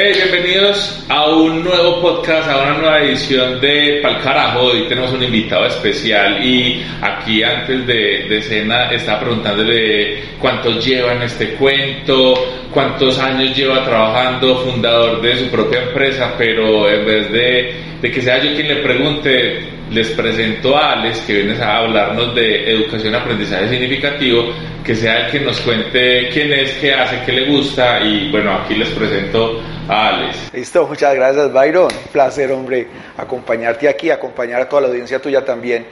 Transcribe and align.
Hey, 0.00 0.12
bienvenidos 0.14 1.04
a 1.08 1.26
un 1.26 1.64
nuevo 1.64 2.00
podcast, 2.00 2.48
a 2.48 2.62
una 2.62 2.78
nueva 2.78 3.00
edición 3.00 3.60
de 3.60 3.98
Pal 4.00 4.22
Carajo. 4.22 4.66
Hoy 4.66 4.86
tenemos 4.86 5.10
un 5.12 5.24
invitado 5.24 5.66
especial 5.66 6.40
y 6.40 6.84
aquí 7.02 7.42
antes 7.42 7.84
de, 7.84 8.28
de 8.28 8.40
cena 8.40 8.92
está 8.92 9.18
preguntándole 9.18 10.22
cuántos 10.38 10.86
llevan 10.86 11.20
este 11.22 11.54
cuento, 11.54 12.34
cuántos 12.72 13.18
años 13.18 13.56
lleva 13.56 13.84
trabajando, 13.84 14.58
fundador 14.58 15.20
de 15.20 15.36
su 15.36 15.50
propia 15.50 15.82
empresa, 15.82 16.32
pero 16.38 16.88
en 16.88 17.04
vez 17.04 17.32
de, 17.32 17.74
de 18.00 18.10
que 18.12 18.22
sea 18.22 18.38
yo 18.38 18.54
quien 18.54 18.68
le 18.68 18.76
pregunte, 18.76 19.77
les 19.90 20.08
presento 20.10 20.76
a 20.76 20.92
Alex, 20.92 21.20
que 21.20 21.34
viene 21.34 21.62
a 21.62 21.78
hablarnos 21.78 22.34
de 22.34 22.70
educación 22.70 23.14
aprendizaje 23.14 23.68
significativo, 23.68 24.52
que 24.84 24.94
sea 24.94 25.26
el 25.26 25.30
que 25.30 25.40
nos 25.40 25.60
cuente 25.60 26.28
quién 26.32 26.52
es, 26.52 26.72
qué 26.74 26.94
hace, 26.94 27.22
qué 27.24 27.32
le 27.32 27.50
gusta 27.50 28.00
y 28.00 28.30
bueno, 28.30 28.54
aquí 28.54 28.74
les 28.74 28.88
presento 28.90 29.60
a 29.88 30.08
Alex. 30.08 30.50
Listo, 30.52 30.86
muchas 30.86 31.14
gracias 31.14 31.52
Byron, 31.52 31.88
un 31.92 32.12
placer 32.12 32.52
hombre 32.52 32.86
acompañarte 33.16 33.88
aquí, 33.88 34.10
acompañar 34.10 34.62
a 34.62 34.68
toda 34.68 34.82
la 34.82 34.88
audiencia 34.88 35.20
tuya 35.20 35.44
también. 35.44 35.86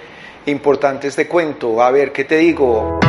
Importante 0.47 1.09
este 1.09 1.27
cuento, 1.27 1.83
a 1.83 1.91
ver, 1.91 2.13
¿qué 2.13 2.25
te 2.25 2.37
digo? 2.37 3.01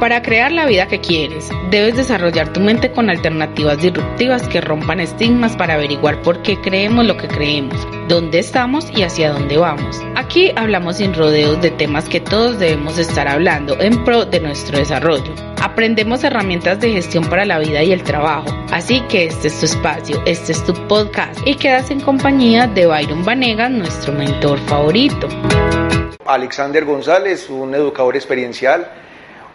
Para 0.00 0.20
crear 0.20 0.52
la 0.52 0.66
vida 0.66 0.88
que 0.88 1.00
quieres, 1.00 1.48
debes 1.70 1.96
desarrollar 1.96 2.52
tu 2.52 2.60
mente 2.60 2.92
con 2.92 3.08
alternativas 3.08 3.80
disruptivas 3.80 4.46
que 4.46 4.60
rompan 4.60 5.00
estigmas 5.00 5.56
para 5.56 5.74
averiguar 5.74 6.20
por 6.20 6.42
qué 6.42 6.60
creemos 6.60 7.06
lo 7.06 7.16
que 7.16 7.28
creemos, 7.28 7.88
dónde 8.06 8.40
estamos 8.40 8.90
y 8.94 9.04
hacia 9.04 9.32
dónde 9.32 9.56
vamos. 9.56 10.02
Aquí 10.14 10.52
hablamos 10.54 10.98
sin 10.98 11.14
rodeos 11.14 11.62
de 11.62 11.70
temas 11.70 12.10
que 12.10 12.20
todos 12.20 12.58
debemos 12.58 12.98
estar 12.98 13.26
hablando 13.26 13.80
en 13.80 14.04
pro 14.04 14.26
de 14.26 14.40
nuestro 14.40 14.78
desarrollo. 14.78 15.34
Aprendemos 15.62 16.24
herramientas 16.24 16.78
de 16.78 16.92
gestión 16.92 17.24
para 17.24 17.46
la 17.46 17.58
vida 17.58 17.82
y 17.82 17.92
el 17.92 18.02
trabajo. 18.02 18.48
Así 18.70 19.00
que 19.08 19.24
este 19.24 19.48
es 19.48 19.58
tu 19.58 19.64
espacio, 19.64 20.22
este 20.26 20.52
es 20.52 20.62
tu 20.62 20.74
podcast 20.88 21.40
y 21.46 21.54
quedas 21.54 21.90
en 21.90 22.00
compañía 22.00 22.66
de 22.66 22.86
Byron 22.86 23.24
Vanegas, 23.24 23.70
nuestro 23.70 24.12
mentor 24.12 24.58
favorito. 24.66 25.26
Alexander 26.26 26.84
González, 26.84 27.48
un 27.48 27.74
educador 27.74 28.16
experiencial 28.16 28.90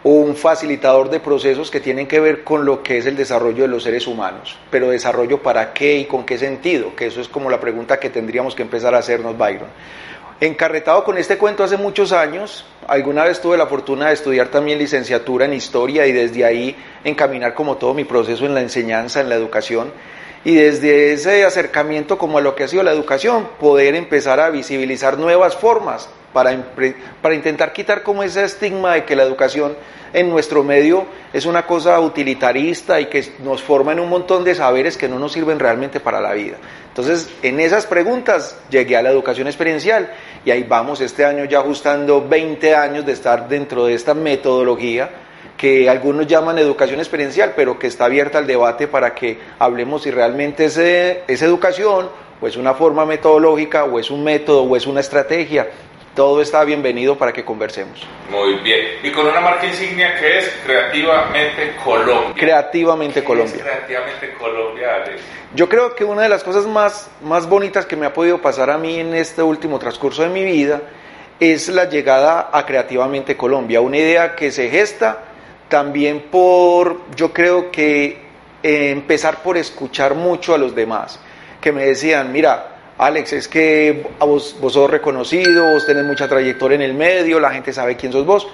un 0.03 0.35
facilitador 0.35 1.09
de 1.09 1.19
procesos 1.19 1.69
que 1.69 1.79
tienen 1.79 2.07
que 2.07 2.19
ver 2.19 2.43
con 2.43 2.65
lo 2.65 2.81
que 2.81 2.97
es 2.97 3.05
el 3.05 3.15
desarrollo 3.15 3.63
de 3.63 3.67
los 3.67 3.83
seres 3.83 4.07
humanos. 4.07 4.57
Pero 4.71 4.89
desarrollo 4.89 5.41
para 5.41 5.73
qué 5.73 5.97
y 5.97 6.05
con 6.05 6.25
qué 6.25 6.37
sentido, 6.37 6.95
que 6.95 7.07
eso 7.07 7.21
es 7.21 7.27
como 7.27 7.49
la 7.49 7.59
pregunta 7.59 7.99
que 7.99 8.09
tendríamos 8.09 8.55
que 8.55 8.63
empezar 8.63 8.95
a 8.95 8.99
hacernos, 8.99 9.37
Byron. 9.37 9.69
Encarretado 10.39 11.03
con 11.03 11.19
este 11.19 11.37
cuento 11.37 11.63
hace 11.63 11.77
muchos 11.77 12.11
años, 12.11 12.65
alguna 12.87 13.25
vez 13.25 13.39
tuve 13.41 13.57
la 13.57 13.67
fortuna 13.67 14.07
de 14.07 14.13
estudiar 14.13 14.47
también 14.47 14.79
licenciatura 14.79 15.45
en 15.45 15.53
historia 15.53 16.07
y 16.07 16.11
desde 16.11 16.43
ahí 16.43 16.75
encaminar 17.03 17.53
como 17.53 17.77
todo 17.77 17.93
mi 17.93 18.05
proceso 18.05 18.47
en 18.47 18.55
la 18.55 18.61
enseñanza, 18.61 19.21
en 19.21 19.29
la 19.29 19.35
educación. 19.35 19.91
Y 20.43 20.55
desde 20.55 21.13
ese 21.13 21.45
acercamiento 21.45 22.17
como 22.17 22.39
a 22.39 22.41
lo 22.41 22.55
que 22.55 22.63
ha 22.63 22.67
sido 22.67 22.83
la 22.83 22.91
educación, 22.91 23.47
poder 23.59 23.95
empezar 23.95 24.39
a 24.39 24.49
visibilizar 24.49 25.17
nuevas 25.17 25.55
formas 25.55 26.09
para, 26.33 26.57
para 27.21 27.35
intentar 27.35 27.73
quitar 27.73 28.01
como 28.01 28.23
ese 28.23 28.43
estigma 28.43 28.95
de 28.95 29.05
que 29.05 29.15
la 29.15 29.23
educación 29.23 29.75
en 30.13 30.29
nuestro 30.29 30.63
medio 30.63 31.05
es 31.31 31.45
una 31.45 31.65
cosa 31.65 31.99
utilitarista 31.99 32.99
y 32.99 33.05
que 33.05 33.33
nos 33.43 33.61
forma 33.61 33.91
en 33.93 33.99
un 33.99 34.09
montón 34.09 34.43
de 34.43 34.55
saberes 34.55 34.97
que 34.97 35.07
no 35.07 35.19
nos 35.19 35.31
sirven 35.33 35.59
realmente 35.59 35.99
para 35.99 36.19
la 36.19 36.33
vida. 36.33 36.57
Entonces, 36.87 37.29
en 37.41 37.59
esas 37.59 37.85
preguntas 37.85 38.57
llegué 38.69 38.97
a 38.97 39.01
la 39.01 39.11
educación 39.11 39.47
experiencial 39.47 40.11
y 40.43 40.51
ahí 40.51 40.63
vamos 40.63 40.99
este 41.01 41.23
año 41.23 41.45
ya 41.45 41.59
ajustando 41.59 42.27
20 42.27 42.75
años 42.75 43.05
de 43.05 43.13
estar 43.13 43.47
dentro 43.47 43.85
de 43.85 43.93
esta 43.93 44.13
metodología 44.13 45.09
que 45.57 45.89
algunos 45.89 46.27
llaman 46.27 46.57
educación 46.57 46.99
experiencial, 46.99 47.53
pero 47.55 47.77
que 47.77 47.87
está 47.87 48.05
abierta 48.05 48.37
al 48.37 48.47
debate 48.47 48.87
para 48.87 49.13
que 49.13 49.39
hablemos 49.59 50.03
si 50.03 50.11
realmente 50.11 50.65
es, 50.65 50.77
es 50.77 51.41
educación 51.41 52.09
o 52.39 52.47
es 52.47 52.57
una 52.57 52.73
forma 52.73 53.05
metodológica 53.05 53.83
o 53.83 53.99
es 53.99 54.09
un 54.09 54.23
método 54.23 54.63
o 54.63 54.75
es 54.75 54.87
una 54.87 54.99
estrategia 55.01 55.67
todo 56.15 56.41
está 56.41 56.63
bienvenido 56.65 57.17
para 57.17 57.31
que 57.31 57.45
conversemos. 57.45 58.05
Muy 58.29 58.55
bien. 58.55 58.97
Y 59.01 59.11
con 59.11 59.27
una 59.27 59.39
marca 59.39 59.65
insignia 59.65 60.15
que 60.19 60.39
es 60.39 60.53
Creativamente 60.65 61.75
Colombia. 61.83 62.33
Creativamente 62.35 63.23
Colombia. 63.23 63.63
Creativamente 63.63 64.33
Colombia, 64.33 64.95
Alex. 64.95 65.21
Yo 65.55 65.69
creo 65.69 65.95
que 65.95 66.03
una 66.03 66.23
de 66.23 66.29
las 66.29 66.43
cosas 66.43 66.65
más, 66.65 67.09
más 67.21 67.47
bonitas 67.47 67.85
que 67.85 67.95
me 67.95 68.05
ha 68.05 68.13
podido 68.13 68.41
pasar 68.41 68.69
a 68.69 68.77
mí 68.77 68.99
en 68.99 69.15
este 69.15 69.41
último 69.41 69.79
transcurso 69.79 70.23
de 70.23 70.29
mi 70.29 70.43
vida 70.43 70.81
es 71.39 71.69
la 71.69 71.85
llegada 71.85 72.49
a 72.51 72.65
Creativamente 72.65 73.37
Colombia, 73.37 73.81
una 73.81 73.97
idea 73.97 74.35
que 74.35 74.51
se 74.51 74.69
gesta 74.69 75.30
también 75.71 76.25
por, 76.29 76.99
yo 77.15 77.31
creo 77.31 77.71
que 77.71 78.21
eh, 78.61 78.91
empezar 78.91 79.41
por 79.41 79.57
escuchar 79.57 80.13
mucho 80.15 80.53
a 80.53 80.57
los 80.57 80.75
demás, 80.75 81.17
que 81.61 81.71
me 81.71 81.85
decían, 81.85 82.33
mira, 82.33 82.75
Alex, 82.97 83.33
es 83.33 83.47
que 83.47 84.05
vos, 84.19 84.57
vos 84.59 84.73
sos 84.73 84.91
reconocido, 84.91 85.71
vos 85.71 85.85
tenés 85.87 86.03
mucha 86.03 86.27
trayectoria 86.27 86.75
en 86.75 86.81
el 86.81 86.93
medio, 86.93 87.39
la 87.39 87.51
gente 87.51 87.71
sabe 87.71 87.95
quién 87.95 88.11
sos 88.11 88.25
vos, 88.25 88.47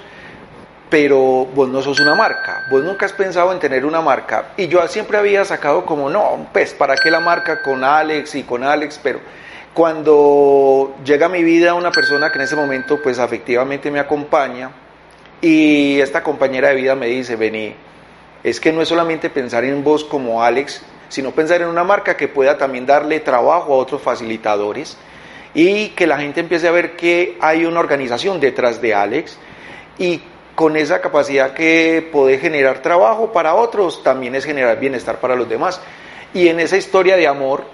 pero 0.91 1.47
vos 1.55 1.67
no 1.67 1.81
sos 1.81 1.99
una 1.99 2.13
marca, 2.13 2.65
vos 2.69 2.83
nunca 2.83 3.07
has 3.07 3.13
pensado 3.13 3.51
en 3.51 3.57
tener 3.57 3.83
una 3.83 3.99
marca. 3.99 4.49
Y 4.55 4.67
yo 4.67 4.87
siempre 4.87 5.17
había 5.17 5.43
sacado 5.43 5.87
como, 5.87 6.11
no, 6.11 6.47
pues, 6.53 6.75
¿para 6.75 6.95
qué 6.95 7.09
la 7.09 7.19
marca 7.19 7.63
con 7.63 7.83
Alex 7.83 8.35
y 8.35 8.43
con 8.43 8.63
Alex? 8.63 8.99
Pero 9.01 9.19
cuando 9.73 10.95
llega 11.03 11.25
a 11.25 11.29
mi 11.29 11.43
vida 11.43 11.73
una 11.73 11.91
persona 11.91 12.31
que 12.31 12.37
en 12.37 12.43
ese 12.43 12.55
momento, 12.55 13.01
pues, 13.01 13.17
efectivamente 13.17 13.89
me 13.89 13.99
acompaña, 13.99 14.69
y 15.41 15.99
esta 15.99 16.23
compañera 16.23 16.69
de 16.69 16.75
vida 16.75 16.95
me 16.95 17.07
dice, 17.07 17.35
vení, 17.35 17.75
es 18.43 18.59
que 18.59 18.71
no 18.71 18.81
es 18.81 18.87
solamente 18.87 19.29
pensar 19.29 19.63
en 19.65 19.83
vos 19.83 20.03
como 20.03 20.43
Alex, 20.43 20.81
sino 21.09 21.31
pensar 21.31 21.61
en 21.61 21.67
una 21.67 21.83
marca 21.83 22.17
que 22.17 22.27
pueda 22.27 22.57
también 22.57 22.85
darle 22.85 23.19
trabajo 23.19 23.73
a 23.73 23.77
otros 23.77 24.01
facilitadores 24.01 24.97
y 25.53 25.89
que 25.89 26.07
la 26.07 26.17
gente 26.17 26.39
empiece 26.39 26.67
a 26.67 26.71
ver 26.71 26.95
que 26.95 27.37
hay 27.39 27.65
una 27.65 27.79
organización 27.79 28.39
detrás 28.39 28.81
de 28.81 28.93
Alex 28.93 29.37
y 29.97 30.21
con 30.55 30.75
esa 30.75 31.01
capacidad 31.01 31.53
que 31.53 32.07
puede 32.11 32.39
generar 32.39 32.81
trabajo 32.81 33.31
para 33.31 33.53
otros, 33.53 34.01
también 34.03 34.33
es 34.33 34.43
generar 34.43 34.79
bienestar 34.79 35.19
para 35.19 35.35
los 35.35 35.47
demás. 35.47 35.79
Y 36.33 36.47
en 36.47 36.59
esa 36.59 36.77
historia 36.77 37.15
de 37.15 37.27
amor, 37.27 37.65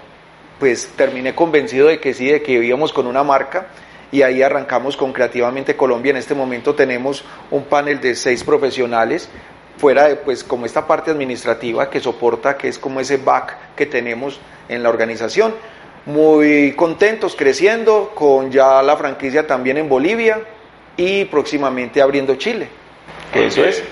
pues 0.60 0.90
terminé 0.94 1.34
convencido 1.34 1.88
de 1.88 1.98
que 1.98 2.12
sí, 2.12 2.26
de 2.26 2.42
que 2.42 2.58
vivíamos 2.58 2.92
con 2.92 3.06
una 3.06 3.22
marca 3.22 3.68
y 4.14 4.22
ahí 4.22 4.42
arrancamos 4.42 4.96
con 4.96 5.12
Creativamente 5.12 5.74
Colombia. 5.74 6.10
En 6.10 6.18
este 6.18 6.36
momento 6.36 6.76
tenemos 6.76 7.24
un 7.50 7.64
panel 7.64 8.00
de 8.00 8.14
seis 8.14 8.44
profesionales 8.44 9.28
fuera 9.76 10.06
de 10.06 10.14
pues 10.14 10.44
como 10.44 10.66
esta 10.66 10.86
parte 10.86 11.10
administrativa 11.10 11.90
que 11.90 11.98
soporta, 11.98 12.56
que 12.56 12.68
es 12.68 12.78
como 12.78 13.00
ese 13.00 13.16
back 13.16 13.74
que 13.74 13.86
tenemos 13.86 14.38
en 14.68 14.84
la 14.84 14.88
organización. 14.88 15.52
Muy 16.06 16.74
contentos 16.76 17.34
creciendo 17.34 18.12
con 18.14 18.52
ya 18.52 18.84
la 18.84 18.96
franquicia 18.96 19.48
también 19.48 19.78
en 19.78 19.88
Bolivia 19.88 20.42
y 20.96 21.24
próximamente 21.24 22.00
abriendo 22.00 22.36
Chile. 22.36 22.68
Que 23.32 23.46
eso 23.46 23.64
es. 23.64 23.82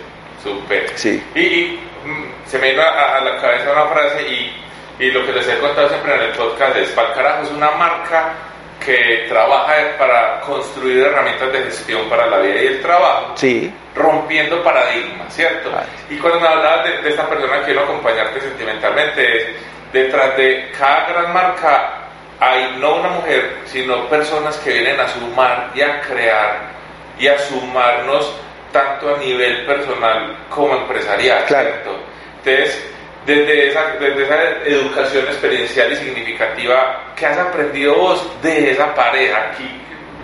Súper. 0.40 0.88
Sí. 0.94 1.20
Y, 1.34 1.80
mm, 2.06 2.48
se 2.48 2.60
me 2.60 2.70
vino 2.70 2.82
a, 2.82 3.20
la 3.24 3.40
cabeza 3.40 3.72
una 3.72 3.86
frase 3.86 4.22
y, 4.22 5.04
y, 5.04 5.10
lo 5.10 5.26
que 5.26 5.32
les 5.32 5.48
he 5.48 5.58
contado 5.58 5.88
siempre 5.88 6.14
en 6.14 6.22
el 6.30 6.30
podcast 6.36 6.76
es, 6.76 6.90
Carajo 6.90 7.42
es 7.42 7.50
una 7.50 7.72
marca 7.72 8.51
que 8.84 9.26
trabaja 9.28 9.74
para 9.98 10.40
construir 10.40 10.98
herramientas 10.98 11.52
de 11.52 11.62
gestión 11.64 12.08
para 12.08 12.26
la 12.26 12.38
vida 12.38 12.62
y 12.62 12.66
el 12.66 12.82
trabajo, 12.82 13.32
sí. 13.36 13.72
rompiendo 13.94 14.62
paradigmas, 14.62 15.34
¿cierto? 15.34 15.70
Y 16.10 16.16
cuando 16.16 16.40
me 16.40 16.48
hablabas 16.48 17.02
de, 17.02 17.08
esta 17.08 17.28
persona 17.28 17.62
quiero 17.64 17.84
acompañarte 17.84 18.40
sentimentalmente, 18.40 19.56
detrás 19.92 20.36
de 20.36 20.70
cada 20.78 21.06
gran 21.08 21.32
marca 21.32 21.98
hay 22.40 22.76
no 22.78 22.96
una 22.96 23.10
mujer, 23.10 23.58
sino 23.66 24.08
personas 24.08 24.56
que 24.58 24.72
vienen 24.72 24.98
a 24.98 25.08
sumar 25.08 25.70
y 25.74 25.80
a 25.80 26.00
crear 26.00 26.72
y 27.18 27.28
a 27.28 27.38
sumarnos 27.38 28.34
tanto 28.72 29.14
a 29.14 29.18
nivel 29.18 29.64
personal 29.66 30.36
como 30.48 30.74
empresarial, 30.76 31.44
¿cierto? 31.46 32.00
Entonces, 32.38 32.92
desde 33.26 33.68
esa, 33.68 33.80
desde 34.00 34.24
esa 34.24 34.42
educación 34.66 35.24
experiencial 35.26 35.92
y 35.92 35.96
significativa, 35.96 37.12
¿qué 37.16 37.26
has 37.26 37.38
aprendido 37.38 37.94
vos 37.94 38.42
de 38.42 38.72
esa 38.72 38.94
pareja 38.94 39.50
aquí? 39.52 39.68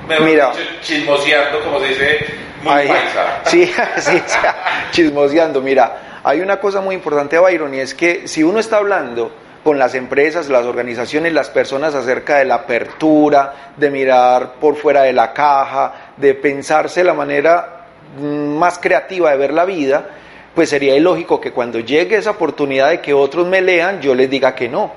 Me 0.09 0.19
Mira, 0.21 0.53
chismoseando, 0.81 1.61
como 1.61 1.81
se 1.81 1.89
dice, 1.89 2.27
muy 2.63 2.89
paisa. 2.89 3.41
Sí, 3.45 3.73
sí, 3.99 4.23
chismoseando. 4.91 5.61
Mira, 5.61 6.21
hay 6.25 6.41
una 6.41 6.59
cosa 6.59 6.81
muy 6.81 6.95
importante, 6.95 7.39
Byron, 7.39 7.75
y 7.75 7.81
es 7.81 7.95
que 7.95 8.27
si 8.27 8.43
uno 8.43 8.59
está 8.59 8.79
hablando 8.79 9.31
con 9.63 9.79
las 9.79 9.95
empresas, 9.95 10.49
las 10.49 10.65
organizaciones, 10.65 11.33
las 11.33 11.51
personas 11.51 11.95
acerca 11.95 12.39
de 12.39 12.47
la 12.47 12.57
apertura, 12.57 13.73
de 13.77 13.91
mirar 13.91 14.55
por 14.55 14.77
fuera 14.77 15.03
de 15.03 15.13
la 15.13 15.33
caja, 15.33 16.13
de 16.17 16.35
pensarse 16.35 17.05
la 17.05 17.15
manera 17.15 17.85
mm, 18.19 18.57
más 18.57 18.79
creativa 18.79 19.31
de 19.31 19.37
ver 19.37 19.53
la 19.53 19.65
vida, 19.65 20.07
pues 20.59 20.71
sería 20.71 20.97
ilógico 20.97 21.41
que 21.41 21.53
cuando 21.53 21.79
llegue 21.79 22.17
esa 22.17 22.33
oportunidad 22.33 22.91
de 22.91 23.01
que 23.01 23.15
otros 23.15 23.47
me 23.47 23.61
lean, 23.61 24.01
yo 24.01 24.13
les 24.13 24.29
diga 24.29 24.57
que 24.57 24.69
no. 24.69 24.91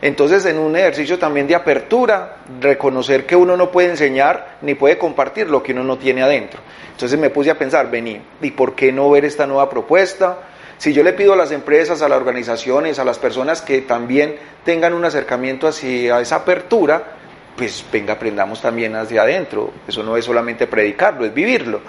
Entonces, 0.00 0.46
en 0.46 0.58
un 0.58 0.74
ejercicio 0.74 1.18
también 1.18 1.46
de 1.46 1.54
apertura, 1.54 2.38
reconocer 2.62 3.26
que 3.26 3.36
uno 3.36 3.54
no 3.54 3.70
puede 3.70 3.90
enseñar 3.90 4.56
ni 4.62 4.74
puede 4.74 4.96
compartir 4.96 5.50
lo 5.50 5.62
que 5.62 5.72
uno 5.72 5.84
no 5.84 5.98
tiene 5.98 6.22
adentro. 6.22 6.60
Entonces 6.92 7.20
me 7.20 7.28
puse 7.28 7.50
a 7.50 7.58
pensar, 7.58 7.90
vení, 7.90 8.22
¿y 8.40 8.52
por 8.52 8.74
qué 8.74 8.90
no 8.90 9.10
ver 9.10 9.26
esta 9.26 9.46
nueva 9.46 9.68
propuesta? 9.68 10.38
Si 10.78 10.94
yo 10.94 11.02
le 11.04 11.12
pido 11.12 11.34
a 11.34 11.36
las 11.36 11.52
empresas, 11.52 12.00
a 12.00 12.08
las 12.08 12.16
organizaciones, 12.16 12.98
a 12.98 13.04
las 13.04 13.18
personas 13.18 13.60
que 13.60 13.82
también 13.82 14.36
tengan 14.64 14.94
un 14.94 15.04
acercamiento 15.04 15.68
hacia 15.68 16.22
esa 16.22 16.36
apertura, 16.36 17.18
pues 17.56 17.84
venga, 17.92 18.14
aprendamos 18.14 18.60
también 18.60 18.94
hacia 18.96 19.22
adentro. 19.22 19.72
Eso 19.86 20.02
no 20.02 20.16
es 20.16 20.24
solamente 20.24 20.66
predicarlo, 20.66 21.24
es 21.24 21.34
vivirlo. 21.34 21.80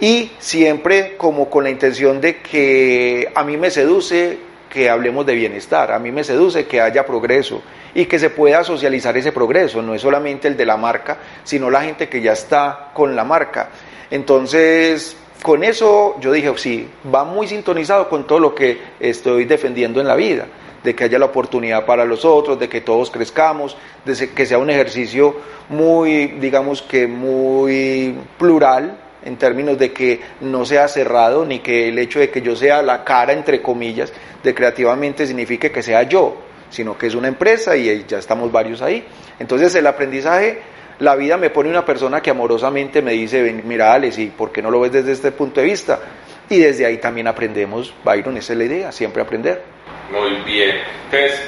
Y 0.00 0.32
siempre 0.38 1.16
como 1.16 1.48
con 1.48 1.64
la 1.64 1.70
intención 1.70 2.20
de 2.20 2.38
que 2.38 3.30
a 3.34 3.42
mí 3.44 3.56
me 3.56 3.70
seduce 3.70 4.38
que 4.68 4.90
hablemos 4.90 5.24
de 5.24 5.34
bienestar, 5.34 5.90
a 5.92 5.98
mí 5.98 6.12
me 6.12 6.22
seduce 6.22 6.66
que 6.66 6.80
haya 6.80 7.06
progreso 7.06 7.62
y 7.94 8.04
que 8.04 8.18
se 8.18 8.28
pueda 8.28 8.62
socializar 8.62 9.16
ese 9.16 9.32
progreso, 9.32 9.80
no 9.80 9.94
es 9.94 10.02
solamente 10.02 10.48
el 10.48 10.56
de 10.56 10.66
la 10.66 10.76
marca, 10.76 11.16
sino 11.44 11.70
la 11.70 11.82
gente 11.82 12.10
que 12.10 12.20
ya 12.20 12.32
está 12.32 12.90
con 12.92 13.16
la 13.16 13.24
marca. 13.24 13.70
Entonces, 14.10 15.16
con 15.46 15.62
eso 15.62 16.16
yo 16.18 16.32
dije, 16.32 16.52
sí, 16.56 16.88
va 17.14 17.22
muy 17.22 17.46
sintonizado 17.46 18.08
con 18.08 18.26
todo 18.26 18.40
lo 18.40 18.52
que 18.52 18.80
estoy 18.98 19.44
defendiendo 19.44 20.00
en 20.00 20.08
la 20.08 20.16
vida 20.16 20.48
de 20.82 20.92
que 20.96 21.04
haya 21.04 21.20
la 21.20 21.26
oportunidad 21.26 21.86
para 21.86 22.04
los 22.04 22.24
otros, 22.24 22.58
de 22.58 22.68
que 22.68 22.80
todos 22.80 23.12
crezcamos, 23.12 23.76
de 24.04 24.28
que 24.30 24.44
sea 24.44 24.58
un 24.58 24.70
ejercicio 24.70 25.36
muy, 25.68 26.26
digamos 26.40 26.82
que 26.82 27.06
muy 27.06 28.16
plural, 28.36 28.98
en 29.24 29.36
términos 29.36 29.78
de 29.78 29.92
que 29.92 30.20
no 30.40 30.64
sea 30.64 30.88
cerrado, 30.88 31.46
ni 31.46 31.60
que 31.60 31.90
el 31.90 31.98
hecho 32.00 32.18
de 32.18 32.28
que 32.28 32.42
yo 32.42 32.56
sea 32.56 32.82
la 32.82 33.04
cara, 33.04 33.32
entre 33.32 33.62
comillas, 33.62 34.12
de 34.42 34.52
creativamente 34.52 35.28
signifique 35.28 35.70
que 35.70 35.80
sea 35.80 36.02
yo, 36.02 36.38
sino 36.70 36.98
que 36.98 37.06
es 37.06 37.14
una 37.14 37.28
empresa 37.28 37.76
y 37.76 38.04
ya 38.08 38.18
estamos 38.18 38.50
varios 38.50 38.82
ahí. 38.82 39.04
Entonces 39.38 39.72
el 39.76 39.86
aprendizaje, 39.86 40.60
la 40.98 41.14
vida 41.14 41.36
me 41.36 41.50
pone 41.50 41.68
una 41.68 41.84
persona 41.84 42.20
que 42.20 42.30
amorosamente 42.30 43.02
me 43.02 43.12
dice, 43.12 43.62
mira 43.64 43.92
Alex, 43.92 44.18
¿y 44.18 44.26
por 44.26 44.52
qué 44.52 44.62
no 44.62 44.70
lo 44.70 44.80
ves 44.80 44.92
desde 44.92 45.12
este 45.12 45.32
punto 45.32 45.60
de 45.60 45.66
vista? 45.66 46.00
Y 46.48 46.58
desde 46.58 46.86
ahí 46.86 46.98
también 46.98 47.26
aprendemos, 47.26 47.92
Byron, 48.04 48.36
esa 48.36 48.52
es 48.52 48.58
la 48.58 48.64
idea, 48.64 48.92
siempre 48.92 49.22
aprender. 49.22 49.62
Muy 50.10 50.36
bien. 50.44 50.76
Entonces, 51.10 51.40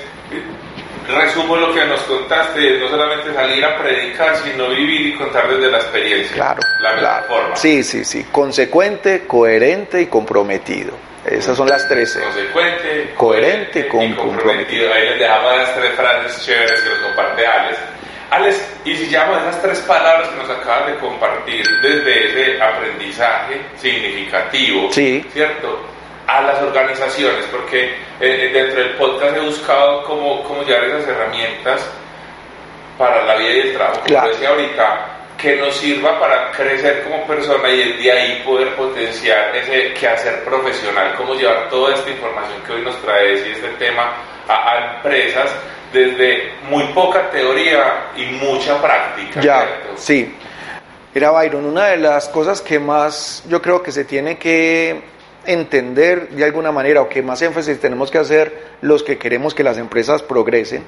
resumo 1.08 1.56
lo 1.56 1.72
que 1.72 1.84
nos 1.86 2.00
contaste, 2.00 2.78
no 2.78 2.88
solamente 2.88 3.32
salir 3.32 3.64
a 3.64 3.78
predicar, 3.78 4.36
sino 4.36 4.68
vivir 4.70 5.06
y 5.06 5.14
contar 5.14 5.48
desde 5.48 5.70
la 5.70 5.78
experiencia. 5.78 6.34
Claro. 6.34 6.60
La 6.80 6.96
mejor 6.96 7.24
forma. 7.28 7.56
Sí, 7.56 7.82
sí, 7.82 8.04
sí. 8.04 8.26
Consecuente, 8.30 9.24
coherente 9.26 10.02
y 10.02 10.06
comprometido. 10.06 10.92
Esas 11.24 11.56
son 11.56 11.68
las 11.68 11.88
tres. 11.88 12.16
E. 12.16 12.20
Consecuente, 12.20 13.12
coherente, 13.16 13.80
y, 13.80 14.14
comprometido. 14.14 14.92
Ahí 14.92 15.08
les 15.10 15.18
dejamos 15.18 15.56
las 15.56 15.74
tres 15.74 15.92
frases 15.92 16.44
chéveres 16.44 16.80
que 16.80 16.88
nos 16.90 16.98
comparte 16.98 17.46
Alex. 17.46 17.78
Alex, 18.30 18.78
y 18.84 18.96
si 18.96 19.06
llamo 19.06 19.36
esas 19.38 19.62
tres 19.62 19.80
palabras 19.80 20.28
que 20.28 20.36
nos 20.36 20.50
acabas 20.50 20.88
de 20.88 20.96
compartir 20.96 21.64
desde 21.82 22.28
ese 22.28 22.62
aprendizaje 22.62 23.60
significativo, 23.76 24.92
sí. 24.92 25.24
¿cierto? 25.32 25.80
a 26.28 26.42
las 26.42 26.62
organizaciones, 26.62 27.46
porque 27.50 27.84
eh, 27.84 27.94
eh, 28.20 28.50
dentro 28.52 28.82
del 28.82 28.90
podcast 28.96 29.34
he 29.34 29.40
buscado 29.40 30.04
cómo, 30.04 30.42
cómo 30.44 30.62
llevar 30.62 30.84
esas 30.84 31.08
herramientas 31.08 31.90
para 32.98 33.24
la 33.24 33.36
vida 33.36 33.50
y 33.50 33.60
el 33.60 33.72
trabajo, 33.72 34.02
como 34.06 34.28
decía 34.28 34.50
ahorita, 34.50 35.06
que 35.38 35.56
nos 35.56 35.74
sirva 35.76 36.20
para 36.20 36.50
crecer 36.50 37.04
como 37.04 37.26
persona 37.26 37.70
y 37.70 37.94
de 37.94 38.12
ahí 38.12 38.42
poder 38.44 38.74
potenciar 38.74 39.56
ese 39.56 39.94
quehacer 39.94 40.44
profesional, 40.44 41.14
cómo 41.16 41.34
llevar 41.34 41.70
toda 41.70 41.94
esta 41.94 42.10
información 42.10 42.60
que 42.66 42.72
hoy 42.74 42.82
nos 42.82 43.00
trae 43.00 43.32
y 43.32 43.52
este 43.52 43.68
tema 43.78 44.12
a, 44.48 44.96
empresas 44.96 45.50
desde 45.92 46.52
muy 46.68 46.84
poca 46.94 47.30
teoría 47.30 48.12
y 48.16 48.26
mucha 48.44 48.80
práctica. 48.80 49.40
Ya, 49.40 49.66
sí. 49.96 50.34
Mira, 51.14 51.30
Byron, 51.30 51.64
una 51.64 51.86
de 51.86 51.96
las 51.96 52.28
cosas 52.28 52.60
que 52.60 52.78
más 52.78 53.42
yo 53.48 53.62
creo 53.62 53.82
que 53.82 53.90
se 53.90 54.04
tiene 54.04 54.38
que 54.38 55.00
entender 55.46 56.28
de 56.28 56.44
alguna 56.44 56.70
manera, 56.70 57.00
o 57.00 57.08
que 57.08 57.22
más 57.22 57.40
énfasis 57.42 57.80
tenemos 57.80 58.10
que 58.10 58.18
hacer 58.18 58.68
los 58.82 59.02
que 59.02 59.18
queremos 59.18 59.54
que 59.54 59.64
las 59.64 59.78
empresas 59.78 60.22
progresen, 60.22 60.84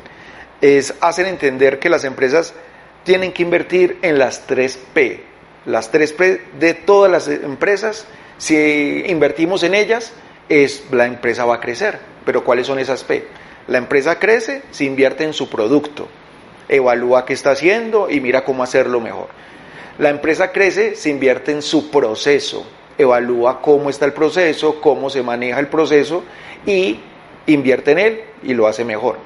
es 0.60 0.94
hacer 1.00 1.26
entender 1.26 1.78
que 1.78 1.88
las 1.88 2.04
empresas 2.04 2.52
tienen 3.04 3.32
que 3.32 3.42
invertir 3.42 3.98
en 4.02 4.18
las 4.18 4.46
3P. 4.46 5.20
Las 5.66 5.92
3P 5.92 6.40
de 6.58 6.74
todas 6.74 7.10
las 7.10 7.28
empresas, 7.28 8.06
si 8.36 9.02
invertimos 9.06 9.62
en 9.62 9.74
ellas, 9.74 10.12
es, 10.48 10.84
la 10.90 11.06
empresa 11.06 11.44
va 11.46 11.56
a 11.56 11.60
crecer. 11.60 11.98
Pero 12.24 12.44
¿cuáles 12.44 12.66
son 12.66 12.78
esas 12.78 13.02
P? 13.04 13.24
La 13.70 13.78
empresa 13.78 14.18
crece 14.18 14.62
si 14.72 14.84
invierte 14.84 15.22
en 15.22 15.32
su 15.32 15.48
producto, 15.48 16.08
evalúa 16.68 17.24
qué 17.24 17.34
está 17.34 17.52
haciendo 17.52 18.10
y 18.10 18.20
mira 18.20 18.42
cómo 18.42 18.64
hacerlo 18.64 19.00
mejor. 19.00 19.28
La 19.96 20.10
empresa 20.10 20.50
crece 20.50 20.96
si 20.96 21.08
invierte 21.08 21.52
en 21.52 21.62
su 21.62 21.88
proceso, 21.88 22.66
evalúa 22.98 23.62
cómo 23.62 23.88
está 23.88 24.06
el 24.06 24.12
proceso, 24.12 24.80
cómo 24.80 25.08
se 25.08 25.22
maneja 25.22 25.60
el 25.60 25.68
proceso 25.68 26.24
y 26.66 26.98
invierte 27.46 27.92
en 27.92 27.98
él 28.00 28.20
y 28.42 28.54
lo 28.54 28.66
hace 28.66 28.84
mejor. 28.84 29.18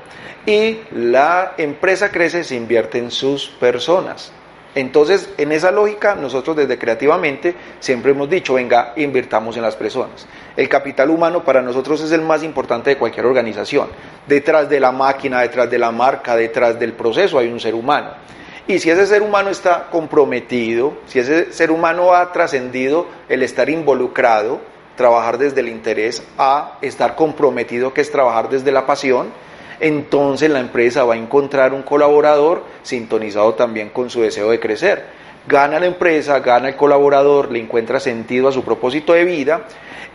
Y 0.44 0.81
la 0.93 1.55
empresa 1.56 2.11
crece 2.11 2.44
si 2.44 2.55
invierte 2.55 2.99
en 2.99 3.11
sus 3.11 3.49
personas. 3.49 4.31
Entonces, 4.75 5.31
en 5.38 5.53
esa 5.53 5.71
lógica, 5.71 6.15
nosotros 6.15 6.56
desde 6.56 6.79
Creativamente 6.79 7.55
siempre 7.79 8.11
hemos 8.11 8.29
dicho, 8.29 8.55
venga, 8.55 8.93
invirtamos 8.97 9.56
en 9.56 9.62
las 9.62 9.76
personas. 9.76 10.26
El 10.56 10.69
capital 10.69 11.11
humano 11.11 11.44
para 11.44 11.62
nosotros 11.62 12.00
es 12.00 12.11
el 12.12 12.23
más 12.23 12.43
importante 12.43 12.91
de 12.91 12.99
cualquier 12.99 13.26
organización. 13.26 13.88
Detrás 14.26 14.69
de 14.69 14.81
la 14.81 14.91
máquina, 14.91 15.41
detrás 15.41 15.71
de 15.71 15.79
la 15.79 15.93
marca, 15.93 16.35
detrás 16.35 16.79
del 16.79 16.93
proceso 16.93 17.38
hay 17.38 17.49
un 17.49 17.61
ser 17.61 17.75
humano. 17.75 18.11
Y 18.67 18.79
si 18.79 18.91
ese 18.91 19.06
ser 19.06 19.23
humano 19.23 19.50
está 19.50 19.88
comprometido, 19.91 20.94
si 21.06 21.19
ese 21.19 21.53
ser 21.53 21.70
humano 21.70 22.15
ha 22.15 22.32
trascendido 22.32 23.06
el 23.29 23.43
estar 23.43 23.69
involucrado, 23.69 24.61
trabajar 24.97 25.38
desde 25.38 25.61
el 25.61 25.69
interés 25.69 26.23
a 26.38 26.79
estar 26.81 27.15
comprometido, 27.15 27.93
que 27.93 28.00
es 28.00 28.11
trabajar 28.11 28.49
desde 28.49 28.73
la 28.73 28.87
pasión, 28.87 29.29
entonces 29.81 30.50
la 30.50 30.61
empresa 30.61 31.05
va 31.05 31.15
a 31.15 31.17
encontrar 31.19 31.73
un 31.73 31.82
colaborador 31.82 32.65
sintonizado 32.82 33.55
también 33.55 33.91
con 33.91 34.11
su 34.11 34.21
deseo 34.21 34.50
de 34.50 34.61
crecer. 34.61 35.05
Gana 35.47 35.79
la 35.79 35.87
empresa, 35.87 36.41
gana 36.41 36.69
el 36.69 36.76
colaborador, 36.76 37.53
le 37.53 37.59
encuentra 37.59 38.00
sentido 38.00 38.49
a 38.49 38.53
su 38.53 38.65
propósito 38.65 39.12
de 39.12 39.25
vida 39.25 39.62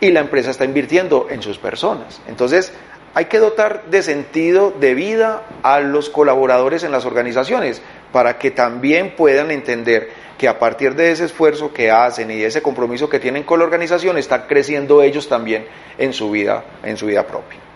y 0.00 0.10
la 0.10 0.20
empresa 0.20 0.50
está 0.50 0.64
invirtiendo 0.64 1.28
en 1.30 1.42
sus 1.42 1.58
personas. 1.58 2.20
Entonces, 2.26 2.72
hay 3.14 3.26
que 3.26 3.38
dotar 3.38 3.84
de 3.90 4.02
sentido 4.02 4.70
de 4.70 4.94
vida 4.94 5.42
a 5.62 5.80
los 5.80 6.10
colaboradores 6.10 6.84
en 6.84 6.92
las 6.92 7.04
organizaciones 7.04 7.82
para 8.12 8.38
que 8.38 8.50
también 8.50 9.14
puedan 9.16 9.50
entender 9.50 10.10
que 10.38 10.48
a 10.48 10.58
partir 10.58 10.94
de 10.94 11.10
ese 11.10 11.26
esfuerzo 11.26 11.72
que 11.72 11.90
hacen 11.90 12.30
y 12.30 12.38
de 12.38 12.46
ese 12.46 12.62
compromiso 12.62 13.08
que 13.08 13.20
tienen 13.20 13.42
con 13.42 13.58
la 13.58 13.66
organización 13.66 14.16
están 14.16 14.44
creciendo 14.48 15.02
ellos 15.02 15.28
también 15.28 15.66
en 15.98 16.12
su 16.12 16.30
vida, 16.30 16.64
en 16.82 16.96
su 16.96 17.06
vida 17.06 17.26
propia. 17.26 17.69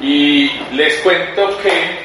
Y 0.00 0.48
les 0.72 0.98
cuento 0.98 1.58
que 1.58 1.98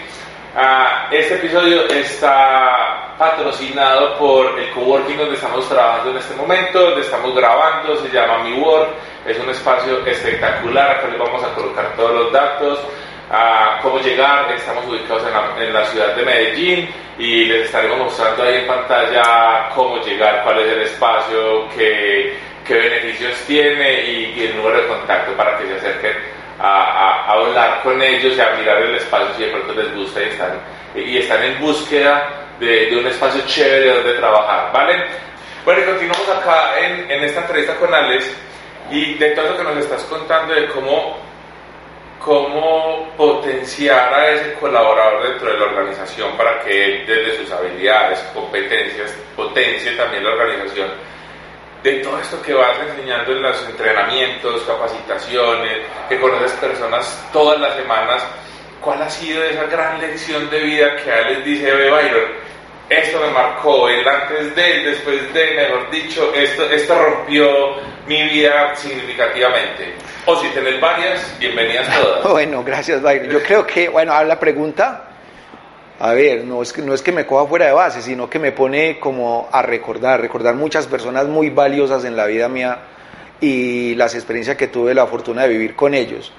ah, 0.56 1.08
este 1.12 1.36
episodio 1.36 1.86
está 1.90 3.14
patrocinado 3.18 4.18
por 4.18 4.60
el 4.60 4.72
coworking 4.72 5.18
donde 5.18 5.36
estamos 5.36 5.68
trabajando 5.70 6.12
en 6.12 6.18
este 6.18 6.36
momento, 6.36 6.82
donde 6.82 7.02
estamos 7.02 7.36
grabando, 7.36 7.96
se 7.98 8.10
llama 8.10 8.40
Mi 8.40 8.54
Work, 8.54 8.90
es 9.28 9.38
un 9.38 9.50
espacio 9.50 10.06
espectacular, 10.06 10.92
acá 10.92 11.08
les 11.08 11.20
vamos 11.20 11.44
a 11.44 11.54
colocar 11.54 11.94
todos 11.96 12.14
los 12.14 12.34
datos 12.34 12.80
a 13.32 13.80
cómo 13.82 14.00
llegar. 14.00 14.52
Estamos 14.52 14.86
ubicados 14.88 15.24
en 15.60 15.74
la, 15.74 15.86
ciudad 15.86 16.16
de 16.16 16.24
Medellín 16.24 16.90
y 17.18 17.46
les 17.46 17.66
estaremos 17.66 18.00
mostrando 18.00 18.44
ahí 18.44 18.56
en 18.56 18.68
pantalla 18.68 19.70
cómo 19.76 20.04
llegar, 20.04 20.44
cuál 20.44 20.60
es 20.60 20.68
el 20.74 20.82
espacio, 20.82 21.70
qué 21.76 22.38
beneficios 22.68 23.36
tiene 23.46 24.04
y, 24.04 24.46
el 24.46 24.58
número 24.58 24.82
de 24.82 24.88
contacto 24.88 25.32
para 25.34 25.58
que 25.58 25.68
se 25.68 25.76
acerquen 25.76 26.33
a, 26.60 27.32
hablar 27.32 27.82
con 27.84 28.02
ellos 28.02 28.38
y 28.38 28.42
a 28.42 28.52
mirar 28.52 28.82
el 28.82 28.96
espacio 28.96 29.28
si 29.36 29.44
de 29.44 29.52
pronto 29.52 29.74
les 29.74 29.96
gusta 29.96 30.22
y 30.22 30.26
están, 30.26 30.60
y 30.96 31.18
están 31.18 31.44
en 31.44 31.60
búsqueda 31.60 32.30
de, 32.60 32.96
un 32.98 33.08
espacio 33.08 33.42
chévere 33.46 33.94
donde 33.94 34.14
trabajar, 34.14 34.72
¿vale? 34.72 35.06
Bueno, 35.66 35.82
y 35.82 35.84
continuamos 35.86 36.30
acá 36.30 36.80
en, 36.80 37.10
en 37.10 37.24
esta 37.24 37.42
entrevista 37.42 37.76
con 37.76 37.94
Alex 37.94 38.30
y 38.92 39.14
de 39.16 39.30
todo 39.32 39.50
lo 39.50 39.58
que 39.58 39.64
nos 39.64 39.78
estás 39.78 40.04
contando 40.04 40.54
de 40.54 40.68
cómo 40.68 41.18
cómo 42.24 43.12
potenciar 43.18 44.14
a 44.14 44.32
ese 44.32 44.54
colaborador 44.54 45.28
dentro 45.28 45.52
de 45.52 45.58
la 45.60 45.66
organización 45.66 46.38
para 46.38 46.62
que 46.62 46.86
él, 46.86 47.06
desde 47.06 47.38
sus 47.38 47.52
habilidades, 47.52 48.20
competencias, 48.34 49.14
potencie 49.36 49.92
también 49.92 50.24
la 50.24 50.32
organización. 50.32 50.90
De 51.84 51.96
todo 52.00 52.18
esto 52.18 52.42
que 52.42 52.54
vas 52.54 52.78
enseñando 52.80 53.34
en 53.34 53.42
los 53.42 53.62
entrenamientos, 53.68 54.62
capacitaciones, 54.64 55.80
que 56.08 56.18
conoces 56.18 56.54
personas 56.54 57.30
todas 57.34 57.60
las 57.60 57.76
semanas, 57.76 58.24
¿cuál 58.80 59.02
ha 59.02 59.10
sido 59.10 59.44
esa 59.44 59.66
gran 59.66 60.00
lección 60.00 60.50
de 60.50 60.60
vida 60.60 60.96
que 60.96 61.12
a 61.12 61.20
él 61.20 61.34
les 61.34 61.46
dice, 61.46 61.72
ve 61.72 61.92
Byron? 61.92 62.32
Esto 62.90 63.20
me 63.20 63.32
marcó, 63.32 63.90
el 63.90 64.08
antes 64.08 64.56
de, 64.56 64.76
el 64.76 64.86
después 64.86 65.34
de, 65.34 65.56
mejor 65.56 65.92
dicho, 65.92 66.34
esto, 66.34 66.64
esto 66.70 66.96
rompió 66.98 67.76
mi 68.08 68.22
vida 68.30 68.74
significativamente. 68.76 69.94
O 70.26 70.36
si 70.38 70.48
tenés 70.50 70.80
varias, 70.80 71.38
bienvenidas 71.38 71.88
todas. 72.00 72.24
Bueno, 72.32 72.64
gracias, 72.64 73.02
Byron. 73.02 73.30
Yo 73.30 73.44
creo 73.44 73.68
que, 73.68 73.90
bueno, 73.90 74.14
a 74.14 74.24
la 74.24 74.40
pregunta, 74.40 75.13
a 76.00 76.14
ver, 76.14 76.44
no 76.44 76.62
es, 76.62 76.74
que, 76.74 76.82
no 76.82 76.94
es 76.94 77.02
que 77.02 77.12
me 77.12 77.26
coja 77.26 77.48
fuera 77.48 77.68
de 77.68 77.72
base, 77.72 78.02
sino 78.02 78.30
que 78.30 78.40
me 78.40 78.52
pone 78.52 79.00
como 79.00 79.48
a 79.52 79.62
recordar, 79.62 80.20
recordar 80.20 80.56
muchas 80.56 80.88
personas 80.88 81.28
muy 81.28 81.50
valiosas 81.50 82.04
en 82.06 82.16
la 82.16 82.26
vida 82.26 82.50
mía 82.50 82.80
y 83.40 83.96
las 83.96 84.16
experiencias 84.16 84.58
que 84.58 84.68
tuve 84.68 84.94
la 84.94 85.06
fortuna 85.06 85.44
de 85.44 85.50
vivir 85.50 85.76
con 85.76 85.94
ellos. 85.94 86.32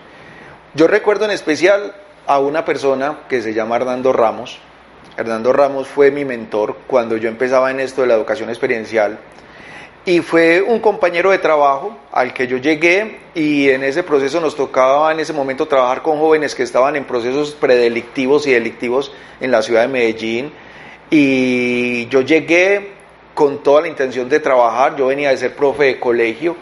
Yo 0.74 0.86
recuerdo 0.86 1.24
en 1.24 1.30
especial 1.30 1.94
a 2.26 2.38
una 2.38 2.64
persona 2.64 3.20
que 3.28 3.42
se 3.42 3.54
llama 3.54 3.76
Hernando 3.76 4.12
Ramos. 4.12 4.58
Hernando 5.16 5.52
Ramos 5.52 5.86
fue 5.86 6.10
mi 6.10 6.24
mentor 6.24 6.76
cuando 6.86 7.16
yo 7.16 7.28
empezaba 7.28 7.70
en 7.70 7.80
esto 7.80 8.02
de 8.02 8.08
la 8.08 8.14
educación 8.14 8.48
experiencial 8.48 9.18
y 10.06 10.20
fue 10.20 10.60
un 10.60 10.80
compañero 10.80 11.30
de 11.30 11.38
trabajo 11.38 11.96
al 12.12 12.34
que 12.34 12.46
yo 12.46 12.58
llegué 12.58 13.20
y 13.34 13.70
en 13.70 13.82
ese 13.82 14.02
proceso 14.02 14.38
nos 14.40 14.54
tocaba 14.54 15.10
en 15.12 15.20
ese 15.20 15.32
momento 15.32 15.66
trabajar 15.66 16.02
con 16.02 16.18
jóvenes 16.18 16.54
que 16.54 16.62
estaban 16.62 16.94
en 16.96 17.04
procesos 17.04 17.52
predelictivos 17.52 18.46
y 18.46 18.52
delictivos 18.52 19.12
en 19.40 19.50
la 19.50 19.62
ciudad 19.62 19.82
de 19.82 19.88
Medellín. 19.88 20.52
Y 21.08 22.06
yo 22.08 22.20
llegué 22.20 22.92
con 23.34 23.62
toda 23.62 23.80
la 23.80 23.88
intención 23.88 24.28
de 24.28 24.40
trabajar, 24.40 24.94
yo 24.96 25.06
venía 25.06 25.30
de 25.30 25.38
ser 25.38 25.56
profe 25.56 25.84
de 25.84 26.00
colegio 26.00 26.54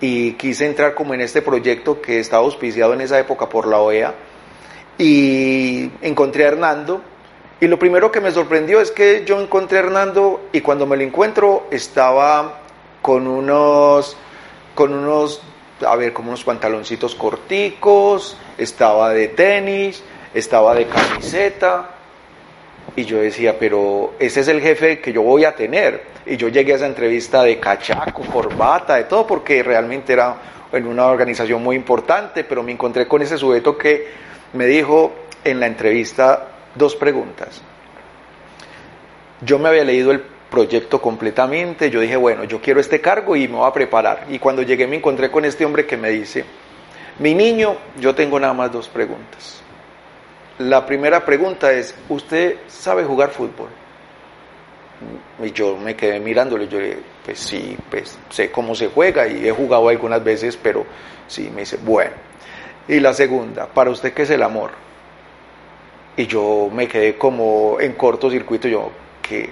y 0.00 0.32
quise 0.32 0.64
entrar 0.64 0.94
como 0.94 1.12
en 1.12 1.20
este 1.20 1.42
proyecto 1.42 2.00
que 2.00 2.18
estaba 2.18 2.44
auspiciado 2.44 2.94
en 2.94 3.02
esa 3.02 3.18
época 3.18 3.48
por 3.48 3.66
la 3.66 3.78
OEA 3.78 4.14
y 4.98 5.90
encontré 6.00 6.44
a 6.44 6.48
Hernando 6.48 7.02
y 7.60 7.66
lo 7.68 7.78
primero 7.78 8.10
que 8.10 8.20
me 8.20 8.30
sorprendió 8.30 8.80
es 8.80 8.90
que 8.90 9.24
yo 9.26 9.40
encontré 9.40 9.78
a 9.78 9.80
Hernando 9.82 10.48
y 10.52 10.62
cuando 10.62 10.86
me 10.86 10.96
lo 10.96 11.02
encuentro 11.02 11.66
estaba 11.70 12.62
con 13.06 13.28
unos, 13.28 14.16
con 14.74 14.92
unos, 14.92 15.40
a 15.86 15.94
ver, 15.94 16.12
como 16.12 16.30
unos 16.30 16.42
pantaloncitos 16.42 17.14
corticos, 17.14 18.36
estaba 18.58 19.10
de 19.10 19.28
tenis, 19.28 20.02
estaba 20.34 20.74
de 20.74 20.86
camiseta. 20.86 21.90
Y 22.96 23.04
yo 23.04 23.18
decía, 23.18 23.60
pero 23.60 24.14
ese 24.18 24.40
es 24.40 24.48
el 24.48 24.60
jefe 24.60 24.98
que 24.98 25.12
yo 25.12 25.22
voy 25.22 25.44
a 25.44 25.54
tener. 25.54 26.02
Y 26.26 26.36
yo 26.36 26.48
llegué 26.48 26.72
a 26.72 26.76
esa 26.76 26.86
entrevista 26.86 27.44
de 27.44 27.60
cachaco, 27.60 28.22
corbata, 28.24 28.96
de 28.96 29.04
todo, 29.04 29.24
porque 29.24 29.62
realmente 29.62 30.12
era 30.12 30.38
en 30.72 30.84
una 30.84 31.06
organización 31.06 31.62
muy 31.62 31.76
importante, 31.76 32.42
pero 32.42 32.64
me 32.64 32.72
encontré 32.72 33.06
con 33.06 33.22
ese 33.22 33.38
sujeto 33.38 33.78
que 33.78 34.08
me 34.54 34.66
dijo 34.66 35.12
en 35.44 35.60
la 35.60 35.68
entrevista 35.68 36.48
dos 36.74 36.96
preguntas. 36.96 37.62
Yo 39.42 39.60
me 39.60 39.68
había 39.68 39.84
leído 39.84 40.10
el 40.10 40.35
proyecto 40.50 41.00
completamente. 41.00 41.90
Yo 41.90 42.00
dije, 42.00 42.16
bueno, 42.16 42.44
yo 42.44 42.60
quiero 42.60 42.80
este 42.80 43.00
cargo 43.00 43.36
y 43.36 43.48
me 43.48 43.56
voy 43.56 43.68
a 43.68 43.72
preparar. 43.72 44.26
Y 44.28 44.38
cuando 44.38 44.62
llegué 44.62 44.86
me 44.86 44.96
encontré 44.96 45.30
con 45.30 45.44
este 45.44 45.64
hombre 45.64 45.86
que 45.86 45.96
me 45.96 46.10
dice, 46.10 46.44
mi 47.18 47.34
niño, 47.34 47.76
yo 47.98 48.14
tengo 48.14 48.38
nada 48.38 48.52
más 48.52 48.72
dos 48.72 48.88
preguntas. 48.88 49.62
La 50.58 50.86
primera 50.86 51.24
pregunta 51.24 51.72
es, 51.72 51.94
¿usted 52.08 52.56
sabe 52.66 53.04
jugar 53.04 53.30
fútbol? 53.30 53.68
Y 55.42 55.52
yo 55.52 55.76
me 55.76 55.94
quedé 55.94 56.18
mirándole, 56.18 56.66
yo 56.68 56.78
le 56.80 56.86
dije, 56.86 57.00
pues 57.24 57.38
sí, 57.38 57.76
pues 57.90 58.18
sé 58.30 58.50
cómo 58.50 58.74
se 58.74 58.88
juega 58.88 59.28
y 59.28 59.46
he 59.46 59.52
jugado 59.52 59.88
algunas 59.88 60.24
veces, 60.24 60.56
pero 60.56 60.86
sí, 61.26 61.50
me 61.54 61.62
dice, 61.62 61.78
bueno. 61.82 62.12
Y 62.88 63.00
la 63.00 63.12
segunda, 63.12 63.66
¿para 63.66 63.90
usted 63.90 64.14
qué 64.14 64.22
es 64.22 64.30
el 64.30 64.42
amor? 64.42 64.70
Y 66.16 66.26
yo 66.26 66.70
me 66.72 66.88
quedé 66.88 67.18
como 67.18 67.78
en 67.80 67.92
cortocircuito, 67.92 68.68
yo, 68.68 68.90
que 69.20 69.50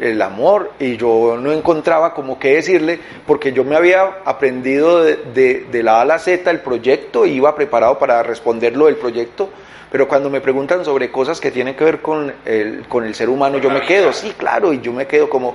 el 0.00 0.20
amor 0.22 0.72
y 0.78 0.96
yo 0.96 1.36
no 1.40 1.52
encontraba 1.52 2.14
como 2.14 2.38
qué 2.38 2.54
decirle 2.54 2.98
porque 3.26 3.52
yo 3.52 3.64
me 3.64 3.76
había 3.76 4.18
aprendido 4.24 5.02
de, 5.02 5.66
de, 5.70 5.82
la 5.82 5.98
A 5.98 6.00
a 6.02 6.04
la 6.04 6.18
Z 6.18 6.50
el 6.50 6.60
proyecto 6.60 7.26
y 7.26 7.32
iba 7.32 7.54
preparado 7.54 7.98
para 7.98 8.22
responderlo 8.22 8.86
del 8.86 8.96
proyecto, 8.96 9.50
pero 9.90 10.08
cuando 10.08 10.30
me 10.30 10.40
preguntan 10.40 10.84
sobre 10.84 11.10
cosas 11.10 11.40
que 11.40 11.50
tienen 11.50 11.74
que 11.74 11.84
ver 11.84 12.00
con 12.00 12.32
el, 12.44 12.86
con 12.88 13.04
el 13.04 13.14
ser 13.14 13.28
humano, 13.28 13.58
yo 13.58 13.70
me 13.70 13.80
quedo, 13.82 14.12
sí, 14.12 14.34
claro, 14.36 14.72
y 14.72 14.80
yo 14.80 14.92
me 14.92 15.06
quedo 15.06 15.28
como, 15.28 15.54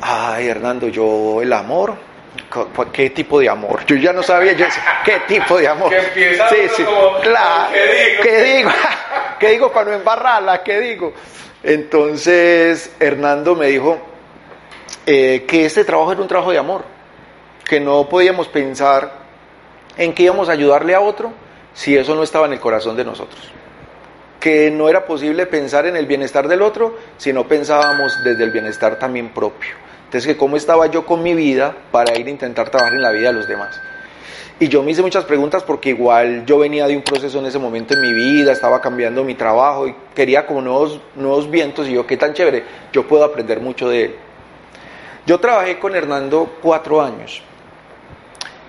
ay 0.00 0.48
Hernando, 0.48 0.88
yo 0.88 1.42
el 1.42 1.52
amor, 1.52 1.94
¿qué 2.92 3.10
tipo 3.10 3.40
de 3.40 3.48
amor? 3.48 3.84
Yo 3.86 3.96
ya 3.96 4.12
no 4.12 4.22
sabía, 4.22 4.52
yo 4.52 4.66
¿qué 5.04 5.20
tipo 5.26 5.58
de 5.58 5.68
amor? 5.68 5.90
Que 5.90 6.36
sí, 6.50 6.56
sí, 6.76 6.84
claro, 7.22 7.72
¿qué 8.22 8.42
digo? 8.42 8.70
¿Qué 9.38 9.48
digo 9.48 9.72
para 9.72 9.90
no 9.90 9.96
embarrarla? 9.96 10.62
¿Qué 10.62 10.78
digo? 10.78 11.12
Entonces 11.62 12.92
Hernando 12.98 13.54
me 13.54 13.66
dijo 13.66 13.98
eh, 15.06 15.44
que 15.46 15.64
este 15.64 15.84
trabajo 15.84 16.12
era 16.12 16.22
un 16.22 16.28
trabajo 16.28 16.50
de 16.50 16.58
amor, 16.58 16.84
que 17.68 17.80
no 17.80 18.08
podíamos 18.08 18.48
pensar 18.48 19.12
en 19.96 20.12
que 20.12 20.24
íbamos 20.24 20.48
a 20.48 20.52
ayudarle 20.52 20.94
a 20.94 21.00
otro 21.00 21.32
si 21.74 21.96
eso 21.96 22.14
no 22.14 22.22
estaba 22.22 22.46
en 22.46 22.54
el 22.54 22.60
corazón 22.60 22.96
de 22.96 23.04
nosotros, 23.04 23.50
que 24.40 24.70
no 24.70 24.88
era 24.88 25.06
posible 25.06 25.46
pensar 25.46 25.86
en 25.86 25.96
el 25.96 26.06
bienestar 26.06 26.48
del 26.48 26.62
otro 26.62 26.98
si 27.16 27.32
no 27.32 27.46
pensábamos 27.46 28.22
desde 28.24 28.44
el 28.44 28.50
bienestar 28.50 28.98
también 28.98 29.30
propio. 29.30 29.74
Entonces, 30.04 30.34
que 30.34 30.36
cómo 30.36 30.56
estaba 30.56 30.88
yo 30.88 31.06
con 31.06 31.22
mi 31.22 31.32
vida 31.32 31.74
para 31.90 32.18
ir 32.18 32.26
a 32.26 32.30
intentar 32.30 32.68
trabajar 32.68 32.94
en 32.94 33.02
la 33.02 33.12
vida 33.12 33.28
de 33.28 33.32
los 33.32 33.48
demás. 33.48 33.80
Y 34.60 34.68
yo 34.68 34.82
me 34.82 34.92
hice 34.92 35.02
muchas 35.02 35.24
preguntas 35.24 35.62
porque 35.62 35.90
igual 35.90 36.44
yo 36.46 36.58
venía 36.58 36.86
de 36.86 36.96
un 36.96 37.02
proceso 37.02 37.38
en 37.38 37.46
ese 37.46 37.58
momento 37.58 37.94
en 37.94 38.00
mi 38.00 38.12
vida, 38.12 38.52
estaba 38.52 38.80
cambiando 38.80 39.24
mi 39.24 39.34
trabajo 39.34 39.88
y 39.88 39.94
quería 40.14 40.46
como 40.46 40.60
nuevos, 40.60 41.00
nuevos 41.16 41.50
vientos 41.50 41.88
y 41.88 41.94
yo, 41.94 42.06
qué 42.06 42.16
tan 42.16 42.32
chévere, 42.32 42.64
yo 42.92 43.06
puedo 43.06 43.24
aprender 43.24 43.60
mucho 43.60 43.88
de 43.88 44.04
él. 44.04 44.16
Yo 45.26 45.38
trabajé 45.40 45.78
con 45.78 45.94
Hernando 45.94 46.58
cuatro 46.60 47.02
años 47.02 47.42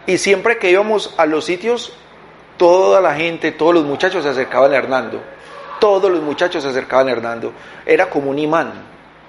y 0.05 0.17
siempre 0.17 0.57
que 0.57 0.71
íbamos 0.71 1.13
a 1.17 1.25
los 1.25 1.45
sitios, 1.45 1.93
toda 2.57 2.99
la 3.01 3.15
gente, 3.15 3.51
todos 3.51 3.73
los 3.73 3.85
muchachos 3.85 4.23
se 4.23 4.29
acercaban 4.29 4.73
a 4.73 4.77
Hernando, 4.77 5.21
todos 5.79 6.11
los 6.11 6.21
muchachos 6.21 6.63
se 6.63 6.69
acercaban 6.69 7.07
a 7.07 7.11
Hernando, 7.11 7.53
era 7.85 8.09
como 8.09 8.29
un 8.29 8.39
imán, 8.39 8.71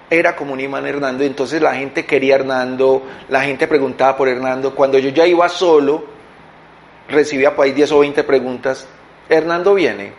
era 0.09 0.35
como 0.35 0.53
un 0.53 0.59
imán 0.59 0.85
Hernando, 0.85 1.23
entonces 1.23 1.61
la 1.61 1.75
gente 1.75 2.05
quería 2.05 2.35
Hernando, 2.35 3.03
la 3.29 3.41
gente 3.41 3.67
preguntaba 3.67 4.17
por 4.17 4.27
Hernando, 4.27 4.75
cuando 4.75 4.97
yo 4.99 5.09
ya 5.09 5.25
iba 5.25 5.47
solo, 5.49 6.14
recibía 7.09 7.55
por 7.55 7.65
ahí 7.65 7.71
10 7.71 7.91
o 7.91 7.99
20 7.99 8.23
preguntas, 8.23 8.87
Hernando 9.29 9.73
viene, 9.73 10.11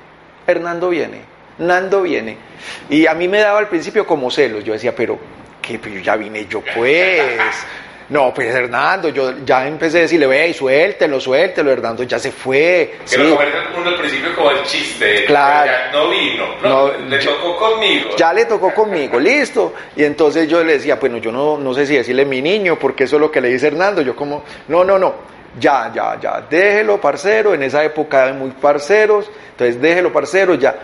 Hernando 0.47 0.88
viene, 0.88 1.37
Nando 1.59 2.02
viene. 2.02 2.37
Y 2.90 3.07
a 3.07 3.14
mí 3.14 3.28
me 3.28 3.38
daba 3.38 3.59
al 3.59 3.69
principio 3.69 4.07
como 4.07 4.31
celos, 4.31 4.62
yo 4.64 4.73
decía, 4.73 4.95
pero 4.95 5.19
¿qué? 5.62 5.78
Pues 5.78 6.02
ya 6.02 6.16
vine 6.16 6.47
yo 6.47 6.62
pues. 6.75 7.23
No, 8.09 8.33
pues 8.33 8.55
Hernando, 8.55 9.09
yo 9.09 9.45
ya 9.45 9.66
empecé 9.66 9.99
a 9.99 10.00
decirle, 10.02 10.28
ve 10.28 10.55
suéltelo, 10.55 11.19
suéltelo, 11.19 11.73
Hernando 11.73 12.05
ya 12.05 12.21
se 12.21 12.31
fue. 12.31 12.99
Que 13.11 13.19
lo 13.19 13.35
uno 13.35 13.88
al 13.88 13.97
principio 13.97 14.33
como 14.37 14.52
el 14.52 14.62
chiste. 14.62 15.25
Claro. 15.25 15.73
Ya 15.73 15.90
no 15.90 16.09
vino, 16.09 16.45
no, 16.62 16.93
le 16.93 17.19
tocó 17.19 17.57
conmigo. 17.57 18.11
Ya 18.16 18.33
le 18.33 18.45
tocó 18.45 18.73
conmigo, 18.73 19.19
listo. 19.19 19.75
Y 19.97 20.05
entonces 20.05 20.49
yo 20.49 20.62
le 20.62 20.75
decía, 20.75 20.95
bueno, 20.95 21.19
yo 21.19 21.33
no, 21.33 21.59
no 21.59 21.75
sé 21.75 21.85
si 21.85 21.97
decirle 21.97 22.25
mi 22.25 22.40
niño, 22.40 22.78
porque 22.78 23.05
eso 23.05 23.16
es 23.16 23.21
lo 23.23 23.28
que 23.28 23.40
le 23.40 23.49
dice 23.49 23.66
Hernando. 23.66 24.02
Yo 24.02 24.14
como, 24.14 24.45
no, 24.69 24.85
no, 24.85 25.00
no 25.00 25.36
ya, 25.59 25.91
ya, 25.95 26.19
ya, 26.21 26.45
déjelo, 26.49 27.01
parcero, 27.01 27.55
en 27.55 27.63
esa 27.63 27.83
época 27.85 28.33
muy 28.33 28.51
parceros, 28.51 29.31
entonces 29.51 29.81
déjelo, 29.81 30.13
parcero, 30.13 30.55
ya. 30.55 30.75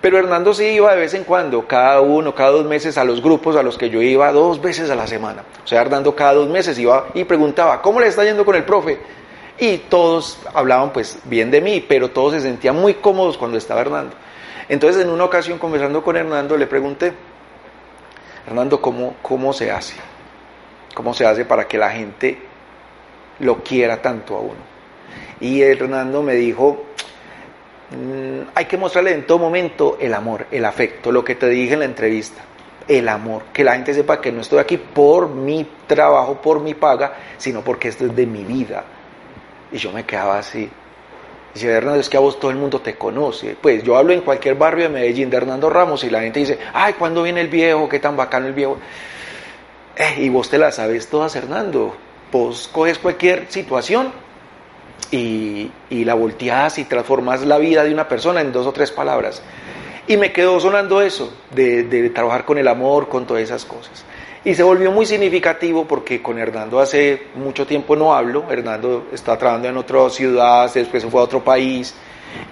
Pero 0.00 0.18
Hernando 0.18 0.54
sí 0.54 0.64
iba 0.64 0.94
de 0.94 1.00
vez 1.00 1.12
en 1.12 1.24
cuando, 1.24 1.66
cada 1.66 2.00
uno, 2.00 2.34
cada 2.34 2.50
dos 2.50 2.64
meses 2.64 2.96
a 2.96 3.04
los 3.04 3.20
grupos 3.22 3.56
a 3.56 3.62
los 3.62 3.76
que 3.76 3.90
yo 3.90 4.00
iba 4.00 4.32
dos 4.32 4.60
veces 4.60 4.88
a 4.90 4.94
la 4.94 5.06
semana. 5.06 5.44
O 5.62 5.66
sea, 5.66 5.82
Hernando 5.82 6.14
cada 6.14 6.34
dos 6.34 6.48
meses 6.48 6.78
iba 6.78 7.08
y 7.12 7.24
preguntaba, 7.24 7.82
¿cómo 7.82 8.00
le 8.00 8.06
está 8.06 8.24
yendo 8.24 8.44
con 8.44 8.54
el 8.54 8.64
profe? 8.64 8.98
Y 9.58 9.76
todos 9.76 10.38
hablaban 10.54 10.90
pues 10.90 11.18
bien 11.24 11.50
de 11.50 11.60
mí, 11.60 11.84
pero 11.86 12.10
todos 12.10 12.32
se 12.32 12.40
sentían 12.40 12.76
muy 12.76 12.94
cómodos 12.94 13.36
cuando 13.36 13.58
estaba 13.58 13.82
Hernando. 13.82 14.16
Entonces 14.70 15.02
en 15.02 15.10
una 15.10 15.24
ocasión 15.24 15.58
conversando 15.58 16.02
con 16.02 16.16
Hernando 16.16 16.56
le 16.56 16.66
pregunté, 16.66 17.12
Hernando, 18.46 18.80
¿cómo, 18.80 19.16
cómo 19.20 19.52
se 19.52 19.70
hace? 19.70 19.96
¿Cómo 20.94 21.12
se 21.12 21.26
hace 21.26 21.44
para 21.44 21.68
que 21.68 21.76
la 21.76 21.90
gente 21.90 22.49
lo 23.40 23.62
quiera 23.62 24.00
tanto 24.00 24.36
a 24.36 24.40
uno. 24.40 24.70
Y 25.40 25.62
Hernando 25.62 26.22
me 26.22 26.34
dijo, 26.34 26.84
mm, 27.90 28.50
hay 28.54 28.64
que 28.66 28.76
mostrarle 28.76 29.14
en 29.14 29.26
todo 29.26 29.38
momento 29.38 29.96
el 30.00 30.14
amor, 30.14 30.46
el 30.50 30.64
afecto, 30.64 31.10
lo 31.10 31.24
que 31.24 31.34
te 31.34 31.48
dije 31.48 31.74
en 31.74 31.80
la 31.80 31.84
entrevista, 31.86 32.42
el 32.86 33.08
amor, 33.08 33.44
que 33.52 33.64
la 33.64 33.74
gente 33.74 33.94
sepa 33.94 34.20
que 34.20 34.32
no 34.32 34.42
estoy 34.42 34.58
aquí 34.58 34.76
por 34.76 35.28
mi 35.28 35.66
trabajo, 35.86 36.40
por 36.40 36.60
mi 36.60 36.74
paga, 36.74 37.14
sino 37.38 37.62
porque 37.62 37.88
esto 37.88 38.06
es 38.06 38.14
de 38.14 38.26
mi 38.26 38.44
vida. 38.44 38.84
Y 39.72 39.78
yo 39.78 39.92
me 39.92 40.04
quedaba 40.04 40.38
así. 40.38 40.68
Dice, 41.54 41.68
Hernando, 41.68 41.98
es 41.98 42.08
que 42.08 42.16
a 42.16 42.20
vos 42.20 42.38
todo 42.38 42.50
el 42.50 42.56
mundo 42.56 42.80
te 42.80 42.94
conoce. 42.94 43.56
Pues 43.60 43.82
yo 43.82 43.96
hablo 43.96 44.12
en 44.12 44.20
cualquier 44.20 44.54
barrio 44.54 44.84
de 44.84 44.90
Medellín 44.90 45.30
de 45.30 45.36
Hernando 45.36 45.70
Ramos 45.70 46.04
y 46.04 46.10
la 46.10 46.20
gente 46.20 46.40
dice, 46.40 46.58
ay, 46.72 46.94
¿cuándo 46.94 47.22
viene 47.22 47.40
el 47.40 47.48
viejo? 47.48 47.88
¿Qué 47.88 47.98
tan 47.98 48.16
bacano 48.16 48.46
el 48.46 48.52
viejo? 48.52 48.78
Eh, 49.96 50.16
y 50.18 50.28
vos 50.28 50.48
te 50.48 50.58
la 50.58 50.70
sabes 50.70 51.08
todas, 51.08 51.34
Hernando 51.34 51.96
vos 52.30 52.68
coges 52.72 52.98
cualquier 52.98 53.46
situación 53.50 54.12
y, 55.10 55.70
la 55.90 56.14
volteas 56.14 56.78
y 56.78 56.84
transformas 56.84 57.44
la 57.44 57.58
vida 57.58 57.84
de 57.84 57.92
una 57.92 58.08
persona 58.08 58.40
en 58.40 58.52
dos 58.52 58.66
o 58.66 58.72
tres 58.72 58.90
palabras. 58.90 59.42
Y 60.06 60.16
me 60.16 60.32
quedó 60.32 60.58
sonando 60.58 61.02
eso, 61.02 61.32
de, 61.54 62.10
trabajar 62.14 62.44
con 62.44 62.58
el 62.58 62.68
amor, 62.68 63.08
con 63.08 63.26
todas 63.26 63.42
esas 63.42 63.64
cosas. 63.64 64.04
Y 64.44 64.54
se 64.54 64.62
volvió 64.62 64.90
muy 64.90 65.04
significativo 65.04 65.84
porque 65.84 66.22
con 66.22 66.38
Hernando 66.38 66.80
hace 66.80 67.26
mucho 67.34 67.66
tiempo 67.66 67.94
no 67.94 68.14
hablo. 68.14 68.44
Hernando 68.50 69.08
está 69.12 69.36
trabajando 69.36 69.68
en 69.68 69.76
otra 69.76 70.08
ciudad, 70.08 70.72
después 70.72 71.04
fue 71.04 71.20
a 71.20 71.24
otro 71.24 71.44
país 71.44 71.94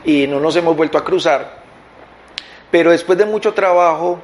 y 0.05 0.27
no 0.27 0.39
nos 0.39 0.55
hemos 0.57 0.77
vuelto 0.77 0.99
a 0.99 1.05
cruzar. 1.05 1.63
Pero 2.71 2.91
después 2.91 3.17
de 3.17 3.25
mucho 3.25 3.55
trabajo, 3.55 4.21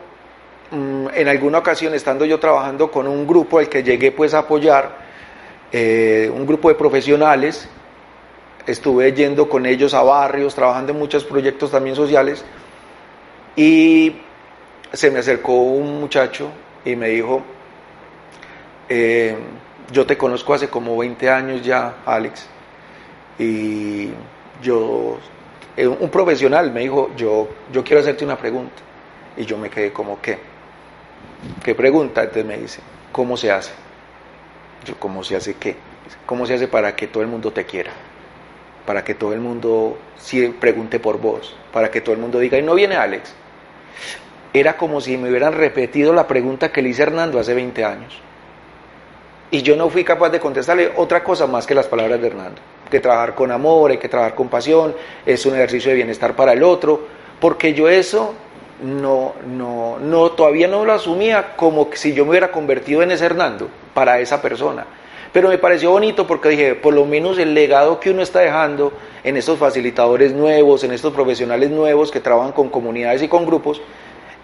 mm, 0.70 1.06
en 1.14 1.28
alguna 1.28 1.58
ocasión 1.58 1.94
estando 1.94 2.26
yo 2.26 2.38
trabajando 2.38 2.90
con 2.90 3.08
un 3.08 3.26
grupo 3.26 3.58
al 3.58 3.68
que 3.70 3.82
llegué 3.82 4.12
pues 4.12 4.34
a 4.34 4.40
apoyar, 4.40 5.03
eh, 5.76 6.30
un 6.32 6.46
grupo 6.46 6.68
de 6.68 6.76
profesionales, 6.76 7.68
estuve 8.64 9.12
yendo 9.12 9.48
con 9.48 9.66
ellos 9.66 9.92
a 9.92 10.04
barrios, 10.04 10.54
trabajando 10.54 10.92
en 10.92 10.98
muchos 11.00 11.24
proyectos 11.24 11.72
también 11.72 11.96
sociales, 11.96 12.44
y 13.56 14.14
se 14.92 15.10
me 15.10 15.18
acercó 15.18 15.54
un 15.54 15.98
muchacho 15.98 16.48
y 16.84 16.94
me 16.94 17.08
dijo, 17.08 17.42
eh, 18.88 19.36
yo 19.90 20.06
te 20.06 20.16
conozco 20.16 20.54
hace 20.54 20.68
como 20.68 20.96
20 20.96 21.28
años 21.28 21.62
ya, 21.64 21.96
Alex, 22.06 22.46
y 23.40 24.10
yo, 24.62 25.18
eh, 25.76 25.88
un 25.88 26.08
profesional 26.08 26.70
me 26.70 26.82
dijo, 26.82 27.10
yo, 27.16 27.48
yo 27.72 27.82
quiero 27.82 28.00
hacerte 28.00 28.24
una 28.24 28.38
pregunta, 28.38 28.80
y 29.36 29.44
yo 29.44 29.58
me 29.58 29.68
quedé 29.68 29.92
como, 29.92 30.20
¿qué? 30.20 30.38
¿Qué 31.64 31.74
pregunta? 31.74 32.22
Entonces 32.22 32.46
me 32.46 32.58
dice, 32.58 32.80
¿cómo 33.10 33.36
se 33.36 33.50
hace? 33.50 33.72
Yo, 34.84 34.94
¿cómo 34.98 35.24
se 35.24 35.36
hace 35.36 35.54
qué? 35.54 35.76
¿Cómo 36.26 36.46
se 36.46 36.54
hace 36.54 36.68
para 36.68 36.94
que 36.94 37.06
todo 37.06 37.22
el 37.22 37.28
mundo 37.28 37.52
te 37.52 37.64
quiera? 37.64 37.92
Para 38.86 39.02
que 39.02 39.14
todo 39.14 39.32
el 39.32 39.40
mundo 39.40 39.96
si 40.18 40.48
pregunte 40.48 40.98
por 41.00 41.18
vos, 41.18 41.54
para 41.72 41.90
que 41.90 42.00
todo 42.00 42.14
el 42.14 42.20
mundo 42.20 42.38
diga, 42.38 42.58
y 42.58 42.62
no 42.62 42.74
viene 42.74 42.96
Alex. 42.96 43.34
Era 44.52 44.76
como 44.76 45.00
si 45.00 45.16
me 45.16 45.28
hubieran 45.28 45.52
repetido 45.52 46.12
la 46.12 46.26
pregunta 46.26 46.72
que 46.72 46.80
le 46.80 46.90
hice 46.90 47.02
Hernando 47.02 47.38
hace 47.38 47.54
20 47.54 47.84
años. 47.84 48.20
Y 49.50 49.62
yo 49.62 49.76
no 49.76 49.88
fui 49.88 50.04
capaz 50.04 50.30
de 50.30 50.40
contestarle 50.40 50.92
otra 50.96 51.22
cosa 51.22 51.46
más 51.46 51.66
que 51.66 51.74
las 51.74 51.86
palabras 51.86 52.20
de 52.20 52.26
Hernando. 52.26 52.60
Que 52.90 53.00
trabajar 53.00 53.34
con 53.34 53.50
amor, 53.50 53.90
hay 53.90 53.98
que 53.98 54.08
trabajar 54.08 54.34
con 54.34 54.48
pasión, 54.48 54.94
es 55.26 55.44
un 55.46 55.54
ejercicio 55.54 55.90
de 55.90 55.96
bienestar 55.96 56.34
para 56.34 56.52
el 56.52 56.62
otro, 56.62 57.06
porque 57.40 57.74
yo 57.74 57.88
eso 57.88 58.34
no, 58.84 59.32
no, 59.46 59.98
no, 59.98 60.30
todavía 60.32 60.68
no 60.68 60.84
lo 60.84 60.92
asumía 60.92 61.56
como 61.56 61.88
si 61.94 62.12
yo 62.12 62.24
me 62.24 62.30
hubiera 62.30 62.52
convertido 62.52 63.02
en 63.02 63.10
ese 63.10 63.24
Hernando 63.24 63.68
para 63.94 64.20
esa 64.20 64.42
persona. 64.42 64.84
Pero 65.32 65.48
me 65.48 65.58
pareció 65.58 65.90
bonito 65.90 66.26
porque 66.26 66.50
dije, 66.50 66.74
por 66.74 66.94
lo 66.94 67.06
menos 67.06 67.38
el 67.38 67.54
legado 67.54 67.98
que 67.98 68.10
uno 68.10 68.22
está 68.22 68.40
dejando 68.40 68.92
en 69.24 69.36
estos 69.36 69.58
facilitadores 69.58 70.32
nuevos, 70.32 70.84
en 70.84 70.92
estos 70.92 71.14
profesionales 71.14 71.70
nuevos 71.70 72.10
que 72.10 72.20
trabajan 72.20 72.52
con 72.52 72.68
comunidades 72.68 73.22
y 73.22 73.28
con 73.28 73.46
grupos, 73.46 73.80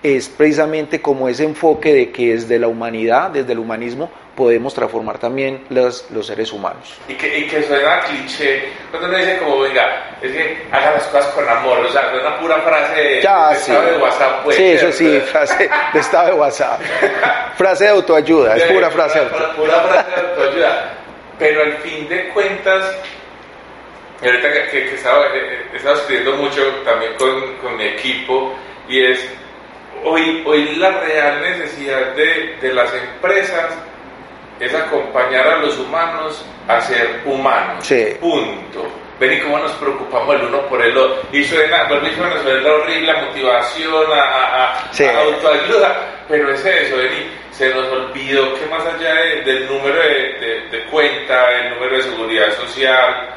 es 0.03 0.31
precisamente 0.31 1.03
como 1.03 1.29
ese 1.29 1.45
enfoque 1.45 1.93
de 1.93 2.11
que 2.11 2.33
desde 2.33 2.59
la 2.59 2.69
humanidad, 2.69 3.31
desde 3.31 3.53
el 3.53 3.59
humanismo, 3.59 4.09
podemos 4.41 4.73
transformar 4.73 5.19
también 5.19 5.67
los, 5.69 6.11
los 6.13 6.27
seres 6.27 6.51
humanos. 6.51 6.95
Y 7.07 7.13
que, 7.13 7.41
y 7.41 7.47
que 7.47 7.63
suena 7.63 8.01
cliché, 8.01 8.71
cuando 8.89 9.11
uno 9.11 9.19
dice 9.19 9.37
como, 9.37 9.61
venga, 9.61 10.17
es 10.23 10.33
que 10.33 10.63
haga 10.73 10.93
las 10.93 11.07
cosas 11.09 11.27
con 11.35 11.47
amor, 11.47 11.81
o 11.81 11.93
sea, 11.93 12.11
es 12.11 12.23
una 12.23 12.39
pura 12.41 12.57
frase 12.63 13.21
ya, 13.21 13.51
de 13.51 13.57
sí. 13.57 13.71
estado 13.71 13.91
de 13.91 13.99
WhatsApp. 13.99 14.43
Pues, 14.45 14.57
sí, 14.57 14.65
eso 14.65 14.93
sí, 14.93 15.21
frase 15.31 15.71
de 15.93 16.01
estado 16.01 16.27
de 16.29 16.33
WhatsApp. 16.33 16.81
frase 17.59 17.85
de 17.85 17.91
autoayuda, 17.91 18.57
es 18.57 18.63
pura 18.63 18.91
frase 18.91 19.19
de 19.19 19.25
autoayuda. 19.27 19.57
Pura 19.57 19.81
frase 19.83 20.11
de 20.11 20.27
autoayuda. 20.27 20.95
Pero 21.39 21.63
al 21.63 21.73
fin 21.75 22.09
de 22.09 22.29
cuentas, 22.31 22.97
y 24.23 24.27
ahorita 24.27 24.53
que, 24.55 24.65
que, 24.71 24.87
que 24.87 24.95
estaba, 24.95 25.27
he 25.35 25.77
estado 25.77 25.97
escribiendo 25.97 26.37
mucho 26.39 26.63
también 26.83 27.13
con, 27.19 27.59
con 27.59 27.77
mi 27.77 27.85
equipo, 27.89 28.55
y 28.89 29.05
es, 29.05 29.23
hoy, 30.03 30.43
hoy 30.47 30.77
la 30.77 30.93
real 30.93 31.43
necesidad 31.43 32.15
de, 32.15 32.57
de 32.59 32.73
las 32.73 32.91
empresas 32.95 33.75
es 34.61 34.75
acompañar 34.75 35.47
a 35.49 35.57
los 35.57 35.77
humanos 35.79 36.45
a 36.69 36.81
ser 36.81 37.23
humanos. 37.25 37.85
Sí. 37.87 38.17
Punto. 38.21 38.87
Ven 39.19 39.33
y 39.35 39.41
cómo 39.41 39.59
nos 39.59 39.73
preocupamos 39.73 40.35
el 40.37 40.43
uno 40.47 40.63
por 40.69 40.81
el 40.83 40.97
otro. 40.97 41.23
Y 41.33 41.45
suena, 41.45 41.85
vuelve 41.85 42.15
suena, 42.15 42.41
suena 42.43 42.71
horrible 42.73 43.13
la 43.13 43.21
motivación, 43.23 44.13
a, 44.13 44.23
a, 44.23 44.73
a, 44.89 44.93
Sí. 44.93 45.05
a 45.05 45.21
autoayuda. 45.21 45.97
Pero 46.29 46.53
es 46.53 46.65
eso, 46.65 46.97
ven 46.97 47.11
y 47.13 47.55
se 47.55 47.69
nos 47.75 47.87
olvidó 47.89 48.55
que 48.55 48.67
más 48.67 48.83
allá 48.87 49.15
de- 49.15 49.43
del 49.43 49.67
número 49.67 49.97
de, 50.01 50.09
de- 50.39 50.69
de 50.71 50.85
cuenta, 50.85 51.51
el 51.59 51.71
número 51.75 51.97
de 51.97 52.03
seguridad 52.03 52.53
social, 52.57 53.29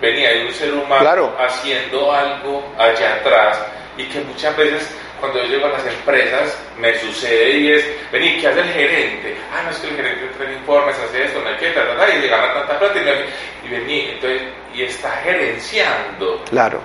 venía 0.00 0.28
hay 0.30 0.42
un 0.46 0.52
ser 0.52 0.72
humano 0.74 1.00
Claro. 1.00 1.36
haciendo 1.38 2.12
algo 2.12 2.62
allá 2.78 3.14
atrás 3.14 3.64
y 3.96 4.04
que 4.04 4.20
muchas 4.20 4.54
veces 4.56 4.94
cuando 5.20 5.38
yo 5.42 5.48
llego 5.48 5.66
a 5.66 5.70
las 5.70 5.86
empresas 5.86 6.58
me 6.78 6.94
sucede 6.98 7.50
y 7.58 7.72
es, 7.72 7.84
vení, 8.12 8.38
¿qué 8.40 8.48
hace 8.48 8.60
el 8.60 8.68
gerente? 8.68 9.36
Ah, 9.52 9.62
no 9.64 9.70
es 9.70 9.78
que 9.78 9.88
el 9.88 9.96
gerente 9.96 10.26
trae 10.38 10.52
informes, 10.54 10.96
hace 10.98 11.24
esto, 11.24 11.40
no 11.40 11.48
hay 11.48 11.56
que, 11.56 11.70
ta, 11.70 11.86
ta, 11.86 11.96
ta, 11.96 12.14
y 12.14 12.20
le 12.20 12.28
gana 12.28 12.52
tanta 12.54 12.78
plata 12.78 12.98
y, 13.00 13.04
me- 13.04 13.66
y 13.76 13.80
vení, 13.80 14.00
entonces, 14.12 14.42
y 14.74 14.82
está 14.82 15.10
gerenciando, 15.24 16.42
Claro, 16.50 16.80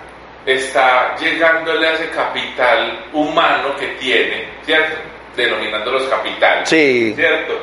está 0.45 1.15
llegándole 1.17 1.87
a 1.87 1.93
ese 1.93 2.09
capital 2.09 3.05
humano 3.13 3.75
que 3.77 3.87
tiene, 3.99 4.45
¿cierto? 4.65 4.95
Denominándolos 5.35 6.03
capital. 6.05 6.65
Sí. 6.65 7.13
¿Cierto? 7.15 7.59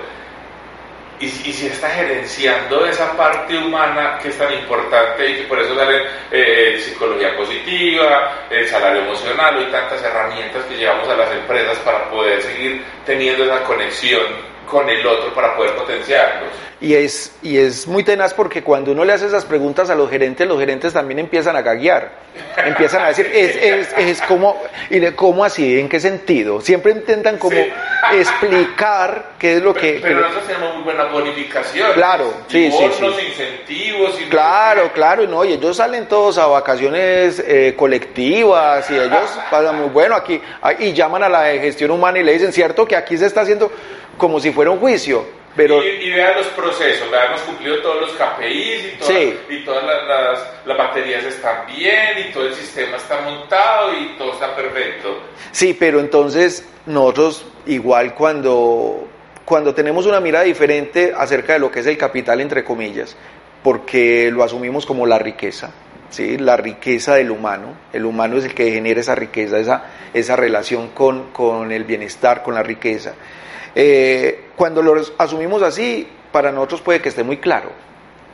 Y, 1.21 1.27
y 1.27 1.53
si 1.53 1.67
está 1.67 1.91
gerenciando 1.91 2.87
esa 2.87 3.17
parte 3.17 3.57
humana 3.59 4.19
que 4.23 4.29
es 4.29 4.39
tan 4.39 4.53
importante 4.53 5.31
y 5.31 5.37
que 5.37 5.43
por 5.45 5.59
eso 5.59 5.75
sale 5.75 6.07
eh, 6.31 6.79
psicología 6.79 7.37
positiva, 7.37 8.47
el 8.51 8.67
salario 8.69 9.03
emocional 9.03 9.61
y 9.61 9.73
tantas 9.73 10.03
herramientas 10.03 10.65
que 10.65 10.77
llevamos 10.77 11.09
a 11.09 11.17
las 11.17 11.33
empresas 11.33 11.79
para 11.79 12.09
poder 12.11 12.41
seguir 12.41 12.85
teniendo 13.05 13.45
esa 13.45 13.65
conexión 13.65 14.58
con 14.71 14.89
el 14.89 15.07
otro 15.07 15.35
para 15.35 15.57
poder 15.57 15.75
potenciarlos. 15.75 16.51
Y 16.81 16.95
es, 16.95 17.33
y 17.43 17.59
es 17.59 17.89
muy 17.89 18.05
tenaz 18.05 18.33
porque 18.35 18.63
cuando 18.63 18.93
uno 18.93 19.05
le 19.05 19.13
hace 19.13 19.27
esas 19.27 19.45
preguntas 19.45 19.91
a 19.91 19.97
los 19.97 20.09
gerentes, 20.09 20.47
los 20.47 20.61
gerentes 20.61 20.93
también 20.93 21.19
empiezan 21.19 21.57
a 21.57 21.63
gaguear. 21.63 22.13
Empiezan 22.57 23.03
a 23.03 23.09
decir, 23.09 23.27
es, 23.35 23.57
es, 23.57 23.99
es 23.99 24.23
como, 24.23 24.57
y 24.89 25.01
de, 25.01 25.15
¿cómo 25.17 25.45
así? 25.45 25.81
¿En 25.81 25.89
qué 25.89 25.99
sentido? 25.99 26.61
Siempre 26.61 26.93
intentan 26.93 27.37
como 27.37 27.57
Sí. 27.57 27.73
explicar 28.13 29.33
qué 29.39 29.57
es 29.57 29.63
lo 29.63 29.75
que... 29.75 29.99
Pero 30.01 30.21
nosotros 30.21 30.47
tenemos 30.47 30.75
muy 30.77 30.85
buenas 30.85 31.13
bonificaciones. 31.13 31.95
Claro, 31.95 32.33
sí, 32.47 32.71
sí, 32.71 32.91
sí. 32.97 33.05
incentivos. 33.29 34.21
Y 34.21 34.25
Claro, 34.29 34.93
claro, 34.93 35.25
y 35.25 35.27
no, 35.27 35.45
y 35.45 35.55
ellos 35.55 35.77
salen 35.77 36.07
todos 36.07 36.39
a 36.39 36.47
vacaciones 36.47 37.43
eh, 37.45 37.75
colectivas 37.77 38.89
y 38.91 38.95
ellos 38.95 39.39
pasan 39.51 39.81
muy 39.81 39.89
bueno 39.89 40.15
aquí 40.15 40.41
ah, 40.63 40.73
y 40.79 40.93
llaman 40.93 41.25
a 41.25 41.29
la 41.29 41.43
de 41.43 41.59
gestión 41.59 41.91
humana 41.91 42.19
y 42.19 42.23
le 42.23 42.33
dicen, 42.35 42.53
cierto 42.53 42.87
que 42.87 42.95
aquí 42.95 43.17
se 43.17 43.27
está 43.27 43.41
haciendo 43.41 43.71
como 44.19 44.39
si 44.41 44.53
fuera 44.53 44.71
un 44.71 44.79
juicio, 44.79 45.25
pero 45.57 45.83
y, 45.83 45.87
y 45.89 46.11
vean 46.11 46.37
los 46.37 46.47
procesos, 46.49 47.11
¿verdad? 47.11 47.29
hemos 47.29 47.41
cumplido 47.43 47.81
todos 47.81 48.01
los 48.03 48.11
KPIs 48.13 48.85
y 48.95 48.97
todas, 48.99 49.15
Sí. 49.17 49.39
y 49.49 49.65
todas 49.65 49.85
las, 49.85 50.07
las- 50.07 50.67
las 50.67 50.77
baterías 50.79 51.25
están 51.25 51.67
bien 51.67 52.29
y 52.29 52.33
todo 52.33 52.47
el 52.47 52.55
sistema 52.55 52.97
está 52.99 53.21
montado 53.23 53.93
y 53.95 54.17
todo 54.19 54.33
está 54.35 54.55
perfecto. 54.55 55.23
Sí, 55.51 55.75
pero 55.79 55.99
entonces 56.01 56.69
nosotros 56.87 57.47
igual 57.67 58.15
cuando, 58.15 59.09
cuando 59.45 59.75
tenemos 59.75 60.05
una 60.07 60.21
mirada 60.21 60.45
diferente 60.45 61.13
acerca 61.17 61.55
de 61.55 61.59
lo 61.59 61.71
que 61.71 61.81
es 61.81 61.87
el 61.87 61.97
capital, 61.97 62.41
entre 62.41 62.63
comillas, 62.65 63.17
porque 63.63 64.31
lo 64.31 64.45
asumimos 64.45 64.87
como 64.87 65.07
la 65.07 65.19
riqueza, 65.19 65.73
¿sí? 66.11 66.39
la 66.39 66.57
riqueza 66.57 67.15
del 67.17 67.31
humano, 67.31 67.75
el 67.93 68.05
humano 68.05 68.37
es 68.39 68.45
el 68.45 68.55
que 68.55 68.71
genera 68.71 69.01
esa 69.01 69.15
riqueza, 69.15 69.59
esa, 69.59 69.85
esa 70.15 70.37
relación 70.37 70.89
con, 70.91 71.31
con 71.33 71.73
el 71.73 71.85
bienestar, 71.85 72.43
con 72.43 72.55
la 72.55 72.63
riqueza. 72.63 73.15
Eh, 73.81 74.47
cuando 74.57 74.83
lo 74.83 75.01
asumimos 75.19 75.63
así, 75.63 76.09
para 76.33 76.51
nosotros 76.51 76.81
puede 76.81 77.01
que 77.01 77.11
esté 77.11 77.23
muy 77.23 77.37
claro. 77.37 77.71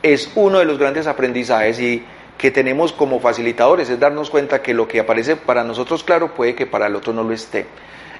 Es 0.01 0.31
uno 0.33 0.57
de 0.57 0.65
los 0.65 0.79
grandes 0.79 1.05
aprendizajes 1.05 1.79
y 1.79 2.03
que 2.35 2.49
tenemos 2.49 2.91
como 2.91 3.19
facilitadores, 3.19 3.87
es 3.91 3.99
darnos 3.99 4.31
cuenta 4.31 4.63
que 4.63 4.73
lo 4.73 4.87
que 4.87 4.99
aparece 4.99 5.35
para 5.35 5.63
nosotros 5.63 6.03
claro 6.03 6.33
puede 6.33 6.55
que 6.55 6.65
para 6.65 6.87
el 6.87 6.95
otro 6.95 7.13
no 7.13 7.21
lo 7.21 7.31
esté. 7.31 7.67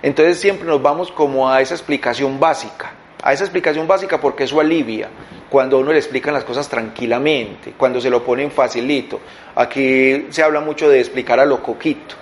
Entonces 0.04 0.40
siempre 0.40 0.68
nos 0.68 0.84
vamos 0.84 1.12
como 1.12 1.50
a 1.50 1.62
esa 1.62 1.74
explicación 1.74 2.40
básica, 2.40 2.94
a 3.24 3.34
esa 3.34 3.44
explicación 3.44 3.88
básica 3.88 4.22
porque 4.22 4.44
eso 4.44 4.60
alivia 4.60 5.10
cuando 5.50 5.80
uno 5.80 5.94
le 5.94 5.98
explican 5.98 6.32
las 6.32 6.44
cosas 6.44 6.70
tranquilamente, 6.70 7.74
cuando 7.76 8.00
se 8.00 8.12
lo 8.12 8.24
ponen 8.24 8.52
facilito. 8.52 9.20
Aquí 9.56 10.28
se 10.30 10.44
habla 10.44 10.60
mucho 10.60 10.88
de 10.90 11.00
explicar 11.00 11.40
a 11.40 11.46
lo 11.46 11.64
coquito, 11.64 12.16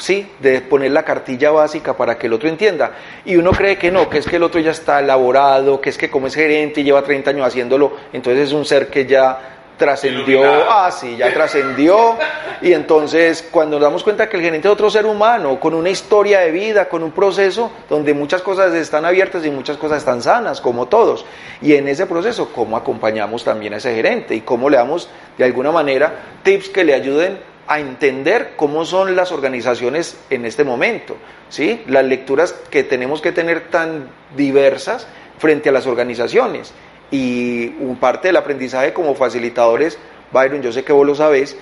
¿sí? 0.00 0.26
De 0.40 0.60
poner 0.62 0.90
la 0.90 1.04
cartilla 1.04 1.50
básica 1.50 1.96
para 1.96 2.18
que 2.18 2.26
el 2.26 2.32
otro 2.32 2.48
entienda. 2.48 2.92
Y 3.24 3.36
uno 3.36 3.52
cree 3.52 3.76
que 3.76 3.90
no, 3.90 4.08
que 4.08 4.18
es 4.18 4.26
que 4.26 4.36
el 4.36 4.42
otro 4.42 4.60
ya 4.60 4.72
está 4.72 4.98
elaborado, 5.00 5.80
que 5.80 5.90
es 5.90 5.98
que 5.98 6.10
como 6.10 6.26
es 6.26 6.34
gerente 6.34 6.80
y 6.80 6.84
lleva 6.84 7.02
30 7.02 7.30
años 7.30 7.46
haciéndolo, 7.46 7.92
entonces 8.12 8.48
es 8.48 8.52
un 8.52 8.64
ser 8.64 8.88
que 8.88 9.06
ya 9.06 9.58
trascendió, 9.76 10.42
ah, 10.68 10.90
sí, 10.90 11.16
ya 11.16 11.32
trascendió. 11.32 12.16
Y 12.60 12.74
entonces 12.74 13.48
cuando 13.50 13.76
nos 13.76 13.84
damos 13.84 14.04
cuenta 14.04 14.28
que 14.28 14.36
el 14.36 14.42
gerente 14.42 14.68
es 14.68 14.72
otro 14.72 14.90
ser 14.90 15.06
humano, 15.06 15.58
con 15.58 15.72
una 15.72 15.88
historia 15.88 16.40
de 16.40 16.50
vida, 16.50 16.88
con 16.88 17.02
un 17.02 17.12
proceso 17.12 17.70
donde 17.88 18.12
muchas 18.12 18.42
cosas 18.42 18.74
están 18.74 19.06
abiertas 19.06 19.44
y 19.46 19.50
muchas 19.50 19.78
cosas 19.78 19.98
están 19.98 20.20
sanas, 20.22 20.60
como 20.60 20.86
todos. 20.86 21.24
Y 21.62 21.74
en 21.74 21.88
ese 21.88 22.06
proceso, 22.06 22.50
¿cómo 22.54 22.76
acompañamos 22.76 23.42
también 23.42 23.72
a 23.72 23.78
ese 23.78 23.94
gerente? 23.94 24.34
Y 24.34 24.42
cómo 24.42 24.68
le 24.68 24.76
damos, 24.76 25.08
de 25.38 25.44
alguna 25.44 25.72
manera, 25.72 26.12
tips 26.42 26.68
que 26.68 26.84
le 26.84 26.92
ayuden 26.92 27.49
a 27.70 27.78
entender 27.78 28.54
cómo 28.56 28.84
son 28.84 29.14
las 29.14 29.30
organizaciones 29.30 30.18
en 30.28 30.44
este 30.44 30.64
momento, 30.64 31.16
¿sí? 31.50 31.82
Las 31.86 32.04
lecturas 32.04 32.52
que 32.68 32.82
tenemos 32.82 33.22
que 33.22 33.30
tener 33.30 33.70
tan 33.70 34.08
diversas 34.36 35.06
frente 35.38 35.68
a 35.68 35.72
las 35.72 35.86
organizaciones. 35.86 36.74
Y 37.12 37.68
un 37.78 37.96
parte 38.00 38.26
del 38.26 38.38
aprendizaje 38.38 38.92
como 38.92 39.14
facilitadores, 39.14 39.98
Byron, 40.32 40.62
yo 40.62 40.72
sé 40.72 40.82
que 40.82 40.92
vos 40.92 41.06
lo 41.06 41.14
sabés, 41.14 41.56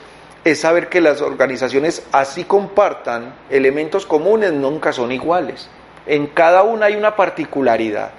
es 0.44 0.60
saber 0.60 0.88
que 0.88 1.02
las 1.02 1.20
organizaciones 1.20 2.02
así 2.10 2.44
compartan 2.44 3.34
elementos 3.50 4.06
comunes 4.06 4.54
nunca 4.54 4.94
son 4.94 5.12
iguales. 5.12 5.68
En 6.06 6.28
cada 6.28 6.62
una 6.62 6.86
hay 6.86 6.96
una 6.96 7.16
particularidad. 7.16 8.12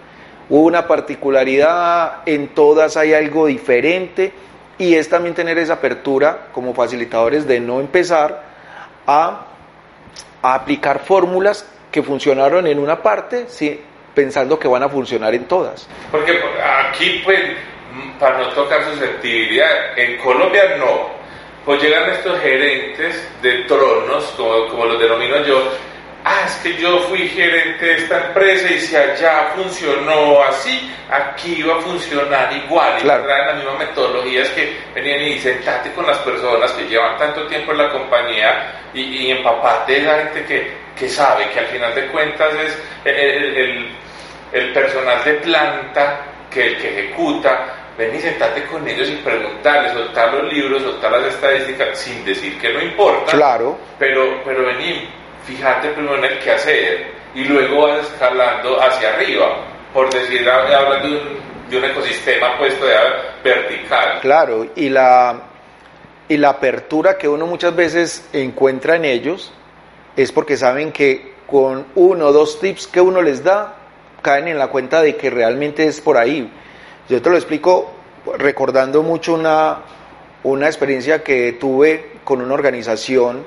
una 0.49 0.87
particularidad, 0.87 2.21
en 2.27 2.49
todas 2.49 2.97
hay 2.97 3.15
algo 3.15 3.47
diferente 3.47 4.31
y 4.79 4.95
es 4.95 5.09
también 5.09 5.35
tener 5.35 5.57
esa 5.59 5.73
apertura 5.73 6.47
como 6.53 6.73
facilitadores 6.73 7.45
de 7.45 7.59
no 7.59 7.81
empezar 7.81 8.43
a, 9.05 9.45
aplicar 10.41 10.99
fórmulas 10.99 11.69
que 11.91 12.01
funcionaron 12.01 12.65
en 12.65 12.79
una 12.79 13.03
parte 13.03 13.45
sí, 13.49 13.77
pensando 14.15 14.57
que 14.57 14.69
van 14.69 14.83
a 14.83 14.89
funcionar 14.89 15.35
en 15.35 15.45
todas. 15.45 15.87
Porque 16.09 16.39
aquí, 16.87 17.21
pues, 17.25 17.41
para 18.17 18.37
no 18.37 18.47
tocar 18.49 18.81
susceptibilidad, 18.85 19.99
en 19.99 20.17
Colombia 20.17 20.77
no. 20.77 21.19
Pues 21.65 21.83
llegan 21.83 22.09
estos 22.09 22.39
gerentes 22.39 23.27
de 23.41 23.63
tronos, 23.65 24.33
como, 24.37 24.67
como 24.69 24.85
los 24.85 24.99
denomino 24.99 25.43
yo, 25.43 25.61
ah, 26.25 26.41
es 26.45 26.55
que 26.57 26.75
yo 26.77 26.99
fui 27.01 27.27
gerente 27.29 27.85
de 27.85 27.95
esta 27.97 28.27
empresa 28.27 28.71
y 28.71 28.79
si 28.79 28.95
allá 28.95 29.51
funcionó 29.55 30.43
así, 30.43 30.91
aquí 31.09 31.63
va 31.63 31.77
a 31.77 31.81
funcionar 31.81 32.51
igual. 32.53 32.97
Y 32.99 33.03
traen 33.03 33.47
las 33.47 33.55
mismas 33.55 33.79
metodologías 33.79 34.49
que 34.49 34.77
venían 34.93 35.21
y 35.21 35.39
sentate 35.39 35.91
con 35.93 36.05
las 36.05 36.17
personas 36.19 36.71
que 36.71 36.87
llevan 36.87 37.17
tanto 37.17 37.47
tiempo 37.47 37.71
en 37.71 37.77
la 37.77 37.89
compañía 37.89 38.73
y, 38.93 39.01
y 39.01 39.31
empapate 39.31 40.01
esa 40.01 40.17
gente 40.17 40.45
que, 40.45 40.73
que 40.97 41.09
sabe 41.09 41.49
que 41.49 41.59
al 41.59 41.67
final 41.67 41.95
de 41.95 42.07
cuentas 42.07 42.53
es 42.53 42.77
el, 43.05 43.57
el, 43.57 43.89
el 44.51 44.73
personal 44.73 45.23
de 45.23 45.33
planta 45.35 46.21
que 46.51 46.67
el 46.67 46.77
que 46.77 46.99
ejecuta 46.99 47.75
ven 47.99 48.15
y 48.15 48.19
sentate 48.19 48.63
con 48.63 48.87
ellos 48.87 49.09
y 49.09 49.17
preguntarles, 49.17 49.91
soltar 49.91 50.33
los 50.33 50.53
libros, 50.53 50.81
soltar 50.81 51.11
las 51.11 51.25
estadísticas, 51.33 51.99
sin 51.99 52.23
decir 52.23 52.57
que 52.57 52.71
no 52.71 52.81
importa. 52.81 53.33
Claro. 53.33 53.77
Pero, 53.99 54.41
pero 54.45 54.65
vení, 54.65 55.09
fíjate 55.45 55.89
primero 55.89 56.17
en 56.17 56.25
el 56.25 56.39
que 56.39 56.51
hacer 56.51 57.07
y 57.35 57.43
luego 57.45 57.87
vas 57.87 57.99
escalando 57.99 58.81
hacia 58.81 59.13
arriba, 59.13 59.57
por 59.93 60.11
decir, 60.11 60.47
hablando 60.49 61.07
de 61.07 61.15
un, 61.15 61.69
de 61.69 61.77
un 61.77 61.85
ecosistema 61.85 62.57
puesto 62.57 62.85
de 62.85 62.95
vertical. 63.43 64.19
Claro, 64.21 64.67
y 64.75 64.89
la, 64.89 65.41
y 66.27 66.37
la 66.37 66.49
apertura 66.49 67.17
que 67.17 67.27
uno 67.27 67.45
muchas 67.45 67.75
veces 67.75 68.27
encuentra 68.33 68.95
en 68.95 69.05
ellos 69.05 69.53
es 70.15 70.31
porque 70.31 70.57
saben 70.57 70.91
que 70.91 71.33
con 71.47 71.85
uno 71.95 72.27
o 72.27 72.31
dos 72.31 72.59
tips 72.59 72.87
que 72.87 73.01
uno 73.01 73.21
les 73.21 73.43
da, 73.43 73.75
caen 74.21 74.47
en 74.47 74.57
la 74.57 74.67
cuenta 74.67 75.01
de 75.01 75.15
que 75.15 75.29
realmente 75.29 75.85
es 75.85 76.01
por 76.01 76.17
ahí. 76.17 76.51
Yo 77.07 77.21
te 77.21 77.29
lo 77.29 77.35
explico 77.35 77.91
recordando 78.37 79.01
mucho 79.01 79.33
una, 79.33 79.79
una 80.43 80.67
experiencia 80.67 81.23
que 81.23 81.53
tuve 81.53 82.19
con 82.23 82.41
una 82.41 82.53
organización 82.53 83.43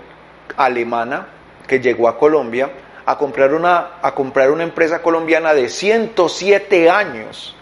alemana 0.57 1.29
que 1.67 1.81
llegó 1.81 2.09
a 2.09 2.19
Colombia 2.19 2.71
a 3.05 3.19
comprar 3.19 3.53
una, 3.55 3.93
a 4.01 4.15
comprar 4.15 4.51
una 4.51 4.63
empresa 4.63 5.03
colombiana 5.03 5.55
de 5.55 5.69
107 5.69 6.91
años. 6.91 7.57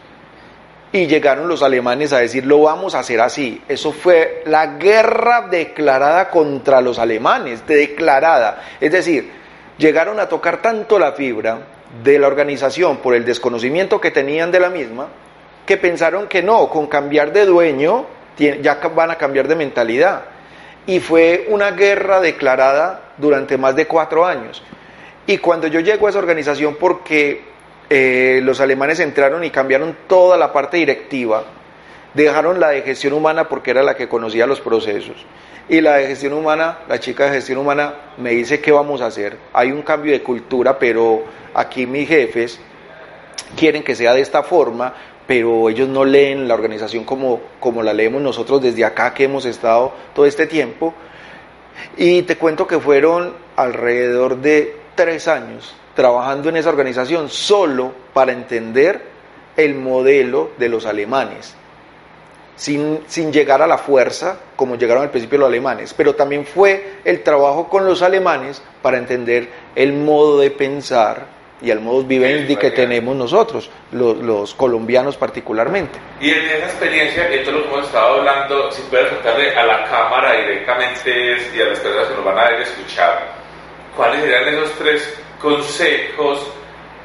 Y 0.92 1.06
llegaron 1.06 1.46
los 1.46 1.62
alemanes 1.62 2.12
a 2.12 2.18
decir, 2.18 2.44
lo 2.44 2.62
vamos 2.62 2.94
a 2.94 2.98
hacer 2.98 3.20
así. 3.20 3.62
Eso 3.68 3.92
fue 3.92 4.42
la 4.46 4.66
guerra 4.76 5.46
declarada 5.48 6.30
contra 6.30 6.80
los 6.80 6.98
alemanes, 6.98 7.64
declarada. 7.66 8.62
Es 8.80 8.90
decir, 8.90 9.30
llegaron 9.78 10.18
a 10.18 10.28
tocar 10.28 10.60
tanto 10.60 10.98
la 10.98 11.12
fibra 11.12 11.58
de 12.02 12.18
la 12.18 12.26
organización 12.26 12.98
por 12.98 13.14
el 13.14 13.24
desconocimiento 13.24 14.00
que 14.00 14.10
tenían 14.10 14.50
de 14.50 14.60
la 14.60 14.68
misma, 14.68 15.08
que 15.64 15.76
pensaron 15.76 16.26
que 16.26 16.42
no, 16.42 16.68
con 16.68 16.88
cambiar 16.88 17.32
de 17.32 17.46
dueño 17.46 18.06
ya 18.36 18.74
van 18.94 19.10
a 19.10 19.16
cambiar 19.16 19.46
de 19.46 19.54
mentalidad. 19.54 20.22
Y 20.90 20.98
fue 20.98 21.46
una 21.50 21.70
guerra 21.70 22.20
declarada 22.20 23.12
durante 23.16 23.56
más 23.56 23.76
de 23.76 23.86
cuatro 23.86 24.26
años. 24.26 24.60
Y 25.24 25.38
cuando 25.38 25.68
yo 25.68 25.78
llego 25.78 26.08
a 26.08 26.10
esa 26.10 26.18
organización, 26.18 26.74
porque 26.80 27.42
eh, 27.88 28.40
los 28.42 28.60
alemanes 28.60 28.98
entraron 28.98 29.44
y 29.44 29.50
cambiaron 29.50 29.96
toda 30.08 30.36
la 30.36 30.52
parte 30.52 30.78
directiva, 30.78 31.44
dejaron 32.12 32.58
la 32.58 32.70
de 32.70 32.82
gestión 32.82 33.12
humana 33.12 33.48
porque 33.48 33.70
era 33.70 33.84
la 33.84 33.94
que 33.94 34.08
conocía 34.08 34.48
los 34.48 34.60
procesos. 34.60 35.24
Y 35.68 35.80
la 35.80 35.94
de 35.94 36.08
gestión 36.08 36.32
humana, 36.32 36.78
la 36.88 36.98
chica 36.98 37.26
de 37.26 37.34
gestión 37.34 37.58
humana 37.58 37.94
me 38.18 38.30
dice 38.30 38.60
qué 38.60 38.72
vamos 38.72 39.00
a 39.00 39.06
hacer. 39.06 39.36
Hay 39.52 39.70
un 39.70 39.82
cambio 39.82 40.10
de 40.10 40.24
cultura, 40.24 40.76
pero 40.76 41.22
aquí 41.54 41.86
mis 41.86 42.08
jefes 42.08 42.58
quieren 43.56 43.84
que 43.84 43.94
sea 43.94 44.12
de 44.12 44.22
esta 44.22 44.42
forma, 44.42 44.92
pero 45.30 45.68
ellos 45.68 45.88
no 45.88 46.04
leen 46.04 46.48
la 46.48 46.54
organización 46.54 47.04
como, 47.04 47.40
como 47.60 47.84
la 47.84 47.94
leemos 47.94 48.20
nosotros 48.20 48.60
desde 48.60 48.84
acá 48.84 49.14
que 49.14 49.22
hemos 49.22 49.44
estado 49.44 49.92
todo 50.12 50.26
este 50.26 50.48
tiempo. 50.48 50.92
Y 51.96 52.22
te 52.22 52.36
cuento 52.36 52.66
que 52.66 52.80
fueron 52.80 53.34
alrededor 53.54 54.38
de 54.38 54.74
tres 54.96 55.28
años 55.28 55.72
trabajando 55.94 56.48
en 56.48 56.56
esa 56.56 56.70
organización 56.70 57.28
solo 57.28 57.92
para 58.12 58.32
entender 58.32 59.02
el 59.56 59.76
modelo 59.76 60.50
de 60.58 60.68
los 60.68 60.84
alemanes, 60.84 61.54
sin, 62.56 62.98
sin 63.06 63.32
llegar 63.32 63.62
a 63.62 63.68
la 63.68 63.78
fuerza 63.78 64.36
como 64.56 64.74
llegaron 64.74 65.04
al 65.04 65.10
principio 65.10 65.38
los 65.38 65.48
alemanes, 65.48 65.94
pero 65.94 66.16
también 66.16 66.44
fue 66.44 66.94
el 67.04 67.22
trabajo 67.22 67.68
con 67.68 67.86
los 67.86 68.02
alemanes 68.02 68.60
para 68.82 68.98
entender 68.98 69.48
el 69.76 69.92
modo 69.92 70.40
de 70.40 70.50
pensar 70.50 71.39
y 71.62 71.70
al 71.70 71.80
modus 71.80 72.06
vivendi 72.06 72.56
que 72.56 72.70
tenemos 72.70 73.14
nosotros, 73.14 73.70
los, 73.92 74.16
los, 74.18 74.54
colombianos 74.54 75.16
particularmente. 75.16 75.98
Y 76.20 76.30
en 76.30 76.44
esa 76.44 76.66
experiencia, 76.66 77.28
esto 77.28 77.50
es 77.50 77.56
lo 77.56 77.62
que 77.62 77.68
hemos 77.68 77.86
estado 77.86 78.18
hablando, 78.18 78.70
si 78.72 78.82
puedes 78.82 79.08
contarle 79.08 79.54
a 79.54 79.66
la 79.66 79.84
cámara 79.84 80.32
directamente 80.32 81.36
y 81.54 81.60
a 81.60 81.64
las 81.66 81.80
personas 81.80 82.08
que 82.08 82.14
nos 82.14 82.24
van 82.24 82.38
a 82.38 82.48
escuchar, 82.58 83.32
¿cuáles 83.96 84.20
serían 84.20 84.48
esos 84.48 84.72
tres 84.78 85.20
consejos 85.40 86.50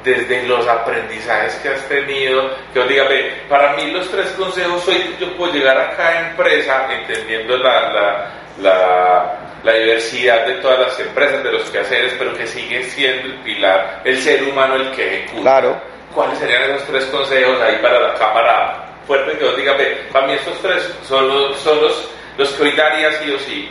desde 0.04 0.46
los 0.46 0.66
aprendizajes 0.66 1.54
que 1.56 1.68
has 1.68 1.88
tenido? 1.88 2.50
Que 2.72 2.80
os 2.80 2.88
diga, 2.88 3.04
para 3.48 3.74
mí 3.74 3.90
los 3.90 4.10
tres 4.10 4.30
consejos 4.32 4.86
hoy 4.88 5.16
yo 5.20 5.36
puedo 5.36 5.52
llegar 5.52 5.78
a 5.78 5.96
cada 5.96 6.30
empresa 6.30 6.88
entendiendo 6.92 7.56
la, 7.58 7.92
la, 7.92 8.30
la 8.60 9.45
la 9.66 9.72
diversidad 9.72 10.46
de 10.46 10.54
todas 10.62 10.78
las 10.78 11.00
empresas, 11.00 11.42
de 11.42 11.50
los 11.50 11.68
quehaceres, 11.70 12.14
pero 12.16 12.32
que 12.34 12.46
sigue 12.46 12.84
siendo 12.84 13.26
el 13.26 13.34
pilar, 13.40 14.00
el 14.04 14.16
ser 14.20 14.44
humano 14.44 14.76
el 14.76 14.92
que 14.92 15.16
ejecuta. 15.24 15.42
Claro. 15.42 15.82
¿Cuáles 16.14 16.38
serían 16.38 16.70
esos 16.70 16.84
tres 16.84 17.04
consejos 17.06 17.60
ahí 17.60 17.76
para 17.82 17.98
la 17.98 18.14
cámara 18.14 18.94
fuerte 19.08 19.36
que 19.36 19.44
os 19.44 19.56
diga, 19.56 19.76
para 20.12 20.28
mí 20.28 20.34
estos 20.34 20.56
tres 20.62 20.88
son 21.02 21.26
los, 21.26 21.58
son 21.58 21.80
los, 21.80 22.08
los 22.38 22.52
que 22.52 22.62
hoy 22.62 22.72
daría 22.76 23.10
sí 23.20 23.32
o 23.32 23.38
sí? 23.40 23.68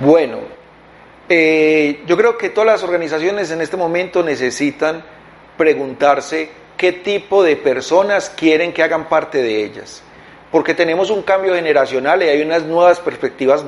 Bueno, 0.00 0.38
eh, 1.28 2.00
yo 2.06 2.16
creo 2.16 2.38
que 2.38 2.48
todas 2.48 2.66
las 2.66 2.82
organizaciones 2.82 3.50
en 3.50 3.60
este 3.60 3.76
momento 3.76 4.22
necesitan 4.22 5.04
preguntarse 5.58 6.48
qué 6.78 6.92
tipo 6.92 7.42
de 7.42 7.56
personas 7.56 8.30
quieren 8.30 8.72
que 8.72 8.82
hagan 8.82 9.10
parte 9.10 9.42
de 9.42 9.62
ellas. 9.62 10.02
Porque 10.50 10.72
tenemos 10.72 11.10
un 11.10 11.20
cambio 11.20 11.54
generacional 11.54 12.22
y 12.22 12.28
hay 12.28 12.40
unas 12.40 12.62
nuevas 12.62 12.98
perspectivas 12.98 13.62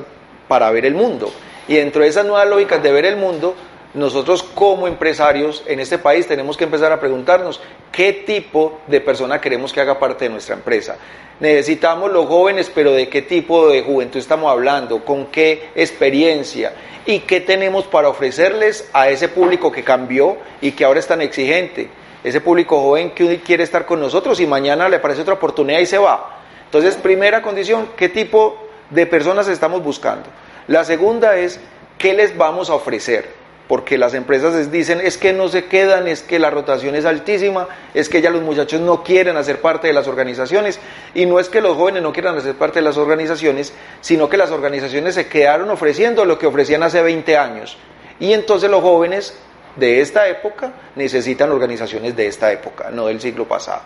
para 0.47 0.71
ver 0.71 0.83
el 0.83 0.95
mundo. 0.95 1.31
Y 1.67 1.75
dentro 1.75 2.01
de 2.01 2.07
esas 2.07 2.25
nuevas 2.25 2.47
lógicas 2.47 2.81
de 2.81 2.91
ver 2.91 3.05
el 3.05 3.17
mundo, 3.17 3.55
nosotros 3.93 4.43
como 4.43 4.87
empresarios 4.87 5.63
en 5.65 5.79
este 5.79 5.97
país 5.97 6.27
tenemos 6.27 6.55
que 6.55 6.65
empezar 6.65 6.91
a 6.91 6.99
preguntarnos 6.99 7.59
qué 7.91 8.13
tipo 8.13 8.79
de 8.87 9.01
persona 9.01 9.41
queremos 9.41 9.73
que 9.73 9.81
haga 9.81 9.97
parte 9.97 10.25
de 10.25 10.29
nuestra 10.29 10.55
empresa. 10.55 10.97
Necesitamos 11.39 12.11
los 12.11 12.27
jóvenes, 12.27 12.71
pero 12.73 12.91
de 12.91 13.09
qué 13.09 13.21
tipo 13.21 13.69
de 13.69 13.81
juventud 13.81 14.19
estamos 14.19 14.51
hablando, 14.51 15.03
con 15.03 15.27
qué 15.27 15.69
experiencia 15.75 16.73
y 17.05 17.19
qué 17.19 17.41
tenemos 17.41 17.85
para 17.85 18.09
ofrecerles 18.09 18.89
a 18.93 19.09
ese 19.09 19.29
público 19.29 19.71
que 19.71 19.83
cambió 19.83 20.37
y 20.61 20.71
que 20.71 20.85
ahora 20.85 20.99
es 20.99 21.07
tan 21.07 21.21
exigente. 21.21 21.89
Ese 22.23 22.41
público 22.41 22.81
joven 22.81 23.11
que 23.11 23.39
quiere 23.41 23.63
estar 23.63 23.85
con 23.85 23.99
nosotros 23.99 24.39
y 24.39 24.47
mañana 24.47 24.89
le 24.89 24.97
aparece 24.97 25.21
otra 25.21 25.35
oportunidad 25.35 25.79
y 25.79 25.85
se 25.85 25.97
va. 25.97 26.39
Entonces, 26.65 26.95
primera 26.95 27.41
condición, 27.41 27.89
¿qué 27.95 28.09
tipo 28.09 28.57
de 28.89 29.05
personas 29.05 29.47
estamos 29.47 29.83
buscando? 29.83 30.27
La 30.67 30.83
segunda 30.83 31.37
es, 31.37 31.59
¿qué 31.97 32.13
les 32.13 32.37
vamos 32.37 32.69
a 32.69 32.73
ofrecer? 32.75 33.25
Porque 33.69 33.97
las 33.97 34.13
empresas 34.13 34.71
dicen, 34.71 34.99
es 35.01 35.17
que 35.17 35.33
no 35.33 35.47
se 35.47 35.65
quedan, 35.65 36.07
es 36.07 36.23
que 36.23 36.39
la 36.39 36.49
rotación 36.49 36.95
es 36.95 37.05
altísima, 37.05 37.67
es 37.93 38.09
que 38.09 38.21
ya 38.21 38.29
los 38.29 38.41
muchachos 38.41 38.79
no 38.81 39.03
quieren 39.03 39.37
hacer 39.37 39.61
parte 39.61 39.87
de 39.87 39.93
las 39.93 40.07
organizaciones. 40.07 40.79
Y 41.13 41.25
no 41.25 41.39
es 41.39 41.49
que 41.49 41.61
los 41.61 41.75
jóvenes 41.75 42.03
no 42.03 42.13
quieran 42.13 42.37
hacer 42.37 42.55
parte 42.55 42.79
de 42.79 42.83
las 42.83 42.97
organizaciones, 42.97 43.73
sino 44.01 44.29
que 44.29 44.37
las 44.37 44.51
organizaciones 44.51 45.15
se 45.15 45.27
quedaron 45.27 45.69
ofreciendo 45.69 46.25
lo 46.25 46.37
que 46.37 46.47
ofrecían 46.47 46.83
hace 46.83 47.01
20 47.01 47.37
años. 47.37 47.77
Y 48.19 48.33
entonces 48.33 48.69
los 48.69 48.81
jóvenes 48.81 49.37
de 49.77 50.01
esta 50.01 50.27
época 50.27 50.73
necesitan 50.95 51.51
organizaciones 51.51 52.15
de 52.15 52.27
esta 52.27 52.51
época, 52.51 52.89
no 52.91 53.07
del 53.07 53.21
siglo 53.21 53.47
pasado. 53.47 53.81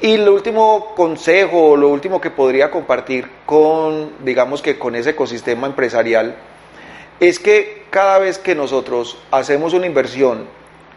Y 0.00 0.14
el 0.14 0.28
último 0.28 0.92
consejo, 0.96 1.76
lo 1.76 1.88
último 1.88 2.20
que 2.20 2.30
podría 2.30 2.70
compartir 2.70 3.28
con, 3.46 4.24
digamos 4.24 4.60
que 4.60 4.78
con 4.78 4.96
ese 4.96 5.10
ecosistema 5.10 5.66
empresarial, 5.66 6.34
es 7.20 7.38
que 7.38 7.84
cada 7.90 8.18
vez 8.18 8.38
que 8.38 8.54
nosotros 8.54 9.16
hacemos 9.30 9.72
una 9.72 9.86
inversión 9.86 10.46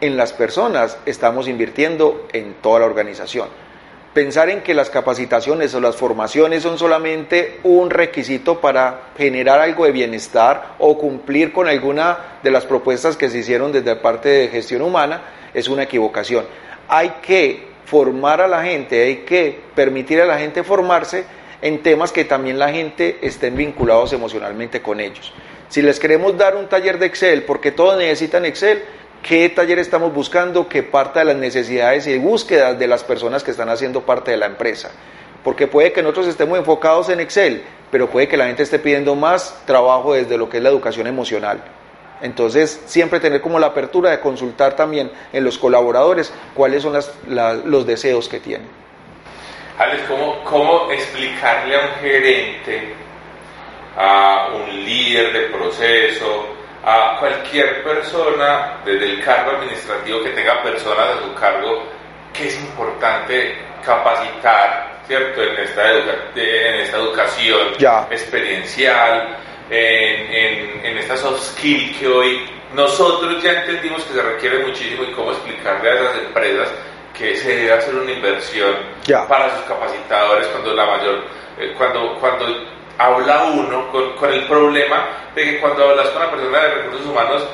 en 0.00 0.16
las 0.16 0.32
personas, 0.32 0.98
estamos 1.06 1.48
invirtiendo 1.48 2.26
en 2.32 2.54
toda 2.54 2.80
la 2.80 2.86
organización. 2.86 3.48
Pensar 4.14 4.50
en 4.50 4.62
que 4.62 4.74
las 4.74 4.90
capacitaciones 4.90 5.74
o 5.74 5.80
las 5.80 5.94
formaciones 5.94 6.64
son 6.64 6.76
solamente 6.76 7.60
un 7.62 7.90
requisito 7.90 8.60
para 8.60 9.10
generar 9.16 9.60
algo 9.60 9.84
de 9.84 9.92
bienestar 9.92 10.74
o 10.78 10.98
cumplir 10.98 11.52
con 11.52 11.68
alguna 11.68 12.38
de 12.42 12.50
las 12.50 12.64
propuestas 12.64 13.16
que 13.16 13.30
se 13.30 13.38
hicieron 13.38 13.70
desde 13.70 13.94
parte 13.96 14.28
de 14.28 14.48
gestión 14.48 14.82
humana 14.82 15.22
es 15.54 15.68
una 15.68 15.84
equivocación. 15.84 16.46
Hay 16.88 17.10
que 17.22 17.67
formar 17.88 18.42
a 18.42 18.48
la 18.48 18.62
gente, 18.62 19.02
hay 19.02 19.16
que 19.18 19.58
permitir 19.74 20.20
a 20.20 20.26
la 20.26 20.38
gente 20.38 20.62
formarse 20.62 21.24
en 21.62 21.82
temas 21.82 22.12
que 22.12 22.24
también 22.24 22.58
la 22.58 22.70
gente 22.70 23.18
estén 23.22 23.56
vinculados 23.56 24.12
emocionalmente 24.12 24.82
con 24.82 25.00
ellos. 25.00 25.32
Si 25.68 25.80
les 25.80 25.98
queremos 25.98 26.36
dar 26.36 26.54
un 26.54 26.68
taller 26.68 26.98
de 26.98 27.06
Excel, 27.06 27.44
porque 27.44 27.72
todos 27.72 27.96
necesitan 27.96 28.44
Excel, 28.44 28.82
¿qué 29.22 29.48
taller 29.48 29.78
estamos 29.78 30.12
buscando 30.12 30.68
que 30.68 30.82
parta 30.82 31.20
de 31.20 31.26
las 31.26 31.36
necesidades 31.36 32.06
y 32.06 32.18
búsquedas 32.18 32.78
de 32.78 32.86
las 32.86 33.04
personas 33.04 33.42
que 33.42 33.52
están 33.52 33.70
haciendo 33.70 34.02
parte 34.02 34.32
de 34.32 34.36
la 34.36 34.46
empresa? 34.46 34.90
Porque 35.42 35.66
puede 35.66 35.92
que 35.92 36.02
nosotros 36.02 36.26
estemos 36.26 36.58
enfocados 36.58 37.08
en 37.08 37.20
Excel, 37.20 37.62
pero 37.90 38.10
puede 38.10 38.28
que 38.28 38.36
la 38.36 38.46
gente 38.46 38.62
esté 38.62 38.78
pidiendo 38.78 39.14
más 39.14 39.62
trabajo 39.64 40.12
desde 40.12 40.36
lo 40.36 40.50
que 40.50 40.58
es 40.58 40.62
la 40.62 40.68
educación 40.68 41.06
emocional. 41.06 41.62
Entonces, 42.20 42.82
siempre 42.86 43.20
tener 43.20 43.40
como 43.40 43.58
la 43.58 43.68
apertura 43.68 44.10
de 44.10 44.20
consultar 44.20 44.74
también 44.74 45.10
en 45.32 45.44
los 45.44 45.58
colaboradores 45.58 46.32
cuáles 46.54 46.82
son 46.82 46.98
los 47.64 47.86
deseos 47.86 48.28
que 48.28 48.40
tienen. 48.40 48.68
Alex, 49.78 50.02
¿cómo, 50.08 50.42
¿cómo 50.42 50.90
explicarle 50.90 51.76
a 51.76 51.80
un 51.80 51.92
gerente, 52.00 52.94
a 53.96 54.48
un 54.54 54.84
líder 54.84 55.32
de 55.32 55.40
proceso, 55.56 56.46
a 56.84 57.16
cualquier 57.20 57.84
persona 57.84 58.78
desde 58.84 59.04
el 59.04 59.22
cargo 59.22 59.52
administrativo 59.52 60.22
que 60.22 60.30
tenga 60.30 60.62
personas 60.62 61.08
a 61.10 61.22
su 61.22 61.34
cargo 61.34 61.84
que 62.32 62.48
es 62.48 62.60
importante 62.60 63.56
capacitar, 63.84 65.00
¿cierto? 65.06 65.42
En 65.42 65.56
esta, 65.58 65.92
en 65.92 66.74
esta 66.80 66.96
educación 66.96 67.68
experiencial, 68.10 69.36
en, 69.70 70.84
en, 70.84 70.98
esta 70.98 71.16
soft 71.16 71.40
skill 71.40 71.96
que 71.98 72.06
hoy 72.08 72.46
nosotros 72.74 73.42
ya 73.42 73.52
entendimos 73.60 74.02
que 74.04 74.14
se 74.14 74.22
requiere 74.22 74.66
muchísimo 74.66 75.02
y 75.04 75.12
cómo 75.12 75.32
explicarle 75.32 75.90
a 75.90 75.94
esas 75.94 76.18
empresas 76.18 76.68
que 77.16 77.36
se 77.36 77.56
debe 77.56 77.72
hacer 77.72 77.94
una 77.94 78.12
inversión 78.12 78.74
para 79.28 79.50
sus 79.56 79.66
capacitadores 79.66 80.46
cuando 80.48 80.74
la 80.74 80.86
mayor, 80.86 81.24
eh, 81.58 81.74
cuando, 81.76 82.14
cuando 82.20 82.46
habla 82.96 83.44
uno 83.44 83.90
con, 83.90 84.12
con, 84.16 84.32
el 84.32 84.44
problema 84.46 85.06
de 85.34 85.44
que 85.44 85.60
cuando 85.60 85.88
hablas 85.88 86.08
con 86.10 86.22
una 86.22 86.30
persona 86.30 86.58
de 86.58 86.74
recursos 86.74 87.06
humanos 87.06 87.48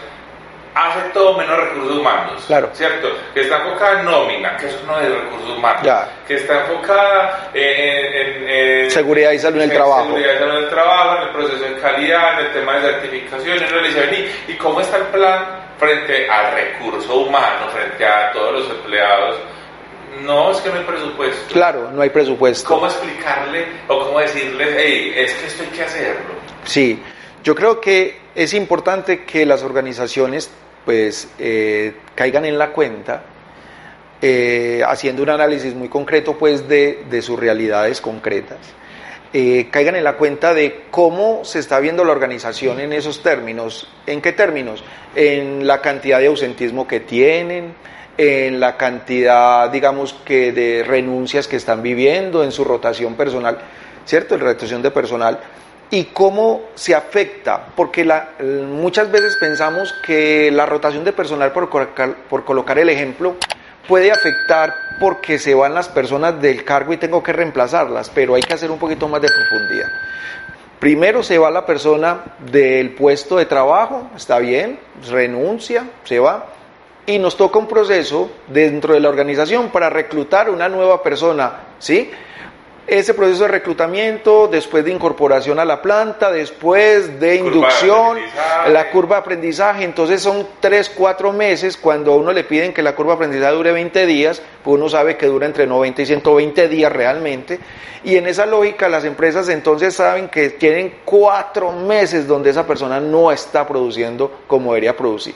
hace 0.74 1.08
todo 1.10 1.38
menos 1.38 1.56
recursos 1.56 1.98
humanos, 1.98 2.42
claro. 2.46 2.70
¿cierto? 2.72 3.08
Que 3.32 3.42
está 3.42 3.58
enfocada 3.58 4.00
en 4.00 4.06
nómina, 4.06 4.56
que 4.56 4.66
eso 4.66 4.80
no 4.86 5.00
es 5.00 5.08
recursos 5.08 5.56
humanos, 5.56 5.86
que 6.26 6.34
está 6.34 6.60
enfocada 6.62 7.50
en, 7.54 8.90
seguridad 8.90 9.32
y 9.32 9.38
salud 9.38 9.60
en 9.60 9.70
el 9.70 9.76
trabajo, 9.76 10.06
seguridad 10.06 10.34
y 10.34 10.38
salud 10.38 10.56
en 10.56 10.64
el 10.64 10.70
trabajo, 10.70 11.16
en 11.16 11.22
el 11.22 11.28
proceso 11.30 11.64
de 11.64 11.80
calidad, 11.80 12.40
en 12.40 12.46
el 12.46 12.52
tema 12.52 12.74
de 12.74 12.80
certificación, 12.80 13.58
y, 14.48 14.52
y 14.52 14.56
cómo 14.56 14.80
está 14.80 14.96
el 14.96 15.04
plan 15.04 15.44
frente 15.78 16.28
al 16.28 16.54
recurso 16.54 17.20
humano, 17.20 17.68
frente 17.70 18.04
a 18.04 18.32
todos 18.32 18.60
los 18.60 18.70
empleados. 18.70 19.36
No, 20.22 20.52
es 20.52 20.58
que 20.58 20.68
no 20.68 20.76
hay 20.76 20.84
presupuesto. 20.84 21.52
Claro, 21.52 21.90
no 21.90 22.00
hay 22.00 22.10
presupuesto. 22.10 22.68
¿Cómo 22.68 22.86
explicarle 22.86 23.66
o 23.88 23.98
cómo 23.98 24.20
decirles, 24.20 24.76
hey, 24.78 25.12
es 25.16 25.34
que 25.34 25.46
esto 25.46 25.62
hay 25.64 25.68
que 25.70 25.82
hacerlo? 25.82 26.34
Sí, 26.64 27.02
yo 27.42 27.54
creo 27.54 27.80
que 27.80 28.20
es 28.34 28.54
importante 28.54 29.24
que 29.24 29.44
las 29.44 29.62
organizaciones 29.62 30.50
pues 30.84 31.28
eh, 31.38 31.94
caigan 32.14 32.44
en 32.44 32.58
la 32.58 32.70
cuenta, 32.72 33.22
eh, 34.20 34.82
haciendo 34.86 35.22
un 35.22 35.30
análisis 35.30 35.74
muy 35.74 35.88
concreto 35.88 36.38
pues 36.38 36.68
de, 36.68 37.04
de 37.10 37.22
sus 37.22 37.38
realidades 37.38 38.00
concretas. 38.00 38.58
Eh, 39.36 39.66
caigan 39.70 39.96
en 39.96 40.04
la 40.04 40.12
cuenta 40.12 40.54
de 40.54 40.84
cómo 40.92 41.44
se 41.44 41.58
está 41.58 41.80
viendo 41.80 42.04
la 42.04 42.12
organización 42.12 42.78
en 42.78 42.92
esos 42.92 43.20
términos. 43.22 43.88
¿En 44.06 44.22
qué 44.22 44.32
términos? 44.32 44.84
En 45.16 45.66
la 45.66 45.80
cantidad 45.80 46.20
de 46.20 46.28
ausentismo 46.28 46.86
que 46.86 47.00
tienen, 47.00 47.74
en 48.16 48.60
la 48.60 48.76
cantidad, 48.76 49.68
digamos, 49.70 50.12
que 50.24 50.52
de 50.52 50.84
renuncias 50.84 51.48
que 51.48 51.56
están 51.56 51.82
viviendo, 51.82 52.44
en 52.44 52.52
su 52.52 52.62
rotación 52.62 53.16
personal, 53.16 53.58
¿cierto? 54.04 54.36
En 54.36 54.42
rotación 54.42 54.82
de 54.82 54.92
personal 54.92 55.40
y 55.90 56.04
cómo 56.04 56.62
se 56.74 56.94
afecta, 56.94 57.66
porque 57.76 58.04
muchas 58.68 59.10
veces 59.10 59.36
pensamos 59.36 59.94
que 60.04 60.50
la 60.50 60.66
rotación 60.66 61.04
de 61.04 61.12
personal, 61.12 61.52
por 61.52 62.44
colocar 62.44 62.78
el 62.78 62.88
ejemplo, 62.88 63.36
puede 63.86 64.10
afectar 64.10 64.74
porque 64.98 65.38
se 65.38 65.54
van 65.54 65.74
las 65.74 65.88
personas 65.88 66.40
del 66.40 66.64
cargo 66.64 66.92
y 66.92 66.96
tengo 66.96 67.22
que 67.22 67.32
reemplazarlas, 67.32 68.10
pero 68.10 68.34
hay 68.34 68.42
que 68.42 68.54
hacer 68.54 68.70
un 68.70 68.78
poquito 68.78 69.08
más 69.08 69.20
de 69.20 69.28
profundidad. 69.28 69.88
Primero 70.80 71.22
se 71.22 71.38
va 71.38 71.50
la 71.50 71.64
persona 71.64 72.22
del 72.50 72.90
puesto 72.90 73.36
de 73.36 73.46
trabajo, 73.46 74.10
está 74.16 74.38
bien, 74.38 74.78
renuncia, 75.08 75.84
se 76.04 76.18
va, 76.18 76.46
y 77.06 77.18
nos 77.18 77.36
toca 77.36 77.58
un 77.58 77.68
proceso 77.68 78.30
dentro 78.48 78.94
de 78.94 79.00
la 79.00 79.10
organización 79.10 79.68
para 79.70 79.90
reclutar 79.90 80.50
una 80.50 80.68
nueva 80.68 81.02
persona, 81.02 81.52
¿sí? 81.78 82.10
Ese 82.86 83.14
proceso 83.14 83.44
de 83.44 83.48
reclutamiento, 83.48 84.46
después 84.46 84.84
de 84.84 84.92
incorporación 84.92 85.58
a 85.58 85.64
la 85.64 85.80
planta, 85.80 86.30
después 86.30 87.18
de 87.18 87.36
inducción, 87.36 88.18
la 88.68 88.90
curva 88.90 89.16
de 89.16 89.20
aprendizaje, 89.20 89.84
entonces 89.84 90.20
son 90.20 90.46
3, 90.60 90.90
4 90.94 91.32
meses, 91.32 91.78
cuando 91.78 92.12
a 92.12 92.16
uno 92.16 92.32
le 92.32 92.44
piden 92.44 92.74
que 92.74 92.82
la 92.82 92.94
curva 92.94 93.12
de 93.12 93.16
aprendizaje 93.16 93.54
dure 93.54 93.72
20 93.72 94.06
días, 94.06 94.42
pues 94.62 94.74
uno 94.74 94.90
sabe 94.90 95.16
que 95.16 95.26
dura 95.26 95.46
entre 95.46 95.66
90 95.66 96.02
y 96.02 96.06
120 96.06 96.68
días 96.68 96.92
realmente, 96.92 97.58
y 98.04 98.16
en 98.16 98.26
esa 98.26 98.44
lógica 98.44 98.86
las 98.90 99.04
empresas 99.04 99.48
entonces 99.48 99.94
saben 99.94 100.28
que 100.28 100.50
tienen 100.50 100.96
4 101.06 101.72
meses 101.72 102.26
donde 102.26 102.50
esa 102.50 102.66
persona 102.66 103.00
no 103.00 103.32
está 103.32 103.66
produciendo 103.66 104.40
como 104.46 104.72
debería 104.72 104.94
producir. 104.94 105.34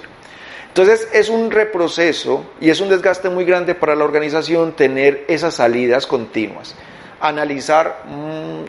Entonces 0.69 1.09
es 1.15 1.31
un 1.31 1.51
reproceso 1.51 2.45
y 2.61 2.69
es 2.69 2.81
un 2.81 2.91
desgaste 2.91 3.31
muy 3.31 3.47
grande 3.47 3.75
para 3.75 3.97
la 3.97 4.05
organización 4.05 4.73
tener 4.73 5.25
esas 5.29 5.55
salidas 5.55 6.07
continuas 6.07 6.75
analizar 7.21 8.03
mm, 8.05 8.65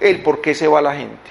el 0.00 0.22
por 0.22 0.40
qué 0.40 0.54
se 0.54 0.68
va 0.68 0.82
la 0.82 0.94
gente. 0.94 1.30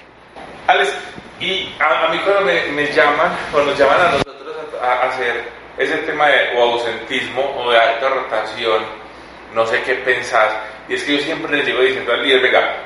Alex, 0.66 0.92
y 1.40 1.68
a, 1.78 2.08
mí 2.08 2.18
cuando 2.24 2.42
me, 2.42 2.86
llaman, 2.92 3.32
cuando 3.50 3.74
llaman 3.74 4.00
a 4.00 4.10
nosotros 4.12 4.56
a, 4.80 5.08
hacer 5.08 5.42
ese 5.76 5.98
tema 5.98 6.28
de 6.28 6.60
ausentismo 6.60 7.42
o 7.58 7.70
de 7.70 7.78
alta 7.78 8.08
rotación, 8.08 8.84
no 9.54 9.66
sé 9.66 9.82
qué 9.82 9.96
pensás, 9.96 10.52
y 10.88 10.94
es 10.94 11.04
que 11.04 11.16
yo 11.16 11.22
siempre 11.22 11.56
les 11.56 11.66
digo 11.66 11.80
diciendo 11.80 12.12
al 12.12 12.22
líder, 12.22 12.42
venga, 12.42 12.76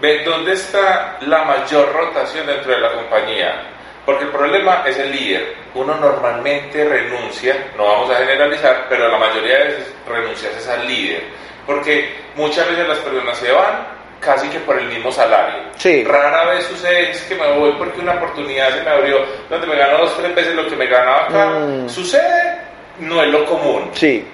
ve 0.00 0.22
dónde 0.24 0.52
está 0.52 1.18
la 1.22 1.44
mayor 1.44 1.92
rotación 1.92 2.46
dentro 2.46 2.72
de 2.72 2.80
la 2.80 2.92
compañía, 2.92 3.62
porque 4.06 4.24
el 4.24 4.30
problema 4.30 4.84
es 4.86 4.96
el 4.98 5.10
líder. 5.12 5.56
Uno 5.74 5.94
normalmente 5.96 6.82
renuncia, 6.82 7.72
no 7.76 7.84
vamos 7.84 8.10
a 8.10 8.16
generalizar, 8.16 8.86
pero 8.88 9.08
la 9.08 9.18
mayoría 9.18 9.58
de 9.58 9.64
veces 9.64 9.94
renuncias 10.08 10.66
al 10.68 10.86
líder 10.86 11.24
porque 11.68 12.10
muchas 12.34 12.66
veces 12.66 12.88
las 12.88 12.96
personas 12.96 13.36
se 13.36 13.52
van 13.52 13.86
casi 14.20 14.48
que 14.48 14.58
por 14.60 14.78
el 14.78 14.88
mismo 14.88 15.12
salario. 15.12 15.64
Sí. 15.76 16.02
Rara 16.02 16.46
vez 16.46 16.64
sucede 16.64 17.12
que 17.28 17.34
me 17.34 17.46
voy 17.58 17.72
porque 17.72 18.00
una 18.00 18.14
oportunidad 18.14 18.74
se 18.74 18.82
me 18.82 18.90
abrió 18.90 19.18
donde 19.50 19.66
me 19.66 19.76
gano 19.76 19.98
dos, 19.98 20.16
tres 20.16 20.34
veces 20.34 20.54
lo 20.54 20.66
que 20.66 20.76
me 20.76 20.86
ganaba 20.86 21.26
acá. 21.26 21.46
Mm. 21.46 21.88
Sucede, 21.90 22.58
no 23.00 23.22
es 23.22 23.28
lo 23.28 23.44
común. 23.44 23.90
Sí. 23.92 24.26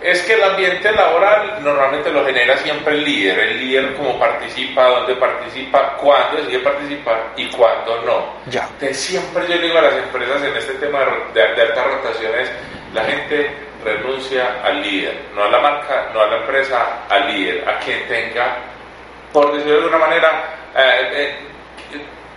Es 0.00 0.22
que 0.22 0.32
el 0.32 0.44
ambiente 0.44 0.90
laboral 0.92 1.58
normalmente 1.62 2.10
lo 2.10 2.24
genera 2.24 2.56
siempre 2.56 2.94
el 2.94 3.04
líder, 3.04 3.38
el 3.38 3.58
líder 3.60 3.94
como 3.94 4.18
participa, 4.18 4.88
dónde 4.88 5.14
participa, 5.16 5.94
cuándo 5.98 6.38
decide 6.38 6.60
participar 6.60 7.34
y 7.36 7.50
cuándo 7.50 8.00
no. 8.02 8.50
Ya. 8.50 8.66
Entonces 8.72 8.98
siempre 8.98 9.44
yo 9.46 9.58
digo 9.58 9.76
a 9.76 9.82
las 9.82 9.94
empresas 9.94 10.42
en 10.42 10.56
este 10.56 10.72
tema 10.74 11.00
de, 11.34 11.40
de 11.54 11.62
altas 11.62 11.86
rotaciones, 11.86 12.50
la 12.94 13.04
gente 13.04 13.50
renuncia 13.84 14.62
al 14.64 14.82
líder, 14.82 15.14
no 15.34 15.44
a 15.44 15.50
la 15.50 15.60
marca, 15.60 16.10
no 16.12 16.20
a 16.20 16.26
la 16.26 16.36
empresa, 16.38 17.06
al 17.08 17.32
líder, 17.32 17.68
a 17.68 17.78
quien 17.78 18.06
tenga, 18.08 18.56
por 19.32 19.52
decirlo 19.52 19.72
de 19.72 19.78
alguna 19.84 19.98
manera, 19.98 20.44
eh, 20.74 21.12
eh, 21.14 21.34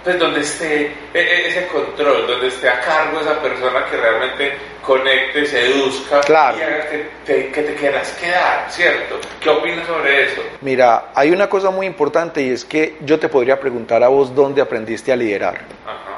pues 0.04 0.18
donde 0.18 0.42
esté 0.42 0.86
eh, 1.14 1.44
ese 1.48 1.68
control, 1.68 2.28
donde 2.28 2.48
esté 2.48 2.70
a 2.70 2.80
cargo 2.80 3.20
esa 3.20 3.42
persona 3.42 3.86
que 3.86 3.98
realmente 3.98 4.54
conecte, 4.82 5.46
seduzca 5.46 6.22
claro. 6.22 6.58
y 6.58 6.62
haga 6.62 6.90
que 6.90 7.06
te, 7.26 7.52
que 7.52 7.62
te 7.62 7.76
quieras 7.76 8.12
quedar, 8.14 8.66
¿cierto? 8.70 9.20
¿Qué 9.42 9.50
opinas 9.50 9.86
sobre 9.86 10.26
eso? 10.26 10.42
Mira, 10.62 11.12
hay 11.14 11.32
una 11.32 11.50
cosa 11.50 11.70
muy 11.70 11.86
importante 11.86 12.42
y 12.42 12.50
es 12.52 12.64
que 12.64 12.98
yo 13.02 13.20
te 13.20 13.28
podría 13.28 13.60
preguntar 13.60 14.04
a 14.04 14.08
vos 14.08 14.34
dónde 14.34 14.62
aprendiste 14.62 15.12
a 15.12 15.16
liderar. 15.16 15.60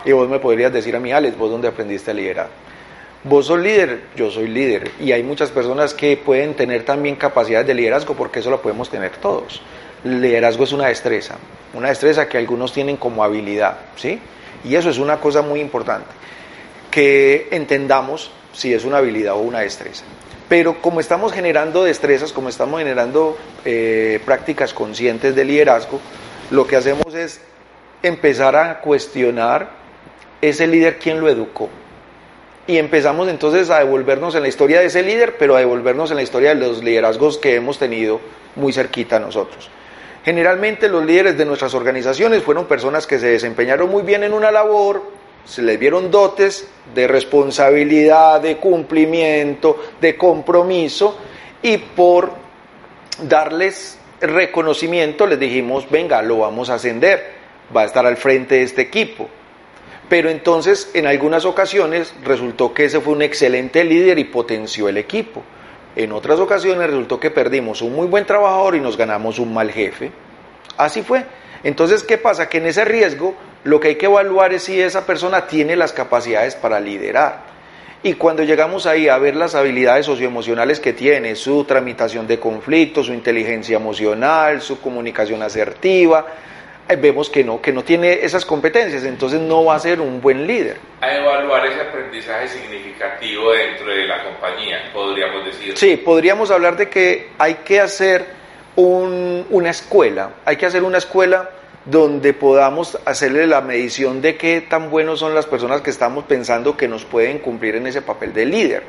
Y 0.05 0.11
vos 0.11 0.27
me 0.29 0.39
podrías 0.39 0.71
decir 0.71 0.95
a 0.95 0.99
mí, 0.99 1.11
Alex, 1.11 1.37
vos 1.37 1.51
dónde 1.51 1.67
aprendiste 1.67 2.11
a 2.11 2.13
liderar. 2.13 2.70
Vos 3.23 3.45
sos 3.45 3.59
líder, 3.59 4.01
yo 4.15 4.31
soy 4.31 4.47
líder. 4.47 4.91
Y 4.99 5.11
hay 5.11 5.21
muchas 5.21 5.51
personas 5.51 5.93
que 5.93 6.17
pueden 6.17 6.55
tener 6.55 6.83
también 6.83 7.15
capacidades 7.15 7.67
de 7.67 7.75
liderazgo 7.75 8.15
porque 8.15 8.39
eso 8.39 8.49
lo 8.49 8.61
podemos 8.61 8.89
tener 8.89 9.11
todos. 9.17 9.61
liderazgo 10.03 10.63
es 10.63 10.71
una 10.71 10.87
destreza, 10.87 11.35
una 11.75 11.89
destreza 11.89 12.27
que 12.27 12.39
algunos 12.39 12.73
tienen 12.73 12.97
como 12.97 13.23
habilidad, 13.23 13.77
¿sí? 13.95 14.19
Y 14.63 14.73
eso 14.73 14.89
es 14.89 14.97
una 14.97 15.17
cosa 15.17 15.43
muy 15.43 15.59
importante, 15.59 16.09
que 16.89 17.47
entendamos 17.51 18.31
si 18.53 18.73
es 18.73 18.83
una 18.83 18.97
habilidad 18.97 19.35
o 19.35 19.41
una 19.41 19.59
destreza. 19.59 20.03
Pero 20.49 20.81
como 20.81 20.99
estamos 20.99 21.31
generando 21.31 21.83
destrezas, 21.83 22.33
como 22.33 22.49
estamos 22.49 22.79
generando 22.79 23.37
eh, 23.63 24.19
prácticas 24.25 24.73
conscientes 24.73 25.35
de 25.35 25.45
liderazgo, 25.45 25.99
lo 26.49 26.65
que 26.65 26.75
hacemos 26.75 27.13
es 27.13 27.39
empezar 28.01 28.55
a 28.55 28.81
cuestionar 28.81 29.69
ese 30.41 30.65
líder 30.65 30.97
quién 30.97 31.21
lo 31.21 31.29
educó 31.29 31.69
y 32.67 32.77
empezamos 32.77 33.27
entonces 33.27 33.69
a 33.69 33.79
devolvernos 33.79 34.35
en 34.35 34.43
la 34.43 34.47
historia 34.47 34.79
de 34.79 34.87
ese 34.87 35.03
líder, 35.03 35.37
pero 35.37 35.55
a 35.55 35.59
devolvernos 35.59 36.11
en 36.11 36.17
la 36.17 36.23
historia 36.23 36.49
de 36.49 36.61
los 36.61 36.83
liderazgos 36.83 37.37
que 37.37 37.55
hemos 37.55 37.79
tenido 37.79 38.19
muy 38.55 38.71
cerquita 38.73 39.17
a 39.17 39.19
nosotros. 39.19 39.69
Generalmente 40.23 40.87
los 40.87 41.03
líderes 41.03 41.37
de 41.37 41.45
nuestras 41.45 41.73
organizaciones 41.73 42.43
fueron 42.43 42.65
personas 42.65 43.07
que 43.07 43.17
se 43.17 43.27
desempeñaron 43.27 43.89
muy 43.89 44.03
bien 44.03 44.23
en 44.23 44.33
una 44.33 44.51
labor, 44.51 45.01
se 45.45 45.63
les 45.63 45.79
dieron 45.79 46.11
dotes 46.11 46.67
de 46.93 47.07
responsabilidad, 47.07 48.39
de 48.39 48.57
cumplimiento, 48.57 49.77
de 49.99 50.15
compromiso 50.15 51.17
y 51.63 51.77
por 51.77 52.31
darles 53.23 53.97
reconocimiento 54.21 55.25
les 55.25 55.39
dijimos, 55.39 55.89
venga, 55.89 56.21
lo 56.21 56.39
vamos 56.39 56.69
a 56.69 56.75
ascender, 56.75 57.31
va 57.75 57.81
a 57.81 57.85
estar 57.85 58.05
al 58.05 58.17
frente 58.17 58.55
de 58.55 58.63
este 58.63 58.83
equipo. 58.83 59.27
Pero 60.11 60.29
entonces 60.29 60.91
en 60.93 61.07
algunas 61.07 61.45
ocasiones 61.45 62.13
resultó 62.21 62.73
que 62.73 62.83
ese 62.83 62.99
fue 62.99 63.13
un 63.13 63.21
excelente 63.21 63.85
líder 63.85 64.19
y 64.19 64.25
potenció 64.25 64.89
el 64.89 64.97
equipo. 64.97 65.41
En 65.95 66.11
otras 66.11 66.37
ocasiones 66.37 66.85
resultó 66.87 67.17
que 67.17 67.31
perdimos 67.31 67.81
un 67.81 67.95
muy 67.95 68.07
buen 68.07 68.25
trabajador 68.25 68.75
y 68.75 68.81
nos 68.81 68.97
ganamos 68.97 69.39
un 69.39 69.53
mal 69.53 69.71
jefe. 69.71 70.11
Así 70.75 71.01
fue. 71.01 71.23
Entonces, 71.63 72.03
¿qué 72.03 72.17
pasa? 72.17 72.49
Que 72.49 72.57
en 72.57 72.65
ese 72.65 72.83
riesgo 72.83 73.35
lo 73.63 73.79
que 73.79 73.87
hay 73.87 73.95
que 73.95 74.07
evaluar 74.07 74.51
es 74.51 74.63
si 74.63 74.81
esa 74.81 75.05
persona 75.05 75.47
tiene 75.47 75.77
las 75.77 75.93
capacidades 75.93 76.55
para 76.55 76.81
liderar. 76.81 77.43
Y 78.03 78.15
cuando 78.15 78.43
llegamos 78.43 78.87
ahí 78.87 79.07
a 79.07 79.17
ver 79.17 79.37
las 79.37 79.55
habilidades 79.55 80.07
socioemocionales 80.07 80.81
que 80.81 80.91
tiene, 80.91 81.37
su 81.37 81.63
tramitación 81.63 82.27
de 82.27 82.37
conflictos, 82.37 83.05
su 83.05 83.13
inteligencia 83.13 83.77
emocional, 83.77 84.61
su 84.61 84.81
comunicación 84.81 85.41
asertiva, 85.41 86.27
vemos 86.99 87.29
que 87.29 87.43
no, 87.43 87.61
que 87.61 87.71
no 87.71 87.83
tiene 87.83 88.23
esas 88.23 88.45
competencias, 88.45 89.03
entonces 89.03 89.39
no 89.39 89.65
va 89.65 89.75
a 89.75 89.79
ser 89.79 90.01
un 90.01 90.21
buen 90.21 90.45
líder. 90.45 90.77
A 91.01 91.15
evaluar 91.15 91.65
ese 91.65 91.81
aprendizaje 91.81 92.47
significativo 92.47 93.51
dentro 93.51 93.87
de 93.87 94.05
la 94.05 94.23
compañía, 94.23 94.89
podríamos 94.93 95.45
decir. 95.45 95.77
Sí, 95.77 95.97
podríamos 95.97 96.51
hablar 96.51 96.77
de 96.77 96.89
que 96.89 97.29
hay 97.37 97.55
que 97.55 97.79
hacer 97.79 98.25
una 98.75 99.69
escuela, 99.69 100.31
hay 100.45 100.57
que 100.57 100.65
hacer 100.65 100.83
una 100.83 100.97
escuela 100.97 101.49
donde 101.85 102.33
podamos 102.33 102.97
hacerle 103.05 103.47
la 103.47 103.61
medición 103.61 104.21
de 104.21 104.37
qué 104.37 104.61
tan 104.61 104.89
buenos 104.89 105.19
son 105.19 105.33
las 105.33 105.45
personas 105.45 105.81
que 105.81 105.89
estamos 105.89 106.25
pensando 106.25 106.77
que 106.77 106.87
nos 106.87 107.05
pueden 107.05 107.39
cumplir 107.39 107.75
en 107.75 107.87
ese 107.87 108.01
papel 108.01 108.33
de 108.33 108.45
líder 108.45 108.83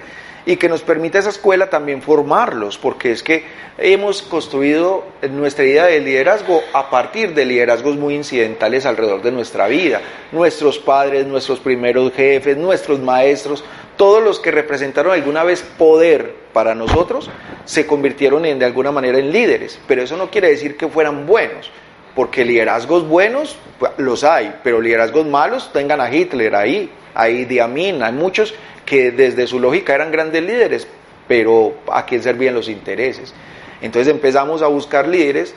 y 0.45 0.57
que 0.57 0.69
nos 0.69 0.83
permita 0.83 1.19
esa 1.19 1.31
escuela 1.31 1.71
también 1.71 2.03
formarlos, 2.03 2.79
porque 2.79 3.13
es 3.13 3.23
que 3.23 3.45
hemos 3.79 4.23
construido 4.23 5.05
nuestra 5.31 5.65
idea 5.65 5.87
de 5.87 6.01
liderazgo 6.01 6.63
a 6.73 6.91
partir 6.91 7.35
de 7.35 7.45
liderazgos 7.45 7.97
muy 7.97 8.15
incidentales 8.15 8.87
alrededor 8.87 9.23
de 9.23 9.33
nuestra 9.33 9.69
vida. 9.69 10.01
Nuestros 10.33 10.79
padres, 10.79 11.27
nuestros 11.27 11.61
primeros 11.61 12.13
jefes, 12.13 12.57
nuestros 12.57 13.01
maestros, 13.01 13.65
todos 13.97 14.23
los 14.23 14.41
que 14.41 14.51
representaron 14.51 15.13
alguna 15.13 15.45
vez 15.45 15.63
poder 15.63 16.35
para 16.53 16.75
nosotros, 16.75 17.31
se 17.65 17.87
convirtieron 17.87 18.45
en, 18.45 18.59
de 18.59 18.65
alguna 18.65 18.91
manera 18.91 19.19
en 19.19 19.33
líderes, 19.33 19.79
pero 19.87 20.03
eso 20.03 20.17
no 20.17 20.31
quiere 20.31 20.49
decir 20.49 20.77
que 20.77 20.89
fueran 20.89 21.27
buenos 21.27 21.71
porque 22.15 22.45
liderazgos 22.45 23.09
buenos 23.09 23.57
pues, 23.79 23.93
los 23.97 24.25
hay, 24.25 24.55
pero 24.63 24.81
liderazgos 24.81 25.27
malos 25.27 25.73
tengan 25.73 26.01
a 26.01 26.15
Hitler 26.15 26.55
ahí, 26.55 26.91
hay 27.15 27.45
Diamin, 27.45 28.03
hay 28.03 28.13
muchos 28.13 28.55
que 28.87 29.11
desde 29.11 29.47
su 29.47 29.59
lógica 29.61 29.95
eran 29.95 30.11
grandes 30.11 30.43
líderes, 30.43 30.87
pero 31.29 31.75
a 31.91 32.05
quién 32.05 32.23
servían 32.23 32.55
los 32.55 32.69
intereses. 32.69 33.33
Entonces 33.81 34.13
empezamos 34.13 34.63
a 34.63 34.67
buscar 34.67 35.09
líderes 35.09 35.55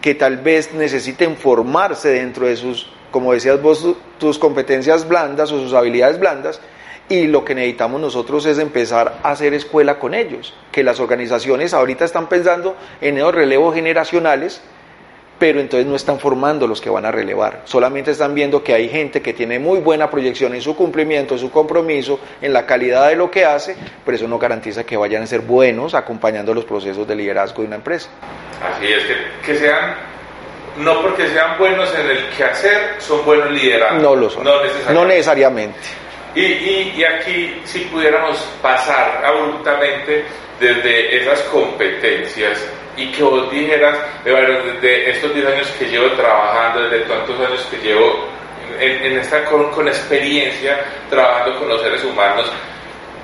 que 0.00 0.14
tal 0.14 0.38
vez 0.38 0.72
necesiten 0.72 1.36
formarse 1.36 2.10
dentro 2.10 2.46
de 2.46 2.56
sus, 2.56 2.88
como 3.10 3.32
decías 3.32 3.60
vos, 3.60 3.86
tus 4.18 4.38
competencias 4.38 5.08
blandas 5.08 5.50
o 5.52 5.60
sus 5.60 5.74
habilidades 5.74 6.18
blandas, 6.18 6.60
y 7.08 7.26
lo 7.26 7.44
que 7.44 7.54
necesitamos 7.54 8.00
nosotros 8.00 8.44
es 8.46 8.58
empezar 8.58 9.20
a 9.22 9.30
hacer 9.30 9.54
escuela 9.54 9.98
con 9.98 10.14
ellos, 10.14 10.54
que 10.70 10.84
las 10.84 11.00
organizaciones 11.00 11.72
ahorita 11.72 12.04
están 12.04 12.28
pensando 12.28 12.76
en 13.00 13.16
esos 13.16 13.34
relevos 13.34 13.74
generacionales, 13.74 14.60
pero 15.38 15.60
entonces 15.60 15.86
no 15.86 15.96
están 15.96 16.18
formando 16.18 16.66
los 16.66 16.80
que 16.80 16.90
van 16.90 17.04
a 17.04 17.12
relevar. 17.12 17.62
Solamente 17.64 18.10
están 18.10 18.34
viendo 18.34 18.62
que 18.62 18.74
hay 18.74 18.88
gente 18.88 19.22
que 19.22 19.32
tiene 19.32 19.58
muy 19.58 19.78
buena 19.80 20.10
proyección 20.10 20.54
en 20.54 20.62
su 20.62 20.74
cumplimiento, 20.74 21.34
en 21.34 21.40
su 21.40 21.50
compromiso, 21.50 22.18
en 22.42 22.52
la 22.52 22.66
calidad 22.66 23.08
de 23.08 23.16
lo 23.16 23.30
que 23.30 23.44
hace, 23.44 23.76
pero 24.04 24.16
eso 24.16 24.26
no 24.26 24.38
garantiza 24.38 24.84
que 24.84 24.96
vayan 24.96 25.22
a 25.22 25.26
ser 25.26 25.40
buenos 25.40 25.94
acompañando 25.94 26.52
los 26.52 26.64
procesos 26.64 27.06
de 27.06 27.14
liderazgo 27.14 27.62
de 27.62 27.68
una 27.68 27.76
empresa. 27.76 28.08
Así 28.62 28.86
es, 28.92 29.04
que, 29.44 29.54
sean, 29.54 29.94
no 30.78 31.00
porque 31.02 31.28
sean 31.28 31.56
buenos 31.58 31.94
en 31.94 32.10
el 32.10 32.28
que 32.36 32.44
hacer, 32.44 32.96
son 32.98 33.24
buenos 33.24 33.50
liderando. 33.50 34.02
No 34.02 34.16
lo 34.16 34.28
son. 34.28 34.44
No 34.44 35.04
necesariamente. 35.04 35.78
Y, 36.34 36.42
y 36.96 37.04
aquí, 37.04 37.60
si 37.64 37.80
pudiéramos 37.80 38.36
pasar 38.60 39.24
abruptamente 39.24 40.24
desde 40.60 41.22
esas 41.22 41.40
competencias 41.44 42.66
y 42.98 43.12
que 43.12 43.22
vos 43.22 43.48
dijeras, 43.50 43.96
desde 44.24 45.10
estos 45.10 45.32
10 45.32 45.46
años 45.46 45.68
que 45.78 45.86
llevo 45.86 46.10
trabajando, 46.12 46.82
desde 46.82 47.04
tantos 47.06 47.38
años 47.38 47.66
que 47.70 47.76
llevo 47.78 48.26
en, 48.80 49.18
esta 49.18 49.44
con, 49.44 49.70
con, 49.70 49.86
experiencia 49.88 50.84
trabajando 51.08 51.58
con 51.58 51.68
los 51.68 51.80
seres 51.80 52.04
humanos 52.04 52.50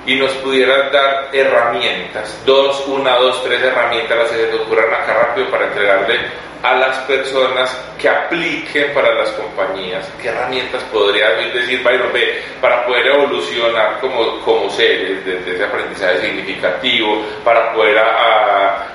y 0.05 0.15
nos 0.15 0.31
pudieras 0.33 0.91
dar 0.91 1.29
herramientas, 1.33 2.41
dos, 2.45 2.85
una, 2.87 3.15
dos, 3.17 3.43
tres 3.43 3.61
herramientas, 3.61 4.17
las 4.17 4.31
que 4.31 4.37
se 4.37 4.45
te 4.45 4.55
ocurran 4.55 4.93
acá 4.93 5.13
rápido 5.27 5.49
para 5.49 5.65
entregarle 5.65 6.19
a 6.65 6.73
las 6.73 6.97
personas 7.01 7.69
que 7.99 8.09
apliquen 8.09 8.91
para 8.91 9.13
las 9.13 9.29
compañías? 9.31 10.09
¿Qué 10.19 10.29
herramientas 10.29 10.81
podría 10.91 11.29
decir, 11.29 11.83
Byron, 11.83 12.11
ve, 12.11 12.41
para 12.59 12.83
poder 12.87 13.05
evolucionar 13.05 13.99
como, 13.99 14.39
como 14.39 14.67
seres 14.71 15.23
desde 15.23 15.53
ese 15.53 15.63
aprendizaje 15.63 16.21
significativo, 16.21 17.23
para 17.43 17.71
poder 17.71 18.01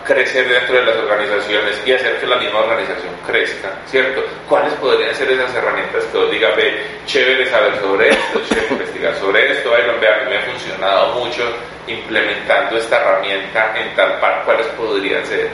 crecer 0.04 0.48
dentro 0.48 0.74
de 0.74 0.84
las 0.84 0.96
organizaciones 0.96 1.80
y 1.86 1.92
hacer 1.92 2.18
que 2.18 2.26
la 2.26 2.38
misma 2.38 2.58
organización 2.58 3.14
crezca, 3.24 3.70
¿cierto? 3.86 4.24
¿Cuáles 4.48 4.72
podrían 4.74 5.14
ser 5.14 5.30
esas 5.30 5.54
herramientas 5.54 6.02
que 6.06 6.18
os 6.18 6.30
diga, 6.32 6.50
ve, 6.56 6.84
chévere 7.06 7.46
saber 7.46 7.78
sobre 7.80 8.08
esto, 8.08 8.40
chévere 8.48 8.66
investigar 8.72 9.14
sobre 9.14 9.52
esto, 9.52 9.70
Byron, 9.70 10.00
ve, 10.00 10.08
a 10.08 10.16
mí 10.24 10.30
me 10.30 10.38
ha 10.38 10.42
funcionado 10.42 11.14
mucho 11.14 11.44
implementando 11.86 12.76
esta 12.76 12.96
herramienta 13.00 13.78
en 13.78 13.94
tal 13.94 14.18
par, 14.18 14.42
¿cuáles 14.44 14.66
podrían 14.68 15.24
ser? 15.24 15.50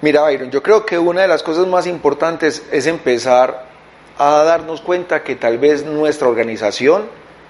Mira, 0.00 0.22
Byron, 0.22 0.50
yo 0.50 0.62
creo 0.62 0.86
que 0.86 0.96
una 0.96 1.22
de 1.22 1.28
las 1.28 1.42
cosas 1.42 1.66
más 1.66 1.86
importantes 1.86 2.62
es 2.70 2.86
empezar 2.86 3.66
a 4.16 4.44
darnos 4.44 4.80
cuenta 4.80 5.24
que 5.24 5.34
tal 5.34 5.58
vez 5.58 5.84
nuestra 5.84 6.28
organización 6.28 7.06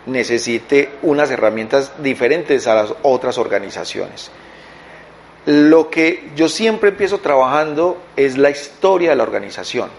necesite 0.06 0.90
unas 1.02 1.30
herramientas 1.30 1.92
diferentes 2.02 2.66
a 2.66 2.74
las 2.74 2.94
otras 3.02 3.36
organizaciones. 3.36 4.30
Lo 5.44 5.90
que 5.90 6.30
yo 6.36 6.48
siempre 6.48 6.90
empiezo 6.90 7.18
trabajando 7.18 7.98
es 8.16 8.38
la 8.38 8.50
historia 8.50 9.10
de 9.10 9.16
la 9.16 9.22
organización. 9.22 9.90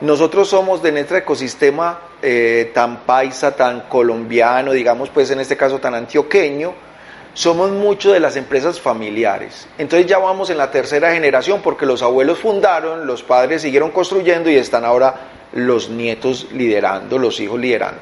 Nosotros 0.00 0.48
somos 0.48 0.82
de 0.82 0.92
nuestro 0.92 1.16
ecosistema 1.16 2.00
eh, 2.20 2.70
tan 2.74 3.00
paisa, 3.00 3.54
tan 3.54 3.82
colombiano, 3.82 4.72
digamos 4.72 5.10
pues 5.10 5.30
en 5.30 5.40
este 5.40 5.56
caso 5.56 5.78
tan 5.78 5.94
antioqueño, 5.94 6.74
somos 7.34 7.70
mucho 7.70 8.12
de 8.12 8.20
las 8.20 8.36
empresas 8.36 8.80
familiares. 8.80 9.66
Entonces 9.78 10.06
ya 10.06 10.18
vamos 10.18 10.50
en 10.50 10.58
la 10.58 10.70
tercera 10.70 11.12
generación 11.12 11.60
porque 11.62 11.86
los 11.86 12.02
abuelos 12.02 12.38
fundaron, 12.38 13.06
los 13.06 13.22
padres 13.22 13.62
siguieron 13.62 13.90
construyendo 13.90 14.50
y 14.50 14.56
están 14.56 14.84
ahora 14.84 15.14
los 15.52 15.88
nietos 15.88 16.48
liderando, 16.52 17.18
los 17.18 17.40
hijos 17.40 17.58
liderando. 17.58 18.00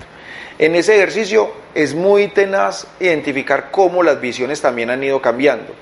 En 0.59 0.75
ese 0.75 0.97
ejercicio 0.97 1.51
es 1.75 1.95
muy 1.95 2.29
tenaz 2.29 2.87
identificar 2.99 3.71
cómo 3.71 4.03
las 4.03 4.21
visiones 4.21 4.61
también 4.61 4.90
han 4.90 5.03
ido 5.03 5.21
cambiando. 5.23 5.73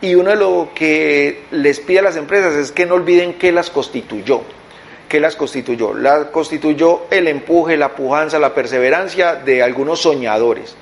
Y 0.00 0.14
uno 0.14 0.30
de 0.30 0.36
lo 0.36 0.70
que 0.74 1.44
les 1.50 1.80
pide 1.80 2.00
a 2.00 2.02
las 2.02 2.16
empresas 2.16 2.54
es 2.54 2.72
que 2.72 2.86
no 2.86 2.94
olviden 2.94 3.34
qué 3.34 3.52
las 3.52 3.70
constituyó. 3.70 4.42
¿Qué 5.08 5.20
las 5.20 5.36
constituyó? 5.36 5.94
La 5.94 6.30
constituyó 6.30 7.02
el 7.10 7.28
empuje, 7.28 7.76
la 7.76 7.94
pujanza, 7.94 8.38
la 8.38 8.54
perseverancia 8.54 9.36
de 9.36 9.62
algunos 9.62 10.00
soñadores. 10.00 10.76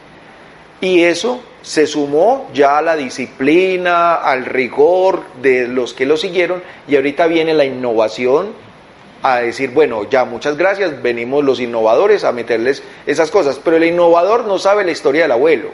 Y 0.81 1.03
eso 1.03 1.41
se 1.63 1.87
sumó 1.87 2.49
ya 2.55 2.79
a 2.79 2.83
la 2.83 2.97
disciplina, 2.97 4.15
al 4.15 4.45
rigor 4.45 5.23
de 5.43 5.67
los 5.67 5.95
que 5.95 6.07
lo 6.07 6.17
siguieron 6.17 6.63
y 6.87 6.97
ahorita 6.97 7.27
viene 7.27 7.55
la 7.55 7.65
innovación 7.65 8.53
a 9.23 9.39
decir, 9.39 9.71
bueno, 9.71 10.09
ya 10.09 10.25
muchas 10.25 10.57
gracias, 10.57 11.03
venimos 11.03 11.43
los 11.43 11.59
innovadores 11.59 12.23
a 12.23 12.33
meterles 12.33 12.83
esas 13.07 13.31
cosas, 13.31 13.59
pero 13.65 13.79
el 13.79 13.85
innovador 13.85 14.45
no 14.45 14.59
sabe 14.59 14.85
la 14.85 14.93
historia 14.93 15.23
del 15.23 15.33
abuelo. 15.33 15.71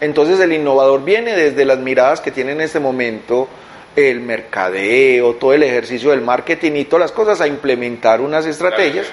Entonces 0.00 0.40
el 0.40 0.52
innovador 0.52 1.04
viene 1.04 1.34
desde 1.34 1.64
las 1.64 1.78
miradas 1.78 2.20
que 2.20 2.30
tiene 2.30 2.52
en 2.52 2.60
este 2.60 2.80
momento 2.80 3.48
el 3.96 4.20
mercadeo, 4.20 5.34
todo 5.34 5.52
el 5.52 5.62
ejercicio 5.62 6.10
del 6.10 6.20
marketing 6.20 6.72
y 6.76 6.84
todas 6.84 7.00
las 7.00 7.12
cosas 7.12 7.40
a 7.40 7.46
implementar 7.46 8.20
unas 8.20 8.46
estrategias, 8.46 9.06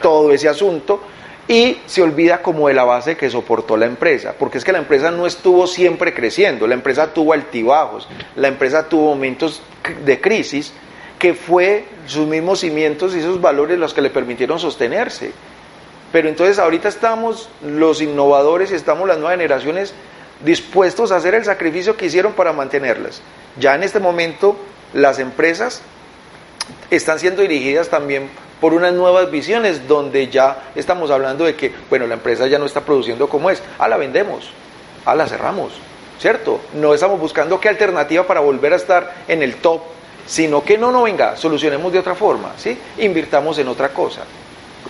todo 0.00 0.32
ese 0.32 0.48
asunto 0.48 1.00
y 1.46 1.78
se 1.86 2.02
olvida 2.02 2.40
como 2.42 2.68
de 2.68 2.74
la 2.74 2.84
base 2.84 3.16
que 3.16 3.28
soportó 3.28 3.76
la 3.76 3.86
empresa, 3.86 4.34
porque 4.38 4.58
es 4.58 4.64
que 4.64 4.72
la 4.72 4.78
empresa 4.78 5.10
no 5.10 5.26
estuvo 5.26 5.66
siempre 5.66 6.14
creciendo, 6.14 6.66
la 6.66 6.74
empresa 6.74 7.12
tuvo 7.12 7.32
altibajos, 7.32 8.08
la 8.36 8.48
empresa 8.48 8.88
tuvo 8.88 9.10
momentos 9.10 9.62
de 10.04 10.20
crisis 10.20 10.72
que 11.18 11.34
fue 11.34 11.84
sus 12.06 12.26
mismos 12.26 12.60
cimientos 12.60 13.14
y 13.14 13.22
sus 13.22 13.40
valores 13.40 13.78
los 13.78 13.94
que 13.94 14.02
le 14.02 14.10
permitieron 14.10 14.58
sostenerse. 14.58 15.32
Pero 16.12 16.28
entonces 16.28 16.58
ahorita 16.58 16.88
estamos 16.88 17.48
los 17.62 18.00
innovadores 18.00 18.70
y 18.70 18.74
estamos 18.74 19.08
las 19.08 19.18
nuevas 19.18 19.36
generaciones 19.36 19.94
dispuestos 20.44 21.12
a 21.12 21.16
hacer 21.16 21.34
el 21.34 21.44
sacrificio 21.44 21.96
que 21.96 22.06
hicieron 22.06 22.32
para 22.32 22.52
mantenerlas. 22.52 23.20
Ya 23.58 23.74
en 23.74 23.82
este 23.82 24.00
momento 24.00 24.56
las 24.92 25.18
empresas 25.18 25.82
están 26.90 27.18
siendo 27.18 27.42
dirigidas 27.42 27.88
también 27.88 28.28
por 28.64 28.72
unas 28.72 28.94
nuevas 28.94 29.30
visiones 29.30 29.86
donde 29.86 30.28
ya 30.28 30.70
estamos 30.74 31.10
hablando 31.10 31.44
de 31.44 31.54
que, 31.54 31.70
bueno, 31.90 32.06
la 32.06 32.14
empresa 32.14 32.46
ya 32.46 32.58
no 32.58 32.64
está 32.64 32.80
produciendo 32.80 33.28
como 33.28 33.50
es, 33.50 33.62
ah, 33.78 33.86
la 33.88 33.98
vendemos, 33.98 34.48
ah, 35.04 35.14
la 35.14 35.26
cerramos, 35.26 35.74
¿cierto? 36.18 36.62
No 36.72 36.94
estamos 36.94 37.20
buscando 37.20 37.60
qué 37.60 37.68
alternativa 37.68 38.26
para 38.26 38.40
volver 38.40 38.72
a 38.72 38.76
estar 38.76 39.16
en 39.28 39.42
el 39.42 39.56
top, 39.56 39.82
sino 40.24 40.64
que 40.64 40.78
no, 40.78 40.90
no 40.90 41.02
venga, 41.02 41.36
solucionemos 41.36 41.92
de 41.92 41.98
otra 41.98 42.14
forma, 42.14 42.52
¿sí? 42.56 42.78
Invirtamos 43.00 43.58
en 43.58 43.68
otra 43.68 43.90
cosa, 43.90 44.22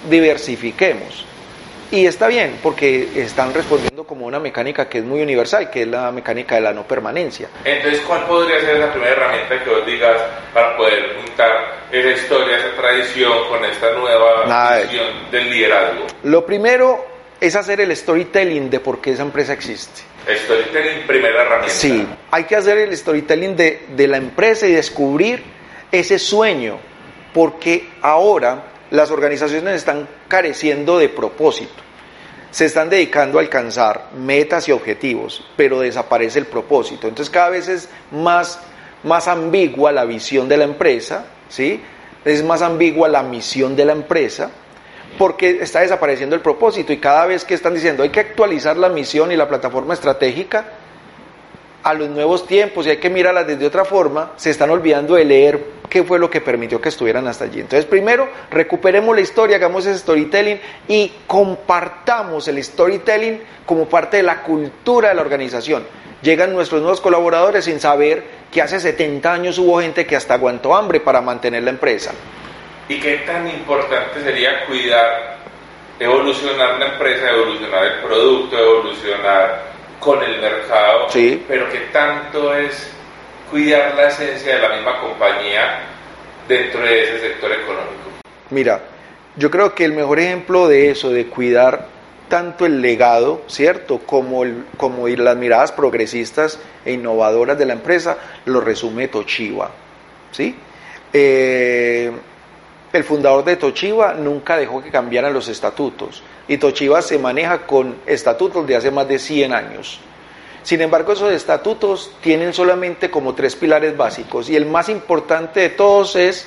diversifiquemos. 0.09 1.27
Y 1.95 2.07
está 2.07 2.27
bien, 2.27 2.59
porque 2.61 3.09
están 3.15 3.55
respondiendo 3.55 4.03
como 4.03 4.27
una 4.27 4.41
mecánica 4.41 4.89
que 4.89 4.99
es 4.99 5.05
muy 5.05 5.23
universal, 5.23 5.71
que 5.71 5.83
es 5.83 5.87
la 5.87 6.11
mecánica 6.11 6.57
de 6.57 6.61
la 6.61 6.73
no 6.73 6.83
permanencia. 6.83 7.49
Entonces, 7.65 8.01
¿cuál 8.01 8.25
podría 8.25 8.61
ser 8.63 8.79
esa 8.79 8.91
primera 8.91 9.13
herramienta 9.13 9.63
que 9.63 9.71
vos 9.71 9.87
digas 9.87 10.21
para 10.53 10.77
poder 10.77 11.15
juntar 11.21 11.53
esa 11.93 12.11
historia, 12.11 12.59
esa 12.59 12.75
tradición 12.75 13.49
con 13.49 13.65
esta 13.65 13.93
nueva 13.93 14.81
visión 14.83 15.07
del 15.31 15.49
liderazgo? 15.49 16.07
Lo 16.25 16.45
primero 16.45 17.07
es 17.41 17.55
hacer 17.55 17.81
el 17.81 17.95
storytelling 17.95 18.71
de 18.71 18.81
por 18.81 19.01
qué 19.01 19.13
esa 19.13 19.23
empresa 19.23 19.53
existe. 19.53 20.03
Storytelling, 20.29 21.07
primera 21.07 21.43
herramienta. 21.43 21.73
Sí, 21.73 22.05
hay 22.33 22.43
que 22.43 22.57
hacer 22.57 22.79
el 22.79 22.97
storytelling 22.97 23.55
de, 23.55 23.87
de 23.91 24.09
la 24.09 24.17
empresa 24.17 24.67
y 24.67 24.73
descubrir 24.73 25.45
ese 25.93 26.19
sueño, 26.19 26.77
porque 27.33 27.89
ahora 28.03 28.74
las 28.95 29.11
organizaciones 29.11 29.75
están 29.75 30.09
careciendo 30.29 30.99
de 30.99 31.09
propósito 31.09 31.85
se 32.55 32.67
están 32.67 32.89
dedicando 32.89 33.39
a 33.39 33.43
alcanzar 33.43 34.11
metas 34.17 34.69
y 34.69 34.71
objetivos, 34.71 35.45
pero 35.57 35.81
desaparece 35.81 36.39
el 36.39 36.47
propósito. 36.47 37.09
Entonces 37.09 37.29
cada 37.29 37.51
vez 37.51 37.67
es 37.67 37.89
más, 38.13 38.61
más 39.03 39.27
ambigua 39.27 39.91
la 39.91 40.05
visión 40.05 40.49
de 40.49 40.59
la 40.59 40.63
empresa, 40.63 41.27
¿sí? 41.49 41.83
es 42.25 42.45
más 42.45 42.63
ambigua 42.63 43.09
la 43.09 43.25
misión 43.25 43.75
de 43.75 43.85
la 43.85 43.91
empresa, 43.91 44.53
porque 45.19 45.59
está 45.63 45.81
desapareciendo 45.81 46.37
el 46.37 46.43
propósito 46.43 46.93
y 46.93 46.99
cada 46.99 47.27
vez 47.27 47.45
que 47.45 47.55
están 47.55 47.75
diciendo 47.75 48.05
hay 48.05 48.11
que 48.11 48.21
actualizar 48.21 48.77
la 48.77 48.89
misión 48.89 49.33
y 49.33 49.37
la 49.37 49.49
plataforma 49.49 49.95
estratégica, 49.95 50.65
a 51.85 51.93
los 51.93 52.09
nuevos 52.09 52.47
tiempos 52.47 52.87
y 52.87 52.91
hay 52.91 52.97
que 52.97 53.11
mirarlas 53.11 53.47
desde 53.47 53.66
otra 53.66 53.85
forma, 53.85 54.32
se 54.37 54.49
están 54.49 54.70
olvidando 54.70 55.14
de 55.16 55.24
leer 55.26 55.61
qué 55.91 56.03
fue 56.03 56.18
lo 56.18 56.30
que 56.30 56.41
permitió 56.41 56.80
que 56.80 56.89
estuvieran 56.89 57.28
hasta 57.28 57.45
allí. 57.45 57.61
Entonces, 57.61 57.85
primero, 57.85 58.26
recuperemos 58.51 59.14
la 59.14 59.20
historia, 59.20 59.57
hagamos 59.57 59.85
ese 59.85 59.99
storytelling 59.99 60.59
y 60.89 61.12
compartamos 61.26 62.49
el 62.49 62.64
storytelling 62.64 63.43
como 63.66 63.87
parte 63.87 64.16
de 64.16 64.22
la 64.22 64.43
cultura 64.43 65.11
de 65.11 65.14
la 65.14 65.20
organización. 65.20 65.85
Llegan 66.22 66.55
nuestros 66.55 66.80
nuevos 66.80 67.03
colaboradores 67.03 67.66
sin 67.66 67.78
saber 67.78 68.24
que 68.51 68.62
hace 68.62 68.80
70 68.80 69.30
años 69.30 69.59
hubo 69.59 69.78
gente 69.80 70.07
que 70.07 70.16
hasta 70.16 70.35
aguantó 70.35 70.74
hambre 70.74 71.01
para 71.01 71.20
mantener 71.20 71.64
la 71.64 71.70
empresa. 71.70 72.12
¿Y 72.89 72.99
qué 72.99 73.18
tan 73.18 73.47
importante 73.47 74.22
sería 74.22 74.64
cuidar, 74.64 75.37
evolucionar 76.01 76.78
la 76.78 76.87
empresa, 76.95 77.30
evolucionar 77.30 77.85
el 77.85 78.01
producto, 78.01 78.59
evolucionar 78.59 79.74
con 80.05 80.23
el 80.23 80.39
mercado, 80.41 81.09
sí. 81.09 81.43
pero 81.49 81.69
que 81.71 81.79
tanto 81.93 82.55
es 82.55 82.91
cuidar 83.51 83.95
la 83.95 84.09
esencia 84.09 84.57
de 84.57 84.61
la 84.61 84.77
misma 84.77 85.01
compañía 85.01 85.81
dentro 86.47 86.81
de 86.83 87.05
ese 87.05 87.21
sector 87.21 87.51
económico. 87.51 88.11
Mira, 88.51 88.83
yo 89.37 89.51
creo 89.51 89.75
que 89.75 89.85
el 89.85 89.95
mejor 89.95 90.21
ejemplo 90.21 90.69
de 90.69 90.91
eso, 90.91 91.11
de 91.11 91.27
cuidar 91.27 91.87
tanto 92.29 92.67
el 92.67 92.83
legado, 92.83 93.43
¿cierto? 93.47 93.99
Como, 94.01 94.45
el, 94.45 94.65
como 94.77 95.09
las 95.09 95.37
miradas 95.37 95.73
progresistas 95.73 96.61
e 96.85 96.93
innovadoras 96.93 97.59
de 97.59 97.65
la 97.65 97.73
empresa, 97.73 98.19
lo 98.45 98.61
resume 98.61 99.09
Toshiba, 99.09 99.71
¿sí? 100.33 100.55
Eh, 101.13 102.13
el 102.99 103.05
fundador 103.05 103.45
de 103.45 103.57
Toshiba 103.57 104.15
nunca 104.15 104.57
dejó 104.57 104.83
que 104.83 104.91
cambiaran 104.91 105.33
los 105.33 105.49
estatutos 105.49 106.23
y 106.47 106.59
Toshiba 106.59 107.03
se 107.03 107.19
maneja 107.19 107.67
con 107.67 107.97
estatutos 108.07 108.67
de 108.67 108.77
hace 108.77 108.91
más 108.91 109.09
de 109.09 109.19
100 109.19 109.53
años. 109.53 110.01
Sin 110.63 110.81
embargo, 110.81 111.13
esos 111.13 111.33
estatutos 111.33 112.13
tienen 112.23 112.53
solamente 112.53 113.11
como 113.11 113.35
tres 113.35 113.57
pilares 113.57 113.97
básicos 113.97 114.49
y 114.49 114.57
el 114.57 114.67
más 114.67 114.89
importante 114.89 115.61
de 115.61 115.69
todos 115.71 116.17
es 116.17 116.47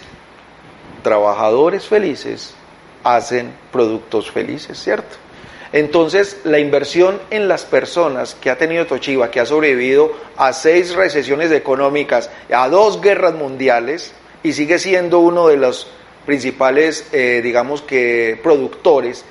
trabajadores 1.04 1.86
felices 1.86 2.56
hacen 3.04 3.54
productos 3.72 4.32
felices, 4.32 4.82
¿cierto? 4.82 5.18
Entonces, 5.74 6.42
la 6.46 6.60
inversión 6.60 7.20
en 7.30 7.48
las 7.48 7.66
personas 7.66 8.36
que 8.36 8.50
ha 8.50 8.58
tenido 8.58 8.86
Toshiba, 8.86 9.30
que 9.30 9.40
ha 9.40 9.46
sobrevivido 9.46 10.14
a 10.38 10.54
seis 10.54 10.96
recesiones 10.96 11.52
económicas, 11.52 12.30
a 12.54 12.70
dos 12.70 13.02
guerras 13.02 13.34
mundiales 13.34 14.14
y 14.44 14.54
sigue 14.54 14.80
siendo 14.80 15.20
uno 15.20 15.48
de 15.48 15.58
los 15.58 15.88
principales, 16.28 17.08
eh, 17.14 17.40
digamos 17.42 17.82
que, 17.82 18.40
productores 18.44 19.26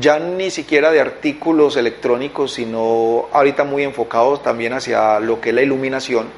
ya 0.00 0.18
ni 0.18 0.50
siquiera 0.50 0.90
de 0.90 1.00
artículos 1.00 1.76
electrónicos, 1.76 2.54
sino 2.54 3.26
ahorita 3.32 3.64
muy 3.64 3.82
enfocados 3.82 4.42
también 4.42 4.72
hacia 4.72 5.20
lo 5.20 5.40
que 5.40 5.50
es 5.50 5.54
la 5.54 5.62
iluminación, 5.62 6.28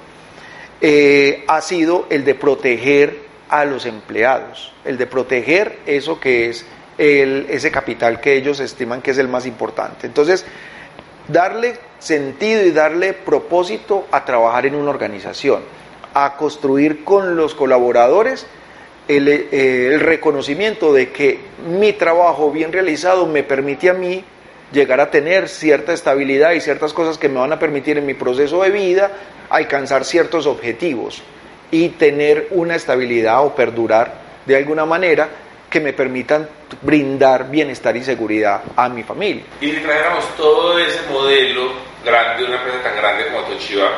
eh, 0.80 1.45
ha 1.47 1.61
sido 1.61 2.07
el 2.11 2.24
de 2.24 2.35
proteger 2.35 3.20
a 3.49 3.64
los 3.64 3.87
empleados, 3.87 4.72
el 4.85 4.99
de 4.99 5.07
proteger 5.07 5.78
eso 5.87 6.18
que 6.18 6.49
es 6.49 6.66
el, 6.99 7.47
ese 7.49 7.70
capital 7.70 8.20
que 8.20 8.37
ellos 8.37 8.59
estiman 8.61 9.03
que 9.03 9.12
es 9.12 9.18
el 9.18 9.28
más 9.28 9.47
importante. 9.47 10.07
Entonces, 10.07 10.45
darle 11.28 11.78
sentido 11.99 12.64
y 12.64 12.70
darle 12.70 13.12
propósito 13.12 14.07
a 14.11 14.24
trabajar 14.24 14.66
en 14.66 14.74
una 14.74 14.91
organización, 14.91 15.62
a 16.14 16.37
construir 16.37 17.05
con 17.05 17.37
los 17.37 17.55
colaboradores 17.55 18.47
eh, 19.07 19.91
el, 19.93 20.01
reconocimiento 20.01 20.93
de 20.93 21.11
que 21.11 21.39
mi 21.69 21.93
trabajo 21.93 22.51
bien 22.51 22.73
realizado 22.73 23.27
me 23.27 23.43
permite 23.43 23.91
a 23.91 23.95
mí 23.95 24.25
llegar 24.73 25.01
a 25.01 25.11
tener 25.11 25.49
cierta 25.49 25.93
estabilidad 25.93 26.53
y 26.53 26.61
ciertas 26.61 26.93
cosas 26.93 27.19
que 27.19 27.29
me 27.29 27.39
van 27.39 27.53
a 27.53 27.59
permitir 27.59 27.99
en 27.99 28.07
mi 28.07 28.15
proceso 28.15 28.63
de 28.63 28.71
vida 28.71 29.11
alcanzar 29.51 30.05
ciertos 30.05 30.47
objetivos 30.47 31.23
y 31.71 31.91
tener 31.91 32.49
una 32.51 32.77
estabilidad 32.77 33.45
o 33.45 33.55
perdurar 33.55 34.15
de 34.47 34.57
alguna 34.57 34.85
manera 34.87 35.29
que 35.69 35.81
me 35.81 35.93
permitan 35.93 36.49
brindar 36.83 37.51
bienestar 37.51 37.97
y 37.97 38.05
seguridad 38.05 38.63
a 38.77 38.89
mi 38.89 39.03
familia. 39.03 39.45
Y 39.61 39.71
si 39.71 39.77
trajéramos 39.79 40.25
todo 40.37 40.79
ese 40.79 41.01
modelo 41.11 41.73
grande, 42.05 42.45
una 42.45 42.57
empresa 42.57 42.83
tan 42.83 42.97
grande 42.97 43.27
como 43.27 43.43
Toshiba, 43.47 43.91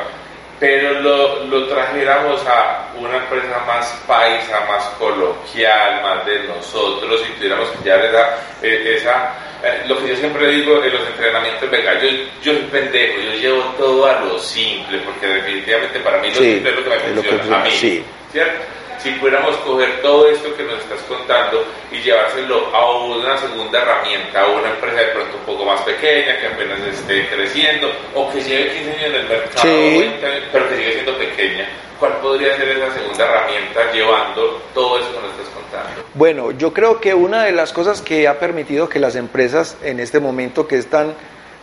pero 0.59 0.99
lo, 1.01 1.43
lo, 1.45 1.67
trajéramos 1.67 2.45
a 2.47 2.89
una 2.97 3.17
empresa 3.17 3.63
más 3.67 3.85
paisa, 4.07 4.65
más 4.67 4.83
coloquial, 4.97 6.01
más 6.01 6.25
de 6.25 6.43
nosotros, 6.43 7.23
y 7.27 7.33
tuviéramos 7.33 7.69
que 7.69 7.89
ya 7.89 7.95
esa, 7.95 8.37
eh, 8.63 8.95
esa 8.97 9.33
eh, 9.63 9.83
lo 9.87 9.97
que 9.99 10.09
yo 10.09 10.15
siempre 10.15 10.47
digo 10.49 10.83
en 10.83 10.93
los 10.93 11.07
entrenamientos, 11.07 11.69
venga, 11.69 11.99
yo, 11.99 12.09
yo 12.41 12.53
soy 12.53 12.63
pendejo, 12.71 13.19
yo 13.21 13.31
llevo 13.39 13.63
todo 13.77 14.05
a 14.05 14.19
lo 14.21 14.39
simple, 14.39 14.99
porque 14.99 15.27
definitivamente 15.27 15.99
para 15.99 16.17
mí 16.19 16.29
lo 16.29 16.35
simple 16.35 16.69
es 16.69 16.75
lo 16.75 16.83
que 16.83 16.89
me 16.89 16.99
funciona, 16.99 17.61
a 17.61 17.63
mí, 17.63 18.03
¿cierto? 18.31 18.77
Si 19.07 19.13
pudiéramos 19.19 19.55
coger 19.57 20.01
todo 20.01 20.27
esto 20.27 20.53
que 20.55 20.63
nos 20.63 20.79
estás 20.79 21.01
contando 21.03 21.63
y 21.91 21.99
llevárselo 22.01 22.75
a 22.75 23.05
una 23.05 23.37
segunda 23.37 23.81
herramienta, 23.81 24.41
a 24.41 24.47
una 24.47 24.69
empresa 24.69 24.99
de 24.99 25.07
pronto 25.07 25.37
un 25.37 25.45
poco 25.45 25.65
más 25.65 25.81
pequeña, 25.81 26.37
que 26.39 26.47
apenas 26.47 26.79
esté 26.81 27.27
creciendo, 27.29 27.89
o 28.13 28.29
que 28.29 28.41
lleve 28.41 28.73
15 28.73 28.91
años 28.91 29.03
en 29.05 29.15
el 29.15 29.27
mercado, 29.29 30.49
pero 30.51 30.69
que 30.69 30.75
sigue 30.75 30.93
siendo 30.93 31.17
pequeña, 31.17 31.69
¿cuál 31.99 32.17
podría 32.17 32.57
ser 32.57 32.69
esa 32.69 32.93
segunda 32.93 33.23
herramienta 33.23 33.91
llevando 33.93 34.61
todo 34.73 34.99
eso 34.99 35.07
que 35.13 35.21
nos 35.21 35.31
estás 35.31 35.49
contando? 35.53 36.03
Bueno, 36.13 36.51
yo 36.51 36.73
creo 36.73 36.99
que 36.99 37.13
una 37.13 37.45
de 37.45 37.53
las 37.53 37.71
cosas 37.71 38.01
que 38.01 38.27
ha 38.27 38.39
permitido 38.39 38.89
que 38.89 38.99
las 38.99 39.15
empresas 39.15 39.77
en 39.83 40.01
este 40.01 40.19
momento 40.19 40.67
que 40.67 40.77
están 40.77 41.13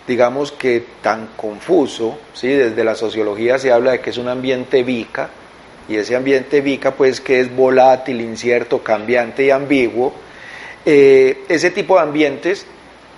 digamos 0.07 0.53
que 0.53 0.85
tan 1.01 1.29
confuso, 1.35 2.19
¿sí? 2.35 2.49
desde 2.49 2.85
la 2.85 2.95
sociología 2.95 3.59
se 3.59 3.73
habla 3.73 3.93
de 3.93 4.01
que 4.01 4.11
es 4.11 4.19
un 4.19 4.29
ambiente 4.29 4.83
vica, 4.83 5.31
y 5.89 5.97
ese 5.97 6.17
ambiente 6.17 6.61
VICA 6.61 6.93
pues 6.93 7.21
que 7.21 7.41
es 7.41 7.55
volátil, 7.55 8.21
incierto, 8.21 8.83
cambiante 8.83 9.45
y 9.45 9.51
ambiguo, 9.51 10.15
eh, 10.85 11.45
ese 11.49 11.71
tipo 11.71 11.97
de 11.97 12.03
ambientes 12.03 12.67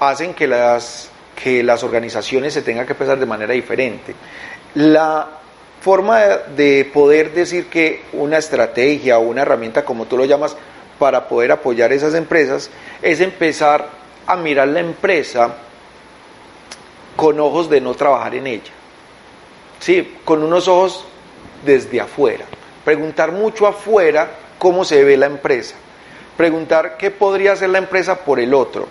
hacen 0.01 0.35
que 0.35 0.47
las, 0.47 1.11
que 1.43 1.63
las 1.63 1.83
organizaciones 1.83 2.55
se 2.55 2.63
tengan 2.63 2.87
que 2.87 2.95
pensar 2.95 3.19
de 3.19 3.27
manera 3.27 3.53
diferente. 3.53 4.15
La 4.75 5.29
forma 5.81 6.21
de 6.57 6.91
poder 6.93 7.33
decir 7.33 7.67
que 7.67 8.03
una 8.13 8.39
estrategia 8.39 9.19
o 9.19 9.23
una 9.23 9.43
herramienta, 9.43 9.85
como 9.85 10.07
tú 10.07 10.17
lo 10.17 10.25
llamas, 10.25 10.57
para 10.99 11.29
poder 11.29 11.53
apoyar 11.53 11.93
esas 11.93 12.15
empresas, 12.15 12.71
es 13.03 13.21
empezar 13.21 13.89
a 14.27 14.37
mirar 14.37 14.69
la 14.69 14.81
empresa 14.81 15.55
con 17.15 17.39
ojos 17.41 17.71
de 17.71 17.81
no 17.81 17.95
trabajar 17.95 18.35
en 18.35 18.47
ella. 18.47 18.73
Sí, 19.79 20.17
con 20.25 20.43
unos 20.43 20.69
ojos 20.69 21.05
desde 21.67 22.01
afuera. 22.01 22.47
Preguntar 22.85 23.33
mucho 23.33 23.67
afuera 23.67 24.31
cómo 24.59 24.85
se 24.85 25.05
ve 25.05 25.17
la 25.17 25.27
empresa. 25.27 25.75
Preguntar 26.37 26.97
qué 26.97 27.11
podría 27.11 27.53
hacer 27.53 27.71
la 27.71 27.79
empresa 27.79 28.17
por 28.25 28.41
el 28.41 28.55
otro. 28.55 28.89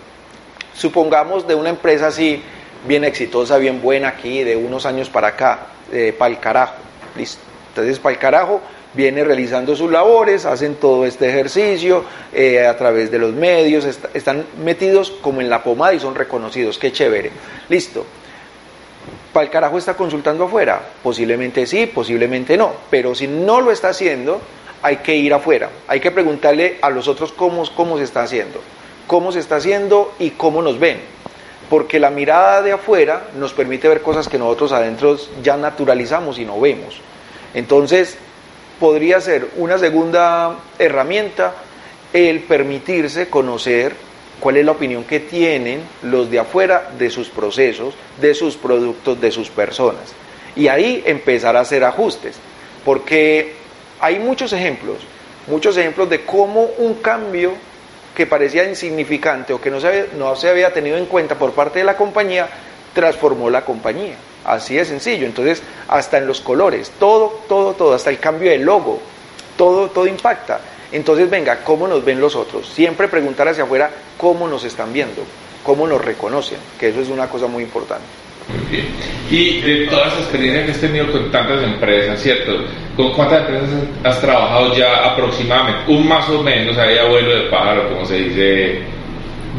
supongamos 0.74 1.48
de 1.48 1.56
una 1.56 1.70
empresa 1.70 2.08
así, 2.08 2.44
bien 2.86 3.06
exitosa, 3.06 3.58
bien 3.58 3.82
buena 3.82 4.10
aquí, 4.10 4.44
de 4.44 4.58
unos 4.58 4.86
años 4.86 5.10
para 5.10 5.30
acá, 5.30 5.68
eh, 5.90 6.14
para 6.18 6.34
el 6.34 6.40
carajo, 6.42 6.76
listo. 7.16 7.42
Entonces, 7.70 7.98
para 7.98 8.14
el 8.14 8.20
carajo, 8.20 8.60
viene 8.94 9.24
realizando 9.24 9.74
sus 9.76 9.90
labores, 9.90 10.46
hacen 10.46 10.76
todo 10.76 11.06
este 11.06 11.30
ejercicio 11.30 12.04
eh, 12.34 12.66
a 12.66 12.76
través 12.76 13.10
de 13.10 13.20
los 13.20 13.34
medios, 13.34 13.86
están 14.14 14.46
metidos 14.64 15.12
como 15.12 15.40
en 15.40 15.50
la 15.50 15.64
pomada 15.64 15.94
y 15.94 16.00
son 16.02 16.14
reconocidos, 16.14 16.78
qué 16.78 16.92
chévere. 16.92 17.32
Listo. 17.70 18.06
¿Para 19.36 19.48
el 19.48 19.52
carajo 19.52 19.78
está 19.78 19.96
consultando 19.96 20.46
afuera? 20.46 20.82
Posiblemente 21.04 21.66
sí, 21.66 21.88
posiblemente 21.88 22.56
no, 22.56 22.72
pero 22.90 23.14
si 23.14 23.28
no 23.28 23.60
lo 23.60 23.74
está 23.74 23.90
haciendo, 23.90 24.40
hay 24.82 24.96
que 25.00 25.14
ir 25.14 25.34
afuera, 25.34 25.70
hay 25.90 26.00
que 26.00 26.10
preguntarle 26.10 26.78
a 26.82 26.90
los 26.90 27.10
otros 27.10 27.34
cómo, 27.34 27.66
cómo 27.76 27.98
se 27.98 28.06
está 28.06 28.24
haciendo, 28.24 28.62
cómo 29.08 29.34
se 29.34 29.40
está 29.40 29.58
haciendo 29.58 30.14
y 30.20 30.30
cómo 30.30 30.62
nos 30.62 30.80
ven. 30.80 31.02
Porque 31.70 32.00
la 32.00 32.12
mirada 32.12 32.62
de 32.62 32.72
afuera 32.72 33.24
nos 33.38 33.52
permite 33.52 33.90
ver 33.90 34.02
cosas 34.02 34.30
que 34.30 34.38
nosotros 34.38 34.72
adentro 34.72 35.18
ya 35.44 35.58
naturalizamos 35.58 36.40
y 36.40 36.46
no 36.46 36.62
vemos. 36.62 37.02
Entonces, 37.54 38.18
podría 38.80 39.20
ser 39.20 39.50
una 39.58 39.78
segunda 39.78 40.60
herramienta 40.80 41.56
el 42.14 42.40
permitirse 42.40 43.30
conocer 43.30 43.98
cuál 44.40 44.58
es 44.58 44.66
la 44.66 44.72
opinión 44.72 45.04
que 45.04 45.20
tienen 45.20 45.82
los 46.04 46.30
de 46.30 46.40
afuera 46.40 46.92
de 46.98 47.10
sus 47.10 47.30
procesos, 47.30 47.94
de 48.20 48.34
sus 48.34 48.56
productos, 48.56 49.20
de 49.20 49.32
sus 49.32 49.50
personas. 49.50 50.14
Y 50.56 50.68
ahí 50.68 51.04
empezar 51.06 51.56
a 51.56 51.62
hacer 51.62 51.84
ajustes, 51.84 52.36
porque 52.84 53.54
hay 54.00 54.20
muchos 54.20 54.54
ejemplos, 54.54 54.98
muchos 55.48 55.78
ejemplos 55.78 56.10
de 56.10 56.24
cómo 56.24 56.70
un 56.78 56.96
cambio 56.96 57.54
que 58.16 58.26
parecía 58.26 58.68
insignificante 58.68 59.54
o 59.54 59.60
que 59.60 59.70
no 59.70 59.80
se 59.80 59.88
había, 59.88 60.06
no 60.18 60.36
se 60.36 60.50
había 60.50 60.74
tenido 60.74 60.98
en 60.98 61.06
cuenta 61.06 61.36
por 61.36 61.52
parte 61.52 61.80
de 61.80 61.86
la 61.86 61.98
compañía, 61.98 62.48
transformó 62.94 63.50
la 63.50 63.66
compañía. 63.66 64.16
Así 64.46 64.76
de 64.76 64.86
sencillo. 64.86 65.26
Entonces, 65.26 65.62
hasta 65.88 66.18
en 66.18 66.28
los 66.28 66.40
colores, 66.40 66.92
todo, 67.00 67.42
todo, 67.50 67.74
todo, 67.74 67.94
hasta 67.94 68.12
el 68.12 68.20
cambio 68.20 68.52
del 68.52 68.62
logo, 68.62 69.02
todo, 69.58 69.90
todo 69.90 70.08
impacta. 70.08 70.60
Entonces, 70.92 71.30
venga, 71.30 71.64
¿cómo 71.64 71.88
nos 71.88 72.04
ven 72.04 72.20
los 72.20 72.36
otros? 72.36 72.68
Siempre 72.68 73.08
preguntar 73.08 73.48
hacia 73.48 73.64
afuera 73.64 73.90
cómo 74.18 74.48
nos 74.48 74.64
están 74.64 74.94
viendo, 74.94 75.24
cómo 75.64 75.88
nos 75.88 76.04
reconocen, 76.04 76.58
que 76.80 76.90
eso 76.90 77.02
es 77.02 77.10
una 77.10 77.28
cosa 77.28 77.48
muy 77.48 77.64
importante. 77.64 78.06
Muy 78.48 78.72
bien. 78.72 78.86
Y 79.30 79.62
de 79.62 79.88
todas 79.88 80.08
las 80.08 80.20
experiencias 80.20 80.66
que 80.66 80.72
has 80.72 80.80
tenido 80.80 81.12
con 81.12 81.32
tantas 81.32 81.64
empresas, 81.64 82.22
¿cierto? 82.22 82.64
¿Con 82.96 83.12
cuántas 83.14 83.42
empresas 83.42 83.70
has 84.04 84.22
trabajado 84.22 84.76
ya 84.76 85.12
aproximadamente? 85.12 85.92
Un 85.92 86.08
más 86.08 86.30
o 86.30 86.44
menos, 86.44 86.78
ahí 86.78 86.98
abuelo 86.98 87.36
de 87.36 87.50
pájaro, 87.50 87.90
como 87.90 88.06
se 88.06 88.16
dice. 88.16 88.80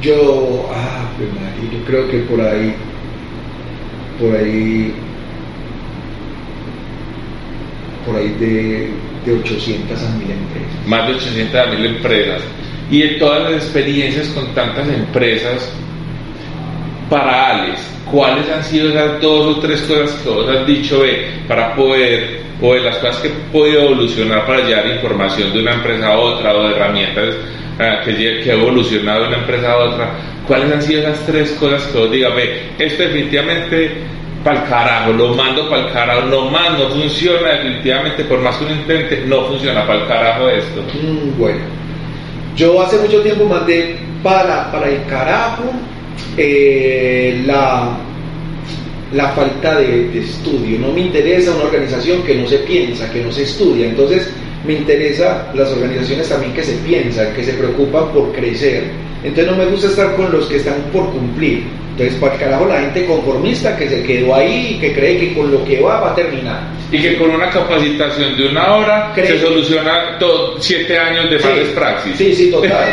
Yo, 0.01 0.69
ah, 0.73 1.11
pues, 1.17 1.29
yo 1.73 1.85
creo 1.87 2.09
que 2.09 2.19
por 2.19 2.41
ahí 2.41 2.75
por 4.19 4.35
ahí 4.35 4.95
por 8.07 8.17
ahí 8.17 8.29
de, 8.39 8.91
de 9.27 9.33
800 9.33 10.03
a 10.03 10.09
1000 10.17 10.31
empresas. 10.31 10.87
Más 10.87 11.07
de 11.07 11.15
800 11.15 11.61
a 11.61 11.67
1000 11.67 11.87
empresas. 11.87 12.43
Y 12.91 13.03
de 13.03 13.09
todas 13.19 13.43
las 13.43 13.65
experiencias 13.65 14.29
con 14.29 14.55
tantas 14.55 14.89
empresas, 14.89 15.73
para 17.11 17.51
Alex, 17.51 17.81
¿cuáles 18.11 18.49
han 18.49 18.63
sido 18.65 18.91
esas 18.91 19.21
dos 19.21 19.57
o 19.57 19.61
tres 19.61 19.81
cosas 19.83 20.13
que 20.23 20.29
vos 20.29 20.49
has 20.49 20.67
dicho 20.67 21.03
para 21.49 21.75
poder, 21.75 22.41
o 22.61 22.75
de 22.75 22.81
las 22.81 22.97
cosas 22.99 23.19
que 23.19 23.29
he 23.29 23.53
podido 23.53 23.83
evolucionar 23.83 24.47
para 24.47 24.65
llevar 24.65 24.87
información 24.87 25.53
de 25.53 25.61
una 25.61 25.75
empresa 25.75 26.09
a 26.09 26.19
otra, 26.19 26.55
o 26.55 26.69
de 26.69 26.77
herramientas 26.77 27.35
eh, 27.79 28.01
que, 28.05 28.15
que 28.15 28.53
evolucionado 28.53 29.23
de 29.23 29.29
una 29.29 29.39
empresa 29.39 29.73
a 29.73 29.77
otra? 29.79 30.11
¿Cuáles 30.47 30.73
han 30.73 30.83
sido 30.83 31.01
esas 31.01 31.27
tres 31.27 31.51
cosas 31.53 31.83
que 31.87 31.99
vos 31.99 32.11
digas, 32.11 32.35
ve, 32.37 32.63
esto 32.79 33.03
definitivamente 33.03 33.91
para 34.47 34.63
el 34.63 34.69
carajo, 34.69 35.13
lo 35.13 35.35
mando 35.35 35.69
para 35.69 35.89
el 35.89 35.93
carajo, 35.93 36.23
no 36.29 36.49
más, 36.49 36.79
no 36.79 36.89
funciona 36.91 37.51
definitivamente, 37.51 38.23
por 38.23 38.39
más 38.39 38.57
que 38.57 38.65
uno 38.65 38.75
intente, 38.77 39.25
no 39.27 39.45
funciona 39.47 39.85
para 39.85 40.03
el 40.03 40.07
carajo 40.07 40.49
esto. 40.49 40.83
Mm, 40.83 41.37
bueno, 41.37 41.59
yo 42.55 42.81
hace 42.81 42.97
mucho 42.99 43.23
tiempo 43.23 43.47
mandé 43.47 43.97
para, 44.23 44.71
para 44.71 44.89
el 44.89 45.05
carajo 45.07 45.65
eh, 46.37 47.43
la, 47.45 47.99
la 49.13 49.29
falta 49.31 49.81
de, 49.81 50.11
de, 50.11 50.21
estudio. 50.21 50.79
No 50.79 50.93
me 50.93 51.01
interesa 51.01 51.51
una 51.51 51.65
organización 51.65 52.23
que 52.23 52.37
no 52.37 52.47
se 52.47 52.59
piensa, 52.59 53.11
que 53.11 53.25
no 53.25 53.33
se 53.33 53.43
estudia. 53.43 53.89
Entonces, 53.89 54.31
me 54.65 54.75
interesa 54.75 55.51
las 55.57 55.73
organizaciones 55.73 56.29
también 56.29 56.55
que 56.55 56.63
se 56.63 56.75
piensan, 56.87 57.35
que 57.35 57.43
se 57.43 57.53
preocupan 57.55 58.13
por 58.13 58.31
crecer. 58.31 58.85
Entonces 59.27 59.51
no 59.51 59.59
me 59.59 59.67
gusta 59.67 59.89
estar 59.89 60.15
con 60.15 60.31
los 60.31 60.47
que 60.47 60.57
están 60.57 60.75
por 60.93 61.11
cumplir. 61.11 61.65
Entonces, 61.91 62.15
para 62.21 62.35
el 62.35 62.41
carajo, 62.41 62.67
la 62.67 62.81
gente 62.81 63.07
conformista 63.07 63.77
que 63.77 63.89
se 63.89 64.03
quedó 64.05 64.37
ahí 64.37 64.77
y 64.77 64.81
que 64.81 64.93
cree 64.93 65.19
que 65.19 65.35
con 65.35 65.51
lo 65.51 65.65
que 65.65 65.81
va 65.81 65.99
va 66.01 66.13
a 66.13 66.15
terminar. 66.15 66.61
Y 66.93 67.03
que 67.03 67.17
con 67.17 67.31
una 67.31 67.51
capacitación 67.51 68.37
de 68.37 68.49
una 68.51 68.75
hora 68.75 69.13
se 69.17 69.41
soluciona 69.41 70.17
todo, 70.21 70.61
siete 70.61 70.97
años 70.97 71.29
de 71.29 71.41
sí, 71.41 71.49
praxis. 71.75 72.17
Sí, 72.17 72.35
sí, 72.37 72.51
total. 72.53 72.87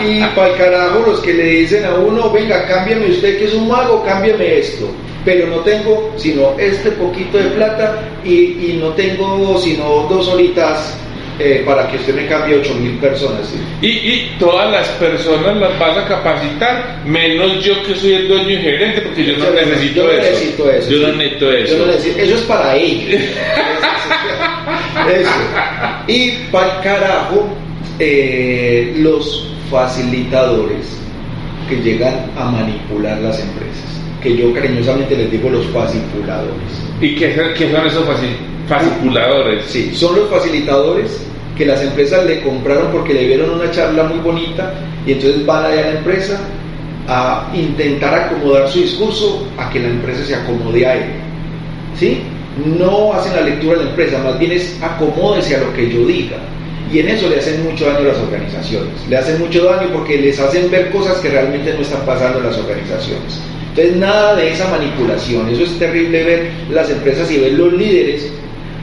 y, 0.00 0.20
y 0.20 0.24
para 0.34 0.48
el 0.48 0.56
carajo, 0.56 1.04
los 1.08 1.20
que 1.20 1.34
le 1.34 1.44
dicen 1.44 1.84
a 1.84 1.94
uno, 1.94 2.30
venga, 2.30 2.66
cámbiame 2.66 3.10
usted 3.10 3.38
que 3.38 3.44
es 3.44 3.54
un 3.54 3.68
mago, 3.68 4.02
cámbiame 4.04 4.58
esto 4.58 4.88
pero 5.24 5.46
no 5.48 5.56
tengo 5.56 6.14
sino 6.16 6.54
este 6.58 6.92
poquito 6.92 7.36
de 7.36 7.50
plata 7.50 8.02
y, 8.24 8.30
y 8.30 8.78
no 8.80 8.90
tengo 8.92 9.58
sino 9.60 10.06
dos 10.08 10.28
horitas 10.28 10.96
eh, 11.38 11.62
para 11.64 11.88
que 11.88 11.96
usted 11.96 12.14
me 12.14 12.26
cambie 12.26 12.56
8 12.56 12.74
mil 12.74 12.98
personas. 12.98 13.54
Y, 13.80 13.86
y, 13.86 14.36
todas 14.40 14.70
las 14.72 14.88
personas 14.90 15.56
las 15.56 15.78
vas 15.78 15.96
a 15.96 16.08
capacitar, 16.08 17.00
menos 17.04 17.64
yo 17.64 17.80
que 17.84 17.94
soy 17.94 18.14
el 18.14 18.28
dueño 18.28 18.50
y 18.50 18.56
gerente, 18.56 19.00
porque 19.02 19.24
yo, 19.24 19.36
no, 19.38 19.50
necesito, 19.50 20.02
yo 20.02 20.10
eso. 20.10 20.22
necesito 20.22 20.70
eso. 20.70 20.90
Yo 20.90 20.98
no 20.98 21.14
necesito 21.14 21.52
eso. 21.52 21.76
Yo 21.76 21.78
no 21.78 21.92
necesito, 21.92 22.18
eso 22.18 22.34
es 22.34 22.42
para 22.42 22.76
ellos. 22.76 23.20
eso. 25.14 25.30
Y 26.08 26.30
para 26.50 26.76
el 26.76 26.82
carajo, 26.82 27.48
eh, 28.00 28.94
los 28.96 29.48
facilitadores 29.70 30.98
que 31.68 31.76
llegan 31.76 32.30
a 32.36 32.50
manipular 32.50 33.18
las 33.18 33.40
empresas 33.40 33.98
que 34.22 34.36
yo 34.36 34.52
cariñosamente 34.52 35.16
les 35.16 35.30
digo 35.30 35.48
los 35.48 35.66
facilitadores. 35.66 36.54
¿Y 37.00 37.14
qué, 37.14 37.34
qué 37.56 37.70
son 37.70 37.86
esos 37.86 38.04
facilitadores? 38.68 39.64
Sí, 39.66 39.94
son 39.94 40.16
los 40.16 40.28
facilitadores 40.28 41.27
que 41.58 41.66
las 41.66 41.82
empresas 41.82 42.24
le 42.24 42.40
compraron 42.40 42.92
porque 42.92 43.12
le 43.12 43.26
dieron 43.26 43.50
una 43.50 43.68
charla 43.72 44.04
muy 44.04 44.20
bonita 44.20 44.72
y 45.04 45.12
entonces 45.12 45.44
van 45.44 45.64
allá 45.64 45.80
a 45.80 45.90
la 45.92 45.98
empresa 45.98 46.40
a 47.08 47.50
intentar 47.52 48.14
acomodar 48.14 48.68
su 48.68 48.80
discurso 48.80 49.44
a 49.58 49.68
que 49.68 49.80
la 49.80 49.88
empresa 49.88 50.24
se 50.24 50.36
acomode 50.36 50.86
a 50.86 50.94
él. 50.94 51.10
¿Sí? 51.98 52.22
No 52.78 53.12
hacen 53.12 53.34
la 53.34 53.42
lectura 53.42 53.76
de 53.76 53.84
la 53.84 53.90
empresa, 53.90 54.18
más 54.22 54.38
bien 54.38 54.52
es 54.52 54.78
acomódese 54.80 55.56
a 55.56 55.60
lo 55.60 55.72
que 55.74 55.90
yo 55.90 56.06
diga. 56.06 56.36
Y 56.92 57.00
en 57.00 57.08
eso 57.08 57.28
le 57.28 57.38
hacen 57.38 57.62
mucho 57.64 57.86
daño 57.86 57.98
a 57.98 58.12
las 58.12 58.18
organizaciones. 58.18 58.92
Le 59.08 59.16
hacen 59.16 59.38
mucho 59.40 59.64
daño 59.64 59.88
porque 59.92 60.16
les 60.18 60.38
hacen 60.38 60.70
ver 60.70 60.90
cosas 60.90 61.18
que 61.18 61.28
realmente 61.28 61.74
no 61.74 61.80
están 61.80 62.00
pasando 62.06 62.38
en 62.38 62.46
las 62.46 62.56
organizaciones. 62.56 63.40
Entonces, 63.70 63.96
nada 63.96 64.36
de 64.36 64.52
esa 64.52 64.68
manipulación. 64.68 65.48
Eso 65.50 65.64
es 65.64 65.78
terrible 65.78 66.24
ver 66.24 66.50
las 66.70 66.88
empresas 66.88 67.30
y 67.30 67.38
ver 67.38 67.52
los 67.52 67.72
líderes 67.74 68.30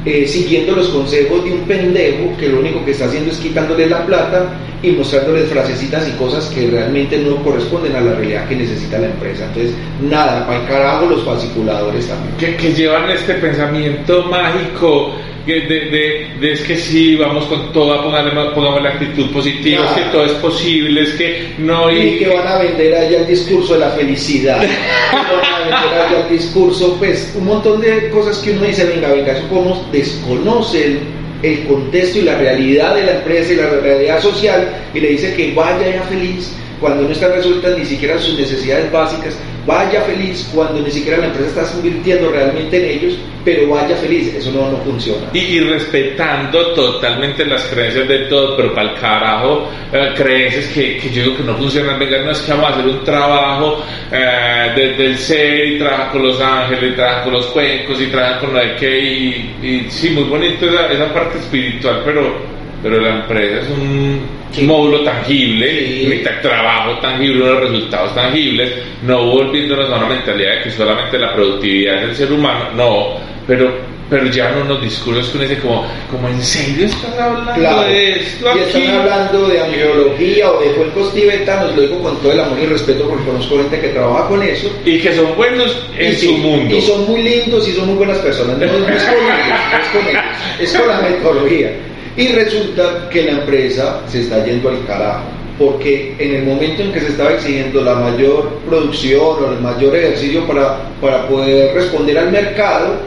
eh, 0.06 0.28
siguiendo 0.28 0.76
los 0.76 0.89
consejos 0.89 1.43
de 1.43 1.51
un 1.51 1.62
pendejo 1.62 2.38
que 2.38 2.49
lo 2.49 2.60
único 2.60 2.86
que 2.86 2.91
está 2.91 3.06
haciendo 3.06 3.32
es 3.32 3.38
quitándole 3.39 3.88
la 3.88 4.06
plata 4.06 4.53
y 4.84 4.91
mostrándoles 4.91 5.49
frasecitas 5.49 6.08
y 6.08 6.12
cosas 6.12 6.45
que 6.47 6.68
realmente 6.68 7.18
no 7.18 7.38
corresponden 7.43 7.95
a 7.95 8.01
la 8.01 8.14
realidad 8.14 8.47
que 8.47 8.56
necesita 8.56 8.99
la 8.99 9.08
empresa. 9.08 9.45
Entonces, 9.45 9.74
nada, 10.01 10.45
para 10.45 10.62
el 10.62 10.68
carajo 10.68 11.08
los 11.08 11.24
fasciculadores 11.24 12.08
también. 12.08 12.38
Que, 12.38 12.56
que 12.56 12.74
llevan 12.74 13.10
este 13.10 13.34
pensamiento 13.36 14.24
mágico 14.24 15.16
de, 15.46 16.28
de, 16.39 16.52
es 16.52 16.62
que 16.62 16.76
sí, 16.76 17.16
vamos 17.16 17.46
con 17.46 17.72
toda, 17.72 18.02
pongamos 18.02 18.82
la 18.82 18.89
actitud 18.89 19.32
positiva, 19.32 19.86
es 19.86 19.91
que 19.91 20.12
todo 20.12 20.26
es 20.26 20.32
posible, 20.34 21.02
es 21.02 21.10
que 21.14 21.54
no... 21.60 21.91
Y, 21.91 22.00
y 22.00 22.18
que 22.20 22.28
van 22.30 22.48
a 22.48 22.58
vender 22.58 22.96
allá 22.96 23.20
el 23.20 23.28
discurso 23.28 23.74
de 23.74 23.80
la 23.82 23.91
felicidad, 23.91 24.58
van 25.12 25.54
a 25.54 25.60
vender 25.60 26.02
allá 26.02 26.28
el 26.28 26.38
discurso, 26.38 26.96
pues 26.98 27.34
un 27.36 27.46
montón 27.46 27.82
de 27.82 28.10
cosas 28.10 28.39
que 28.39 28.52
uno 28.52 28.64
dice, 28.64 28.86
venga, 28.86 29.10
venga, 29.10 29.34
eso 29.34 29.48
como 29.48 29.88
desconocen 29.91 31.00
el 31.43 31.66
contexto 31.66 32.20
y 32.20 32.22
la 32.24 32.38
realidad 32.38 32.96
de 32.96 33.04
la 33.04 33.18
empresa 33.18 33.54
y 33.54 33.56
la 33.58 33.70
realidad 33.70 34.22
social 34.22 34.68
y 34.93 35.00
le 35.00 35.10
dice 35.10 35.36
que 35.36 35.54
vaya 35.54 35.96
ya 35.96 36.02
feliz 36.04 36.52
cuando 36.80 37.04
no 37.04 37.12
están 37.12 37.32
resueltas 37.32 37.78
ni 37.78 37.86
siquiera 37.86 38.18
sus 38.18 38.38
necesidades 38.38 38.91
básicas, 38.91 39.36
vaya 39.66 40.01
feliz 40.01 40.49
cuando 40.53 40.82
ni 40.82 40.91
siquiera 40.91 41.18
la 41.18 41.28
empresa 41.28 41.61
está 41.61 41.78
invirtiendo 41.78 42.30
realmente 42.30 42.78
en 42.78 42.99
ellos, 42.99 43.18
pero 43.43 43.70
vaya 43.70 43.95
feliz, 43.95 44.34
eso 44.34 44.51
no, 44.51 44.72
no 44.72 44.78
funciona. 44.78 45.28
Y, 45.34 45.59
respetando 45.59 46.74
totalmente 46.74 47.45
las 47.45 47.63
creencias 47.66 48.07
de 48.07 48.20
todos, 48.26 48.55
pero 48.57 48.74
para 48.74 48.91
el 48.91 48.99
carajo, 48.99 49.70
eh, 49.91 50.13
creencias 50.16 50.68
que, 50.68 50.97
que, 50.97 51.09
yo 51.09 51.24
digo 51.24 51.38
que 51.38 51.43
no 51.43 51.55
funcionan, 51.57 51.99
venga, 51.99 52.22
no 52.24 52.32
es 52.32 52.39
que 52.41 52.51
vamos 52.51 52.70
a 52.70 52.74
hacer 52.74 52.88
un 52.88 53.03
trabajo 53.03 53.84
eh, 54.11 54.72
desde 54.76 55.05
el 55.05 55.18
ser 55.18 55.68
y 55.68 55.80
trabaja 55.80 56.11
con 56.11 56.24
los 56.24 56.39
ángeles, 56.39 56.91
y 56.91 56.95
trabaja 56.95 57.24
con 57.24 57.34
los 57.34 57.45
cuencos 57.47 58.01
y 58.01 58.07
trabaja 58.07 58.39
con 58.39 58.53
lo 58.53 58.59
de 58.59 58.76
que, 58.76 58.99
y, 58.99 59.55
y 59.63 59.86
sí, 59.89 60.09
muy 60.11 60.24
bonito 60.24 60.68
esa, 60.68 60.91
esa 60.91 61.13
parte 61.13 61.39
espiritual, 61.39 62.01
pero 62.05 62.55
pero 62.86 63.01
la 63.01 63.16
empresa 63.16 63.61
es 63.61 63.70
un 63.70 64.22
módulo 64.64 65.03
tangible, 65.03 65.68
Sí. 65.70 66.06
necesita 66.08 66.41
trabajo 66.41 66.97
tangible, 66.99 67.43
unos 67.43 67.62
resultados 67.62 68.16
tangibles, 68.16 68.72
no 69.03 69.26
volviéndonos 69.32 69.89
a 69.91 69.97
una 69.97 70.08
mentalidad 70.08 70.56
de 70.58 70.64
que 70.64 70.72
solamente 70.72 71.18
la 71.18 71.34
productividad 71.34 72.01
del 72.01 72.16
ser 72.16 72.32
humano, 72.32 72.70
no, 72.76 73.18
pero 73.47 73.95
pero 74.08 74.28
ya 74.28 74.51
no 74.51 74.62
unos 74.62 74.84
discursos 74.84 75.34
uno 75.34 75.45
dice 75.45 75.58
como, 75.60 75.84
como 76.12 76.28
¿en 76.30 76.39
serio 76.39 76.86
estás 76.86 77.18
hablando 77.20 77.53
Claro. 77.56 77.88
de 77.89 78.12
esto 78.12 78.47
Y 78.56 78.60
están 78.60 78.95
hablando 78.99 79.47
de 79.47 79.60
angiología 79.62 80.51
o 80.51 80.60
de 80.62 80.68
cuencos 80.74 81.12
tibetanos, 81.16 81.76
lo 81.76 81.82
digo 81.82 81.99
con 82.03 82.16
todo 82.22 82.32
el 82.34 82.39
amor 82.39 82.60
y 82.62 82.68
respeto 82.68 83.10
porque 83.10 83.26
conozco 83.26 83.58
gente 83.58 83.80
que 83.82 83.88
trabaja 83.88 84.28
con 84.28 84.43
eso. 84.43 84.72
Y 84.86 84.99
que 84.99 85.12
son 85.16 85.36
buenos 85.36 85.76
en 85.97 86.12
Y 86.12 86.16
sí, 86.18 86.28
su 86.28 86.38
mundo. 86.38 86.76
Y 86.76 86.82
son 86.82 87.08
muy 87.08 87.24
lindos 87.24 87.68
y 87.68 87.72
son 87.72 87.88
muy 87.88 87.95
buenas 87.95 88.20
personas. 88.20 88.60
No, 88.60 88.66
no 88.68 88.88
es 88.89 89.03
con 89.03 89.16
ellos, 89.16 89.60
no 89.72 89.78
es 89.80 89.88
con 89.89 90.08
ellos, 90.08 90.24
es 90.60 90.74
con 90.78 90.88
la 90.88 91.01
metodología. 91.01 91.72
Y 92.18 92.28
resulta 92.30 93.09
que 93.09 93.24
la 93.24 93.32
empresa 93.34 94.01
se 94.07 94.22
está 94.22 94.45
yendo 94.45 94.70
al 94.70 94.86
carajo. 94.86 95.26
Porque 95.57 96.16
en 96.20 96.36
el 96.36 96.43
momento 96.43 96.82
en 96.82 96.91
que 96.91 96.99
se 96.99 97.07
estaba 97.07 97.34
exigiendo 97.34 97.82
la 97.82 97.95
mayor 97.95 98.59
producción 98.68 99.22
o 99.22 99.51
el 99.51 99.61
mayor 99.61 99.95
ejercicio 99.95 100.45
para, 100.45 100.80
para 101.01 101.28
poder 101.28 101.74
responder 101.74 102.18
al 102.18 102.32
mercado, 102.32 102.97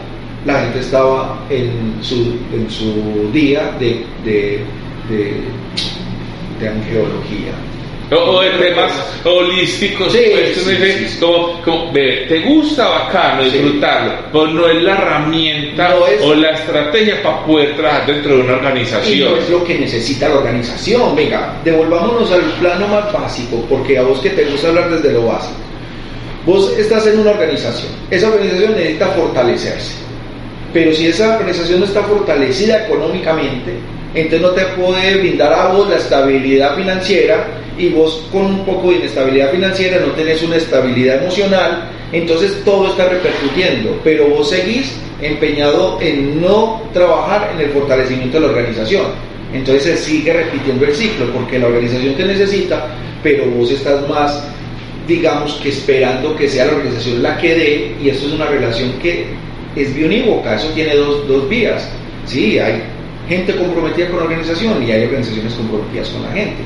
la 0.47 0.61
gente 0.61 0.81
estaba 0.81 1.39
en 1.51 1.99
su, 2.01 2.39
en 2.53 2.71
su 2.71 3.31
día 3.33 3.71
de, 3.79 4.07
de, 4.25 4.61
de, 5.11 5.35
de 6.59 6.69
angiología. 6.69 7.53
O, 8.11 8.15
o 8.17 8.41
de 8.43 8.51
temas 8.53 8.91
holísticos, 9.25 10.11
Sí, 10.13 10.19
pues, 10.33 10.57
sí, 10.57 10.71
dice, 10.71 11.09
sí. 11.11 11.19
Como, 11.21 11.61
como, 11.63 11.93
ve, 11.93 12.25
te 12.27 12.41
gusta 12.41 12.89
bacano 12.89 13.43
disfrutarlo, 13.45 14.13
pero 14.33 14.47
no 14.47 14.67
es 14.67 14.83
la 14.83 14.93
herramienta 14.93 15.89
No 15.91 16.07
es- 16.07 16.23
o 16.23 16.35
la 16.35 16.51
estrategia 16.53 17.23
para 17.23 17.45
poder 17.45 17.77
trabajar 17.77 18.07
dentro 18.07 18.37
de 18.37 18.43
una 18.45 18.53
Y 18.53 18.55
organización. 18.57 19.31
no 19.31 19.37
es 19.37 19.51
lo 19.51 19.63
que 19.65 19.79
necesita 19.79 20.29
la 20.29 20.37
organización. 20.37 21.15
Venga, 21.15 21.57
devolvámonos 21.65 22.33
al 22.33 22.41
plano 22.61 22.89
más 22.89 23.13
básico, 23.13 23.63
porque 23.69 23.99
a 23.99 24.03
vos 24.03 24.21
que 24.21 24.31
te 24.31 24.45
gusta 24.45 24.69
hablar 24.69 24.91
desde 24.91 25.13
lo 25.13 25.27
básico. 25.27 25.57
Vos 26.47 26.73
estás 26.79 27.07
en 27.09 27.19
una 27.19 27.33
organización. 27.33 27.93
Esa 28.11 28.29
organización 28.29 28.73
necesita 28.73 29.09
fortalecerse. 29.09 29.93
Pero 30.73 30.95
si 30.95 31.09
esa 31.09 31.35
organización 31.37 31.81
no 31.81 31.85
está 31.87 32.03
fortalecida 32.05 32.87
económicamente, 32.87 33.73
entonces 34.15 34.41
no 34.41 34.51
te 34.51 34.65
puede 34.81 35.19
brindar 35.19 35.53
a 35.53 35.73
vos 35.73 35.89
la 35.89 35.97
estabilidad 35.97 36.77
financiera 36.77 37.47
y 37.79 37.91
vos 37.91 38.27
con 38.33 38.47
un 38.47 38.65
poco 38.65 38.91
de 38.91 38.97
inestabilidad 38.97 39.53
financiera 39.53 40.01
no 40.05 40.13
tenés 40.13 40.43
una 40.43 40.57
estabilidad 40.57 41.23
emocional, 41.23 41.91
entonces 42.13 42.63
todo 42.65 42.89
está 42.89 43.09
repercutiendo, 43.09 44.01
pero 44.03 44.29
vos 44.29 44.51
seguís 44.51 44.97
empeñado 45.21 45.99
en 46.01 46.41
no 46.41 46.83
trabajar 46.93 47.53
en 47.55 47.61
el 47.61 47.71
fortalecimiento 47.71 48.41
de 48.41 48.47
la 48.47 48.53
organización. 48.53 49.05
Entonces 49.53 49.83
se 49.83 49.97
sigue 49.97 50.33
repitiendo 50.33 50.85
el 50.85 50.95
ciclo 50.95 51.33
porque 51.33 51.59
la 51.59 51.67
organización 51.67 52.15
te 52.15 52.25
necesita, 52.25 52.87
pero 53.23 53.47
vos 53.47 53.71
estás 53.71 54.07
más, 54.09 54.43
digamos 55.07 55.55
que 55.63 55.71
esperando 55.71 56.37
que 56.37 56.49
sea 56.49 56.67
la 56.67 56.73
organización 56.73 57.23
la 57.23 57.37
que 57.39 57.55
dé, 57.55 57.97
y 58.03 58.09
esto 58.09 58.27
es 58.27 58.33
una 58.33 58.47
relación 58.47 58.93
que 59.01 59.27
es 59.77 59.95
bionívoca, 59.95 60.57
eso 60.57 60.69
tiene 60.75 60.97
dos, 60.97 61.27
dos 61.29 61.49
vías. 61.49 61.89
Sí, 62.27 62.59
hay 62.59 62.83
gente 63.29 63.55
comprometida 63.57 64.09
con 64.09 64.19
la 64.19 64.25
organización 64.25 64.83
y 64.87 64.91
hay 64.93 65.05
organizaciones 65.05 65.53
comprometidas 65.55 66.09
con 66.09 66.23
la 66.23 66.33
gente. 66.33 66.63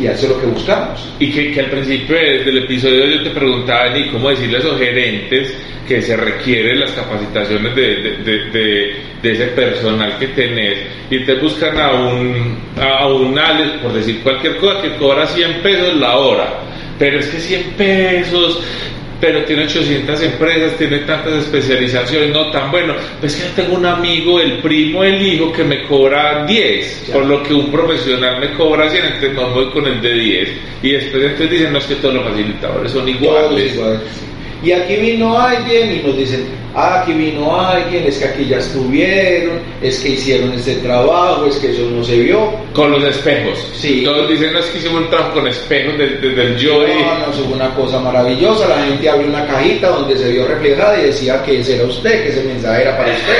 Y 0.00 0.06
eso 0.06 0.26
es 0.26 0.32
lo 0.32 0.40
que 0.40 0.46
buscamos. 0.46 1.08
Y 1.18 1.30
que, 1.30 1.58
al 1.60 1.66
principio 1.70 2.16
de- 2.16 2.44
del 2.44 2.58
episodio 2.64 3.06
yo 3.06 3.22
te 3.22 3.30
preguntaba, 3.30 3.88
ni 3.90 4.08
cómo 4.10 4.28
decirle 4.30 4.58
a 4.58 4.60
esos 4.60 4.78
gerentes 4.78 5.54
que 5.88 6.02
se 6.02 6.16
requieren 6.16 6.80
las 6.80 6.90
capacitaciones 6.90 7.74
de- 7.74 8.96
de 9.22 9.32
ese 9.32 9.46
personal 9.48 10.18
que 10.18 10.26
tenés. 10.28 10.78
Y 11.10 11.20
te 11.20 11.34
buscan 11.36 11.78
a 11.78 11.92
un, 11.92 12.58
a 12.78 13.06
un 13.06 13.38
Alex, 13.38 13.70
por 13.82 13.92
decir 13.94 14.20
cualquier 14.22 14.56
cosa, 14.58 14.82
que 14.82 14.96
cobra 14.96 15.26
100 15.26 15.62
pesos 15.62 15.96
la 15.96 16.16
hora. 16.18 16.60
Pero 16.98 17.18
es 17.18 17.26
que 17.28 17.38
100 17.38 17.62
pesos, 17.78 18.60
pero 19.20 19.44
tiene 19.44 19.64
800 19.64 20.20
empresas, 20.22 20.76
tiene 20.76 20.98
tantas 21.00 21.32
especializaciones, 21.44 22.30
no 22.34 22.50
tan 22.50 22.70
bueno. 22.70 22.94
Pues 23.20 23.34
que 23.36 23.42
yo 23.48 23.48
tengo 23.54 23.76
un 23.76 23.86
amigo, 23.86 24.38
el 24.40 24.58
primo, 24.58 25.02
el 25.04 25.20
hijo, 25.26 25.52
que 25.52 25.64
me 25.64 25.84
cobra 25.86 26.44
10, 26.46 27.06
Ya. 27.08 27.14
por 27.14 27.24
lo 27.26 27.42
que 27.42 27.54
un 27.54 27.70
profesional 27.70 28.40
me 28.40 28.52
cobra 28.54 28.90
100, 28.90 29.04
entonces 29.06 29.32
me 29.32 29.44
voy 29.44 29.66
con 29.70 29.86
el 29.86 30.00
de 30.02 30.12
10. 30.12 30.48
Y 30.82 30.90
después 30.92 31.22
entonces 31.24 31.50
dicen, 31.50 31.72
no 31.72 31.78
es 31.78 31.84
que 31.86 31.94
todos 31.96 32.14
los 32.14 32.24
facilitadores 32.24 32.92
son 32.92 33.06
Todos 33.06 33.16
iguales. 33.22 33.74
iguales. 33.74 34.00
Y 34.62 34.72
aquí 34.72 34.96
vino 34.96 35.38
alguien 35.38 35.92
y 36.00 36.06
nos 36.06 36.16
dicen, 36.16 36.44
ah, 36.76 37.00
aquí 37.00 37.12
vino 37.14 37.58
alguien, 37.58 38.06
es 38.06 38.18
que 38.18 38.24
aquí 38.26 38.46
ya 38.46 38.58
estuvieron, 38.58 39.58
es 39.82 39.98
que 40.00 40.10
hicieron 40.10 40.52
este 40.52 40.76
trabajo, 40.76 41.46
es 41.46 41.56
que 41.56 41.72
eso 41.72 41.90
no 41.90 42.04
se 42.04 42.20
vio. 42.20 42.52
Con 42.72 42.92
los 42.92 43.02
espejos. 43.02 43.58
Sí. 43.74 44.02
Todos 44.04 44.28
dicen, 44.28 44.52
no 44.52 44.58
es 44.58 44.66
que 44.66 44.78
hicimos 44.78 45.02
un 45.02 45.10
trabajo 45.10 45.34
con 45.34 45.48
espejos 45.48 45.98
desde 45.98 46.42
el 46.42 46.56
yo. 46.56 46.86
No, 46.86 47.18
no, 47.18 47.32
eso 47.32 47.44
fue 47.44 47.54
una 47.54 47.74
cosa 47.74 47.98
maravillosa. 47.98 48.68
La 48.68 48.84
gente 48.84 49.08
abrió 49.08 49.28
una 49.28 49.46
cajita 49.46 49.88
donde 49.88 50.16
se 50.16 50.30
vio 50.30 50.46
reflejada 50.46 51.00
y 51.00 51.06
decía 51.06 51.42
que 51.42 51.60
ese 51.60 51.76
era 51.76 51.84
usted, 51.84 52.22
que 52.22 52.28
ese 52.28 52.44
mensaje 52.44 52.82
era 52.82 52.96
para 52.96 53.12
usted. 53.12 53.34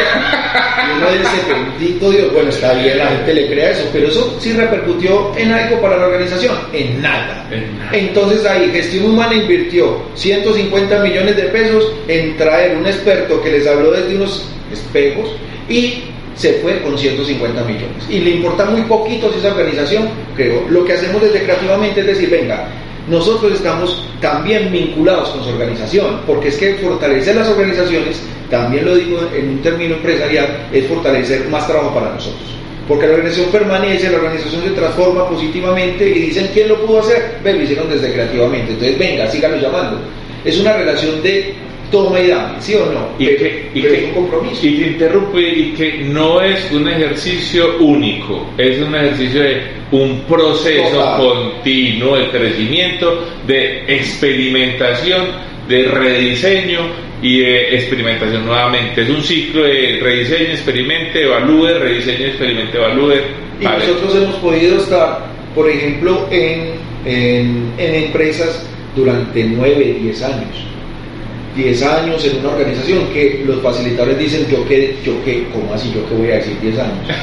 Y 0.86 0.98
uno 0.98 1.10
dice, 1.10 1.52
bendito 1.52 2.10
Dios, 2.10 2.32
bueno, 2.32 2.48
está 2.48 2.72
bien, 2.74 2.98
la 2.98 3.06
gente 3.08 3.34
le 3.34 3.46
crea 3.48 3.70
eso, 3.70 3.88
pero 3.92 4.08
eso 4.08 4.36
sí 4.40 4.52
repercutió 4.52 5.32
en 5.36 5.52
algo 5.52 5.80
para 5.80 5.96
la 5.96 6.06
organización, 6.06 6.56
en 6.72 7.02
nada. 7.02 7.46
En 7.50 7.78
nada. 7.78 7.90
Entonces 7.92 8.44
ahí 8.46 8.70
Gestión 8.70 9.06
Humana 9.06 9.34
invirtió 9.34 10.00
150 10.14 11.00
millones 11.00 11.36
de 11.36 11.42
pesos 11.44 11.92
en 12.08 12.36
traer 12.36 12.76
un 12.76 12.86
experto 12.86 13.25
que 13.42 13.50
les 13.50 13.66
habló 13.66 13.90
desde 13.92 14.16
unos 14.16 14.44
espejos 14.72 15.30
y 15.68 16.04
se 16.36 16.54
fue 16.54 16.82
con 16.82 16.96
150 16.96 17.64
millones. 17.64 18.06
Y 18.08 18.20
le 18.20 18.30
importa 18.30 18.66
muy 18.66 18.82
poquito 18.82 19.32
si 19.32 19.38
esa 19.38 19.52
organización 19.52 20.08
creo. 20.36 20.64
Lo 20.68 20.84
que 20.84 20.92
hacemos 20.92 21.22
desde 21.22 21.42
Creativamente 21.42 22.00
es 22.00 22.06
decir, 22.06 22.30
venga, 22.30 22.68
nosotros 23.08 23.52
estamos 23.52 24.02
también 24.20 24.70
vinculados 24.70 25.30
con 25.30 25.44
su 25.44 25.50
organización, 25.50 26.20
porque 26.26 26.48
es 26.48 26.56
que 26.56 26.74
fortalecer 26.74 27.36
las 27.36 27.48
organizaciones, 27.48 28.20
también 28.50 28.84
lo 28.84 28.96
digo 28.96 29.20
en 29.34 29.50
un 29.50 29.62
término 29.62 29.94
empresarial, 29.94 30.68
es 30.72 30.86
fortalecer 30.86 31.48
más 31.48 31.66
trabajo 31.66 31.94
para 31.94 32.12
nosotros. 32.12 32.56
Porque 32.88 33.06
la 33.06 33.14
organización 33.14 33.50
permanece, 33.50 34.10
la 34.10 34.18
organización 34.18 34.62
se 34.62 34.70
transforma 34.70 35.28
positivamente 35.28 36.08
y 36.08 36.26
dicen, 36.26 36.50
¿quién 36.52 36.68
lo 36.68 36.86
pudo 36.86 37.00
hacer? 37.00 37.38
Ve, 37.42 37.54
lo 37.54 37.62
hicieron 37.62 37.88
desde 37.88 38.12
creativamente. 38.12 38.72
Entonces, 38.72 38.98
venga, 38.98 39.28
síganlo 39.28 39.56
llamando. 39.58 39.98
Es 40.44 40.58
una 40.60 40.72
relación 40.74 41.20
de 41.22 41.54
toma 41.90 42.20
y 42.20 42.28
dame, 42.28 42.60
¿sí 42.60 42.74
o 42.74 42.86
no? 42.92 43.08
Y 43.18 43.26
Pero- 43.26 43.38
que, 43.38 43.70
y 43.74 43.80
pero 43.82 43.94
que- 43.94 43.98
es 44.00 44.04
un 44.08 44.10
compromiso. 44.14 44.66
y 44.66 44.70
te 44.76 44.86
interrumpe 44.88 45.40
y 45.40 45.64
que 45.76 45.92
no 46.04 46.40
es 46.40 46.70
un 46.72 46.88
ejercicio 46.88 47.76
único, 47.78 48.46
es 48.58 48.78
un 48.80 48.94
ejercicio 48.94 49.42
de 49.42 49.60
un 49.92 50.20
proceso 50.22 50.90
Total. 50.98 51.18
continuo 51.18 52.16
de 52.16 52.28
crecimiento, 52.30 53.24
de 53.46 53.84
experimentación, 53.88 55.24
de 55.68 55.84
rediseño 55.84 56.80
y 57.22 57.38
de 57.40 57.74
experimentación 57.76 58.44
nuevamente. 58.46 59.02
Es 59.02 59.08
un 59.08 59.22
ciclo 59.22 59.62
de 59.64 59.98
rediseño, 60.02 60.50
experimente, 60.52 61.22
evalúe, 61.22 61.66
rediseño, 61.78 62.26
experimente, 62.26 62.76
evalúe. 62.76 63.14
Y 63.60 63.64
Vale. 63.64 63.78
nosotros 63.86 64.16
hemos 64.16 64.34
podido 64.36 64.76
estar, 64.78 65.24
por 65.54 65.68
ejemplo, 65.70 66.28
en, 66.30 66.72
en, 67.06 67.72
en 67.78 67.94
empresas 68.04 68.68
durante 68.94 69.44
9, 69.44 69.96
10 70.02 70.22
años. 70.22 70.66
10 71.56 71.82
años 71.82 72.24
en 72.24 72.38
una 72.38 72.50
organización 72.50 73.08
que 73.12 73.42
los 73.46 73.62
facilitadores 73.62 74.18
dicen 74.18 74.46
yo 74.50 74.66
que, 74.68 74.96
yo 75.04 75.12
que, 75.24 75.48
¿cómo 75.52 75.72
así 75.72 75.92
yo 75.94 76.06
que 76.08 76.14
voy 76.14 76.30
a 76.30 76.36
decir 76.36 76.58
10 76.60 76.78
años? 76.78 77.06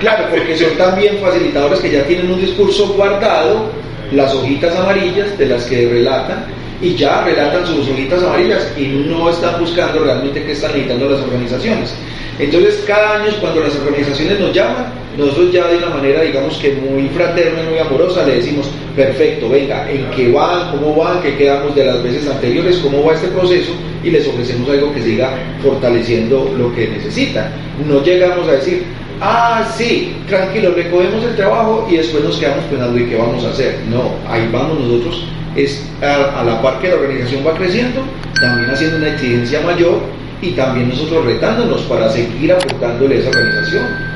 Claro, 0.00 0.26
porque 0.30 0.54
son 0.58 0.76
también 0.76 1.16
facilitadores 1.22 1.80
que 1.80 1.90
ya 1.90 2.04
tienen 2.04 2.30
un 2.30 2.38
discurso 2.38 2.88
guardado, 2.88 3.70
las 4.12 4.34
hojitas 4.34 4.76
amarillas 4.76 5.38
de 5.38 5.46
las 5.46 5.64
que 5.64 5.88
relatan, 5.88 6.44
y 6.82 6.94
ya 6.94 7.24
relatan 7.24 7.66
sus 7.66 7.88
hojitas 7.88 8.22
amarillas 8.22 8.70
y 8.76 8.88
no 9.08 9.30
están 9.30 9.58
buscando 9.58 10.04
realmente 10.04 10.42
qué 10.44 10.52
están 10.52 10.72
necesitando 10.72 11.08
las 11.08 11.20
organizaciones. 11.22 11.94
Entonces, 12.38 12.84
cada 12.86 13.22
año 13.22 13.32
cuando 13.40 13.62
las 13.62 13.74
organizaciones 13.76 14.38
nos 14.38 14.52
llaman, 14.52 14.92
nosotros 15.16 15.52
ya 15.52 15.66
de 15.68 15.78
una 15.78 15.88
manera, 15.88 16.22
digamos 16.22 16.56
que 16.58 16.72
muy 16.74 17.08
fraterna 17.08 17.62
y 17.62 17.70
muy 17.70 17.78
amorosa, 17.78 18.26
le 18.26 18.36
decimos, 18.36 18.68
perfecto, 18.94 19.48
venga, 19.48 19.90
¿en 19.90 20.04
qué 20.10 20.30
van? 20.30 20.72
¿Cómo 20.72 20.94
van? 20.94 21.22
¿Qué 21.22 21.36
quedamos 21.36 21.74
de 21.74 21.86
las 21.86 22.02
veces 22.02 22.28
anteriores? 22.28 22.76
¿Cómo 22.78 23.02
va 23.02 23.14
este 23.14 23.28
proceso? 23.28 23.72
Y 24.04 24.10
les 24.10 24.28
ofrecemos 24.28 24.68
algo 24.68 24.92
que 24.92 25.02
siga 25.02 25.30
fortaleciendo 25.62 26.54
lo 26.58 26.74
que 26.74 26.88
necesitan. 26.88 27.50
No 27.88 28.02
llegamos 28.02 28.46
a 28.48 28.52
decir, 28.52 28.84
ah, 29.20 29.66
sí, 29.76 30.14
tranquilo, 30.28 30.72
recogemos 30.74 31.24
el 31.24 31.34
trabajo 31.34 31.88
y 31.90 31.96
después 31.96 32.22
nos 32.22 32.36
quedamos 32.36 32.64
pensando, 32.66 32.98
¿y 32.98 33.06
qué 33.06 33.16
vamos 33.16 33.42
a 33.44 33.50
hacer? 33.50 33.78
No, 33.90 34.14
ahí 34.28 34.48
vamos 34.52 34.78
nosotros, 34.78 35.24
es 35.56 35.82
a, 36.02 36.40
a 36.40 36.44
la 36.44 36.60
par 36.60 36.78
que 36.80 36.88
la 36.88 36.96
organización 36.96 37.42
va 37.46 37.54
creciendo, 37.54 38.02
también 38.38 38.70
haciendo 38.70 38.98
una 38.98 39.08
exigencia 39.08 39.60
mayor 39.62 40.00
y 40.42 40.50
también 40.50 40.90
nosotros 40.90 41.24
retándonos 41.24 41.80
para 41.82 42.10
seguir 42.10 42.52
aportándole 42.52 43.16
a 43.16 43.18
esa 43.20 43.30
organización. 43.30 44.15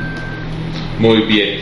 Muy 1.01 1.23
bien. 1.23 1.61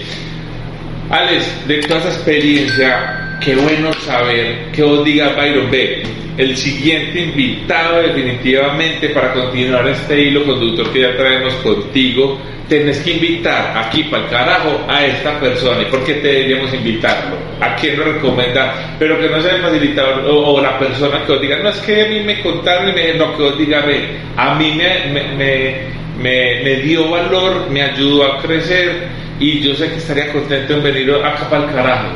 Alex, 1.10 1.68
de 1.68 1.78
toda 1.78 2.00
esa 2.00 2.08
experiencia, 2.08 3.38
qué 3.42 3.54
bueno 3.54 3.92
saber 3.94 4.72
que 4.72 4.82
vos 4.82 5.04
digas, 5.04 5.34
Byron, 5.36 5.70
ve, 5.70 6.02
el 6.36 6.56
siguiente 6.56 7.20
invitado 7.20 8.02
definitivamente 8.02 9.10
para 9.10 9.32
continuar 9.32 9.86
este 9.86 10.20
hilo 10.20 10.44
conductor 10.44 10.92
que 10.92 11.02
ya 11.02 11.16
traemos 11.16 11.54
contigo, 11.54 12.36
tenés 12.68 12.98
que 12.98 13.12
invitar 13.12 13.78
aquí 13.78 14.02
para 14.04 14.24
el 14.24 14.28
carajo 14.28 14.84
a 14.88 15.06
esta 15.06 15.38
persona. 15.38 15.82
¿Y 15.82 15.86
por 15.86 16.04
qué 16.04 16.14
te 16.14 16.28
deberíamos 16.28 16.74
invitarlo? 16.74 17.36
¿A 17.60 17.76
quién 17.76 17.96
lo 17.96 18.06
recomienda? 18.06 18.96
Pero 18.98 19.20
que 19.20 19.28
no 19.28 19.40
sea 19.40 19.54
el 19.54 19.62
facilitador 19.62 20.24
o, 20.28 20.60
la 20.60 20.78
persona 20.80 21.24
que 21.24 21.32
os 21.32 21.40
diga, 21.40 21.58
no 21.62 21.68
es 21.68 21.76
que 21.78 22.02
a 22.02 22.08
mí 22.08 22.20
me 22.20 22.40
contaron 22.40 22.88
y 22.88 22.92
me 22.92 23.14
no, 23.14 23.36
que 23.36 23.42
os 23.44 23.56
diga, 23.56 23.82
ve, 23.82 24.18
a 24.36 24.56
mí 24.56 24.72
me, 24.76 25.12
me, 25.12 25.98
me, 26.18 26.62
me 26.64 26.76
dio 26.82 27.08
valor, 27.08 27.70
me 27.70 27.82
ayudó 27.82 28.24
a 28.24 28.42
crecer 28.42 29.27
y 29.40 29.60
yo 29.60 29.74
sé 29.74 29.88
que 29.88 29.96
estaría 29.96 30.32
contento 30.32 30.74
en 30.74 30.82
venir 30.82 31.10
acá 31.14 31.48
para 31.48 31.64
el 31.64 31.70
carajo. 31.70 32.08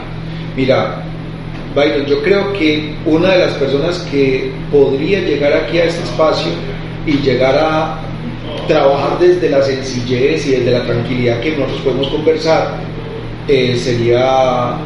Mira, 0.57 1.03
Byron, 1.75 2.07
yo 2.07 2.23
creo 2.23 2.53
que 2.53 2.95
una 3.07 3.31
de 3.31 3.39
las 3.47 3.55
personas 3.55 3.99
que 4.11 4.51
podría 4.71 5.21
llegar 5.21 5.53
aquí 5.53 5.79
a 5.79 5.85
este 5.85 6.03
espacio 6.03 6.53
y 7.07 7.13
llegar 7.19 7.57
a 7.59 8.01
trabajar 8.67 9.19
desde 9.19 9.49
la 9.49 9.63
sencillez 9.63 10.47
y 10.47 10.51
desde 10.53 10.71
la 10.71 10.85
tranquilidad 10.85 11.41
que 11.41 11.53
nosotros 11.53 11.81
podemos 11.81 12.09
conversar 12.09 12.79
eh, 13.49 13.75
sería 13.77 14.77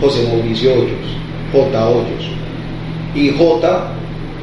José 0.00 0.28
Mauricio 0.28 0.72
Hoyos, 0.72 1.16
J. 1.52 1.88
Hoyos. 1.88 2.30
Y 3.14 3.30
J 3.30 3.92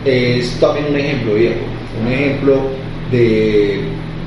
es 0.03 0.59
también 0.59 0.87
un 0.89 0.97
ejemplo 0.97 1.33
viejo, 1.35 1.59
un 2.03 2.11
ejemplo 2.11 2.61
de 3.11 3.81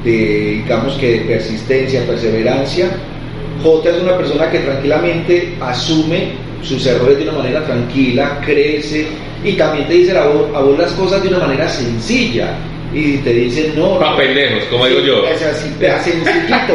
digamos 0.04 0.94
que 0.94 1.12
de 1.12 1.18
persistencia, 1.20 2.06
perseverancia. 2.06 2.90
J 3.62 3.90
es 3.90 4.02
una 4.02 4.16
persona 4.16 4.50
que 4.50 4.58
tranquilamente 4.58 5.54
asume 5.60 6.32
sus 6.62 6.84
errores 6.86 7.18
de 7.18 7.24
una 7.24 7.38
manera 7.38 7.64
tranquila, 7.64 8.40
crece 8.44 9.06
y 9.44 9.52
también 9.52 9.86
te 9.86 9.94
dice 9.94 10.16
a 10.16 10.26
vos, 10.26 10.54
a 10.54 10.60
vos 10.60 10.78
las 10.78 10.92
cosas 10.92 11.22
de 11.22 11.28
una 11.28 11.38
manera 11.38 11.68
sencilla 11.68 12.56
y 12.92 13.18
te 13.18 13.32
dice 13.32 13.72
no. 13.76 13.98
Pa' 13.98 14.16
pendejos, 14.16 14.64
como 14.64 14.86
digo 14.86 15.00
yo. 15.00 15.26
Es 15.26 15.42
así, 15.42 15.68
sencillito. 15.78 16.74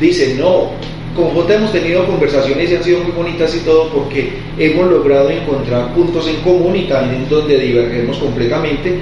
dice 0.00 0.36
no. 0.38 0.70
Con 1.14 1.28
J 1.34 1.54
hemos 1.54 1.72
tenido 1.72 2.06
conversaciones 2.06 2.70
y 2.70 2.76
han 2.76 2.82
sido 2.82 3.00
muy 3.00 3.12
bonitas 3.12 3.54
y 3.54 3.58
todo 3.60 3.90
porque 3.90 4.32
hemos 4.58 4.90
logrado 4.90 5.28
encontrar 5.28 5.92
puntos 5.92 6.26
en 6.26 6.36
común 6.36 6.74
y 6.74 6.84
también 6.84 7.28
donde 7.28 7.58
divergemos 7.58 8.16
completamente, 8.16 8.98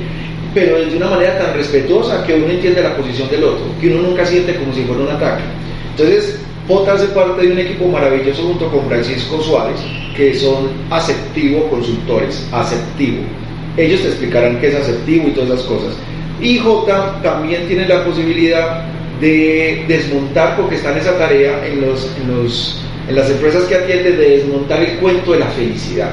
pero 0.52 0.76
de 0.76 0.96
una 0.96 1.08
manera 1.08 1.38
tan 1.38 1.54
respetuosa 1.54 2.26
que 2.26 2.34
uno 2.34 2.48
entiende 2.48 2.82
la 2.82 2.96
posición 2.96 3.30
del 3.30 3.44
otro, 3.44 3.64
que 3.80 3.88
uno 3.88 4.02
nunca 4.08 4.26
siente 4.26 4.56
como 4.56 4.74
si 4.74 4.82
fuera 4.82 5.02
un 5.02 5.10
ataque. 5.10 5.44
Entonces, 5.92 6.40
J 6.70 6.92
hace 6.92 7.06
parte 7.06 7.42
de 7.42 7.52
un 7.52 7.58
equipo 7.58 7.88
maravilloso 7.88 8.44
junto 8.44 8.70
con 8.70 8.86
Francisco 8.86 9.42
Suárez, 9.42 9.80
que 10.16 10.32
son 10.34 10.68
aceptivo 10.88 11.68
consultores, 11.68 12.46
aceptivo. 12.52 13.24
Ellos 13.76 14.02
te 14.02 14.08
explicarán 14.08 14.60
qué 14.60 14.68
es 14.68 14.76
aceptivo 14.76 15.26
y 15.26 15.30
todas 15.32 15.50
esas 15.50 15.64
cosas. 15.64 15.96
Y 16.40 16.58
J 16.58 17.22
también 17.24 17.66
tiene 17.66 17.88
la 17.88 18.04
posibilidad 18.04 18.84
de 19.20 19.84
desmontar, 19.88 20.56
porque 20.56 20.76
está 20.76 20.92
en 20.92 20.98
esa 20.98 21.18
tarea 21.18 21.66
en, 21.66 21.80
los, 21.80 22.08
en, 23.08 23.16
las 23.16 23.28
empresas 23.28 23.64
que 23.64 23.74
atienden, 23.74 24.16
de 24.16 24.38
desmontar 24.38 24.80
el 24.80 24.96
cuento 24.98 25.32
de 25.32 25.40
la 25.40 25.46
felicidad, 25.46 26.12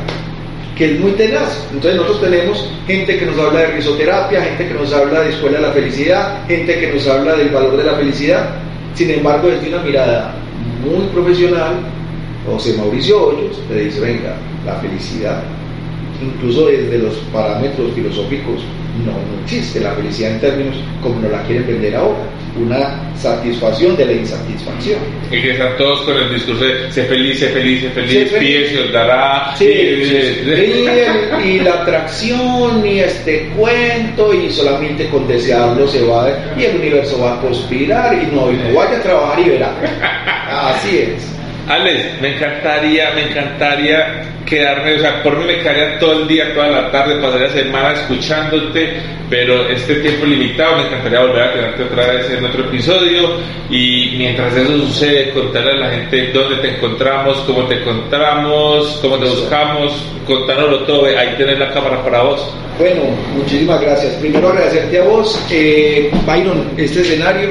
que 0.76 0.94
es 0.94 1.00
muy 1.00 1.12
tenaz. 1.12 1.68
Entonces 1.72 2.02
nosotros 2.02 2.32
tenemos 2.32 2.68
gente 2.88 3.20
que 3.20 3.28
nos 3.28 3.38
habla 3.38 3.60
de 3.60 3.68
risoterapia, 3.68 4.42
gente 4.42 4.70
que 4.70 4.74
nos 4.74 4.92
habla 4.92 5.22
de 5.22 5.30
escuela 5.30 5.58
de 5.60 5.68
la 5.68 5.72
felicidad, 5.74 6.48
gente 6.48 6.80
que 6.80 6.94
nos 6.94 7.08
habla 7.08 7.36
del 7.36 7.50
valor 7.50 7.78
de 7.78 7.84
la 7.84 7.94
felicidad, 7.94 8.56
sin 8.96 9.12
embargo 9.12 9.50
desde 9.50 9.70
una 9.70 9.84
mirada 9.84 10.37
muy 10.88 11.08
profesional, 11.08 11.80
José 12.46 12.78
Mauricio 12.78 13.28
Hoyos 13.28 13.60
te 13.68 13.80
dice, 13.82 14.00
venga, 14.00 14.36
la 14.66 14.76
felicidad, 14.76 15.44
incluso 16.22 16.68
desde 16.68 17.00
los 17.00 17.16
parámetros 17.34 17.92
filosóficos, 17.94 18.62
no, 19.06 19.14
existe 19.44 19.80
la 19.80 19.92
felicidad 19.92 20.32
en 20.32 20.40
términos 20.40 20.76
como 21.02 21.20
nos 21.20 21.32
la 21.32 21.44
quieren 21.44 21.68
vender 21.68 21.96
ahora, 21.96 22.20
una 22.60 23.16
satisfacción 23.16 23.96
de 23.96 24.06
la 24.06 24.12
insatisfacción. 24.14 25.00
Y 25.32 25.42
que 25.42 25.52
están 25.52 25.78
todos 25.78 26.02
con 26.02 26.18
el 26.18 26.34
discurso 26.34 26.64
de 26.64 26.92
sé 26.92 27.04
feliz, 27.06 27.40
sé 27.40 27.50
feliz, 27.50 27.82
sé 27.82 27.90
feliz, 27.90 28.34
pide, 28.34 28.70
se 28.70 28.84
os 28.84 28.92
dará. 28.92 29.56
y, 29.60 31.60
la 31.60 31.74
atracción 31.74 32.86
y 32.86 33.00
este 33.00 33.50
cuento 33.56 34.34
y 34.34 34.52
solamente 34.52 35.08
con 35.10 35.28
desearlo 35.28 35.88
se 35.88 36.06
va 36.06 36.30
y 36.58 36.64
el 36.64 36.78
universo 36.78 37.22
va 37.22 37.36
a 37.36 37.42
conspirar 37.42 38.14
y 38.14 38.36
no, 38.36 38.52
y 38.52 38.56
no 38.56 38.74
vaya 38.76 38.98
a 38.98 39.04
trabajar 39.04 39.40
y 39.40 39.50
verá. 39.50 39.72
Así 40.50 40.98
es. 40.98 41.37
Alex, 41.68 42.22
me 42.22 42.36
encantaría, 42.36 43.12
me 43.14 43.30
encantaría 43.30 44.24
quedarme, 44.46 44.96
o 44.96 45.00
sea, 45.00 45.22
por 45.22 45.38
mí 45.38 45.44
me 45.46 45.58
quedaría 45.60 46.00
todo 46.00 46.22
el 46.22 46.28
día, 46.28 46.54
toda 46.54 46.68
la 46.70 46.92
tarde, 46.92 47.22
pasaría 47.22 47.50
semana 47.50 47.92
escuchándote, 47.92 48.94
pero 49.30 49.68
este 49.68 49.96
tiempo 49.96 50.26
limitado 50.26 50.78
me 50.78 50.88
encantaría 50.88 51.20
volver 51.20 51.44
a 51.44 51.54
tenerte 51.54 51.84
otra 51.84 52.08
vez 52.08 52.32
en 52.32 52.46
otro 52.46 52.64
episodio 52.64 53.32
y 53.70 54.16
mientras 54.18 54.56
eso 54.56 54.78
sucede, 54.78 55.32
contarle 55.32 55.72
a 55.72 55.76
la 55.76 55.90
gente 55.90 56.32
dónde 56.32 56.56
te 56.62 56.78
encontramos, 56.78 57.38
cómo 57.40 57.64
te 57.66 57.82
encontramos, 57.82 59.00
cómo 59.02 59.18
te 59.18 59.26
buscamos, 59.26 60.02
contárnoslo 60.26 60.80
todo, 60.86 61.06
ahí 61.06 61.34
tienes 61.36 61.60
la 61.60 61.70
cámara 61.74 62.02
para 62.02 62.22
vos. 62.22 62.50
Bueno, 62.80 63.02
muchísimas 63.36 63.82
gracias. 63.82 64.14
Primero 64.14 64.48
agradecerte 64.50 65.00
a 65.00 65.04
vos, 65.04 65.46
eh, 65.52 66.10
Byron, 66.26 66.72
este 66.78 67.02
escenario 67.02 67.50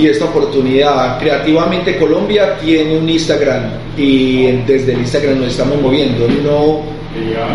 y 0.00 0.06
esta 0.06 0.24
oportunidad. 0.24 1.18
Creativamente 1.18 1.98
Colombia 1.98 2.56
tiene 2.58 2.96
un 2.96 3.08
Instagram 3.08 3.64
y 3.96 4.46
desde 4.66 4.94
el 4.94 5.00
Instagram 5.00 5.40
nos 5.40 5.48
estamos 5.48 5.80
moviendo. 5.80 6.26
No, 6.42 6.80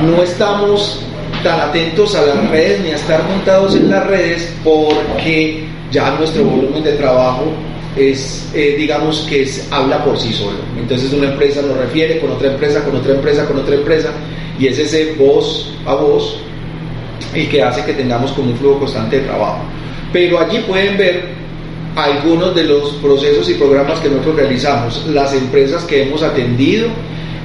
no 0.07 0.23
estamos 0.23 1.01
tan 1.43 1.59
atentos 1.59 2.15
a 2.15 2.21
las 2.21 2.49
redes 2.51 2.81
ni 2.81 2.91
a 2.91 2.95
estar 2.95 3.23
montados 3.23 3.75
en 3.75 3.89
las 3.89 4.05
redes 4.05 4.53
porque 4.63 5.65
ya 5.91 6.11
nuestro 6.19 6.43
volumen 6.43 6.83
de 6.83 6.93
trabajo 6.93 7.45
es, 7.97 8.47
eh, 8.53 8.75
digamos 8.77 9.25
que 9.29 9.41
es, 9.43 9.67
habla 9.71 10.03
por 10.03 10.19
sí 10.19 10.31
solo. 10.31 10.57
Entonces 10.77 11.11
una 11.13 11.29
empresa 11.31 11.63
nos 11.63 11.77
refiere 11.77 12.19
con 12.19 12.31
otra 12.31 12.51
empresa, 12.51 12.83
con 12.83 12.95
otra 12.95 13.13
empresa, 13.15 13.45
con 13.45 13.57
otra 13.57 13.73
empresa 13.73 14.11
y 14.59 14.67
es 14.67 14.77
ese 14.77 15.13
voz 15.13 15.73
a 15.85 15.95
voz 15.95 16.39
y 17.33 17.45
que 17.47 17.63
hace 17.63 17.83
que 17.83 17.93
tengamos 17.93 18.31
como 18.33 18.51
un 18.51 18.57
flujo 18.57 18.79
constante 18.79 19.19
de 19.19 19.25
trabajo. 19.25 19.61
Pero 20.13 20.39
allí 20.39 20.59
pueden 20.59 20.95
ver 20.97 21.44
algunos 21.95 22.53
de 22.53 22.65
los 22.65 22.91
procesos 22.95 23.49
y 23.49 23.53
programas 23.53 23.99
que 23.99 24.09
nosotros 24.09 24.35
realizamos, 24.35 25.05
las 25.07 25.33
empresas 25.33 25.83
que 25.85 26.03
hemos 26.03 26.23
atendido 26.23 26.89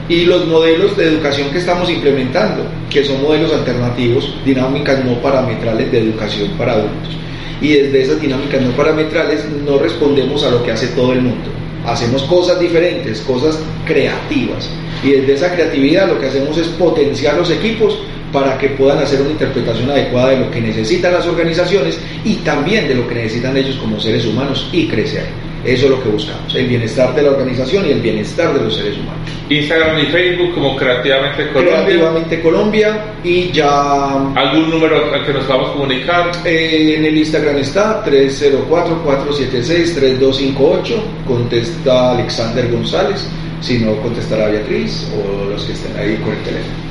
y 0.09 0.25
los 0.25 0.47
modelos 0.47 0.97
de 0.97 1.07
educación 1.07 1.51
que 1.51 1.59
estamos 1.59 1.89
implementando, 1.89 2.65
que 2.91 3.05
son 3.05 3.23
modelos 3.23 3.53
alternativos, 3.53 4.35
dinámicas 4.45 5.05
no 5.05 5.15
parametrales 5.23 5.93
de 5.93 5.99
educación 5.99 6.51
para 6.59 6.73
adultos. 6.73 7.17
Y 7.61 7.75
desde 7.75 8.03
esas 8.03 8.21
dinámicas 8.21 8.61
no 8.61 8.71
parametrales 8.73 9.45
no 9.65 9.79
respondemos 9.79 10.43
a 10.43 10.51
lo 10.51 10.65
que 10.65 10.73
hace 10.73 10.89
todo 10.89 11.13
el 11.13 11.23
mundo. 11.23 11.51
Hacemos 11.87 12.23
cosas 12.25 12.59
diferentes, 12.59 13.21
cosas 13.21 13.59
creativas. 13.87 14.69
Y 15.05 15.13
desde 15.13 15.35
esa 15.35 15.55
creatividad 15.55 16.09
lo 16.09 16.19
que 16.19 16.27
hacemos 16.27 16.59
es 16.59 16.67
potenciar 16.69 17.37
los 17.37 17.51
equipos 17.51 17.99
para 18.33 18.59
que 18.59 18.71
puedan 18.71 18.99
hacer 18.99 19.21
una 19.21 19.31
interpretación 19.31 19.89
adecuada 19.91 20.31
de 20.31 20.39
lo 20.39 20.51
que 20.51 20.61
necesitan 20.61 21.13
las 21.13 21.27
organizaciones 21.27 22.01
y 22.25 22.35
también 22.37 22.89
de 22.89 22.95
lo 22.95 23.07
que 23.09 23.17
necesitan 23.17 23.55
ellos 23.57 23.77
como 23.77 24.01
seres 24.01 24.27
humanos 24.27 24.69
y 24.73 24.89
crecer. 24.89 25.27
Eso 25.65 25.85
es 25.85 25.91
lo 25.91 26.03
que 26.03 26.09
buscamos, 26.09 26.55
el 26.55 26.67
bienestar 26.69 27.15
de 27.15 27.23
la 27.23 27.33
organización 27.33 27.87
y 27.87 27.91
el 27.91 28.01
bienestar 28.01 28.55
de 28.55 28.65
los 28.65 28.77
seres 28.77 28.97
humanos. 28.97 29.29
Instagram 29.51 29.99
y 29.99 30.07
Facebook 30.07 30.55
como 30.55 30.75
Creativamente 30.75 31.49
Colombia. 31.49 31.85
Creativamente 31.85 32.41
Colombia 32.41 32.99
y 33.23 33.53
ya... 33.53 34.33
¿Algún 34.37 34.71
número 34.71 35.13
al 35.13 35.27
que 35.27 35.35
nos 35.35 35.47
vamos 35.47 35.69
a 35.69 35.75
comunicar? 35.75 36.31
Eh, 36.47 36.95
en 36.97 37.05
el 37.05 37.19
Instagram 37.19 37.59
está 37.59 38.03
304-476-3258, 38.07 40.95
contesta 41.27 42.13
Alexander 42.13 42.67
González, 42.71 43.29
si 43.61 43.81
no 43.81 43.97
contestará 43.97 44.47
Beatriz 44.47 45.13
o 45.15 45.45
los 45.51 45.63
que 45.65 45.75
estén 45.75 45.95
ahí 45.99 46.17
con 46.25 46.33
el 46.33 46.43
teléfono 46.43 46.90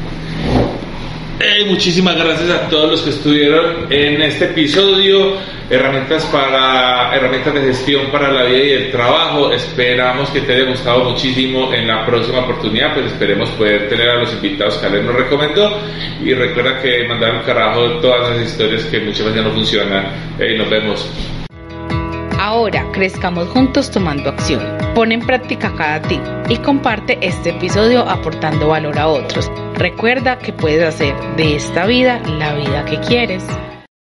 muchísimas 1.68 2.16
gracias 2.16 2.50
a 2.50 2.70
todos 2.70 2.92
los 2.92 3.02
que 3.02 3.10
estuvieron 3.12 3.92
en 3.92 4.22
este 4.22 4.46
episodio. 4.46 5.38
Herramientas 5.70 6.26
para 6.26 7.16
herramientas 7.16 7.54
de 7.54 7.62
gestión 7.62 8.08
para 8.12 8.32
la 8.32 8.44
vida 8.44 8.64
y 8.64 8.72
el 8.72 8.92
trabajo. 8.92 9.52
Esperamos 9.52 10.30
que 10.32 10.42
te 10.42 10.56
haya 10.56 10.70
gustado 10.70 11.12
muchísimo. 11.12 11.72
En 11.74 11.88
la 11.88 12.06
próxima 12.06 12.40
oportunidad, 12.40 12.94
pues 12.94 13.06
esperemos 13.08 13.50
poder 13.52 13.88
tener 13.88 14.10
a 14.10 14.16
los 14.16 14.34
invitados 14.34 14.78
que 14.78 14.88
Ale 14.88 15.04
nos 15.04 15.16
recomendó. 15.16 15.80
Y 16.24 16.34
recuerda 16.34 16.82
que 16.82 17.08
mandar 17.08 17.36
un 17.36 17.44
carajo 17.44 18.00
todas 18.02 18.32
las 18.32 18.48
historias 18.48 18.84
que 18.86 19.00
muchas 19.00 19.28
veces 19.28 19.44
no 19.44 19.52
funcionan. 19.52 20.06
y 20.40 20.58
nos 20.58 20.70
vemos. 20.70 21.10
Ahora 22.40 22.86
crezcamos 22.92 23.48
juntos 23.50 23.92
tomando 23.92 24.30
acción. 24.30 24.79
Pon 24.96 25.12
en 25.12 25.22
práctica 25.22 25.74
cada 25.76 26.02
tip 26.02 26.22
y 26.50 26.58
comparte 26.58 27.18
este 27.22 27.52
episodio 27.52 28.02
aportando 28.02 28.68
valor 28.70 28.98
a 28.98 29.08
otros. 29.08 29.50
Recuerda 29.76 30.40
que 30.40 30.52
puedes 30.52 30.84
hacer 30.84 31.16
de 31.38 31.56
esta 31.56 31.86
vida 31.86 32.20
la 32.26 32.54
vida 32.54 32.86
que 32.86 33.00
quieres. 33.00 33.46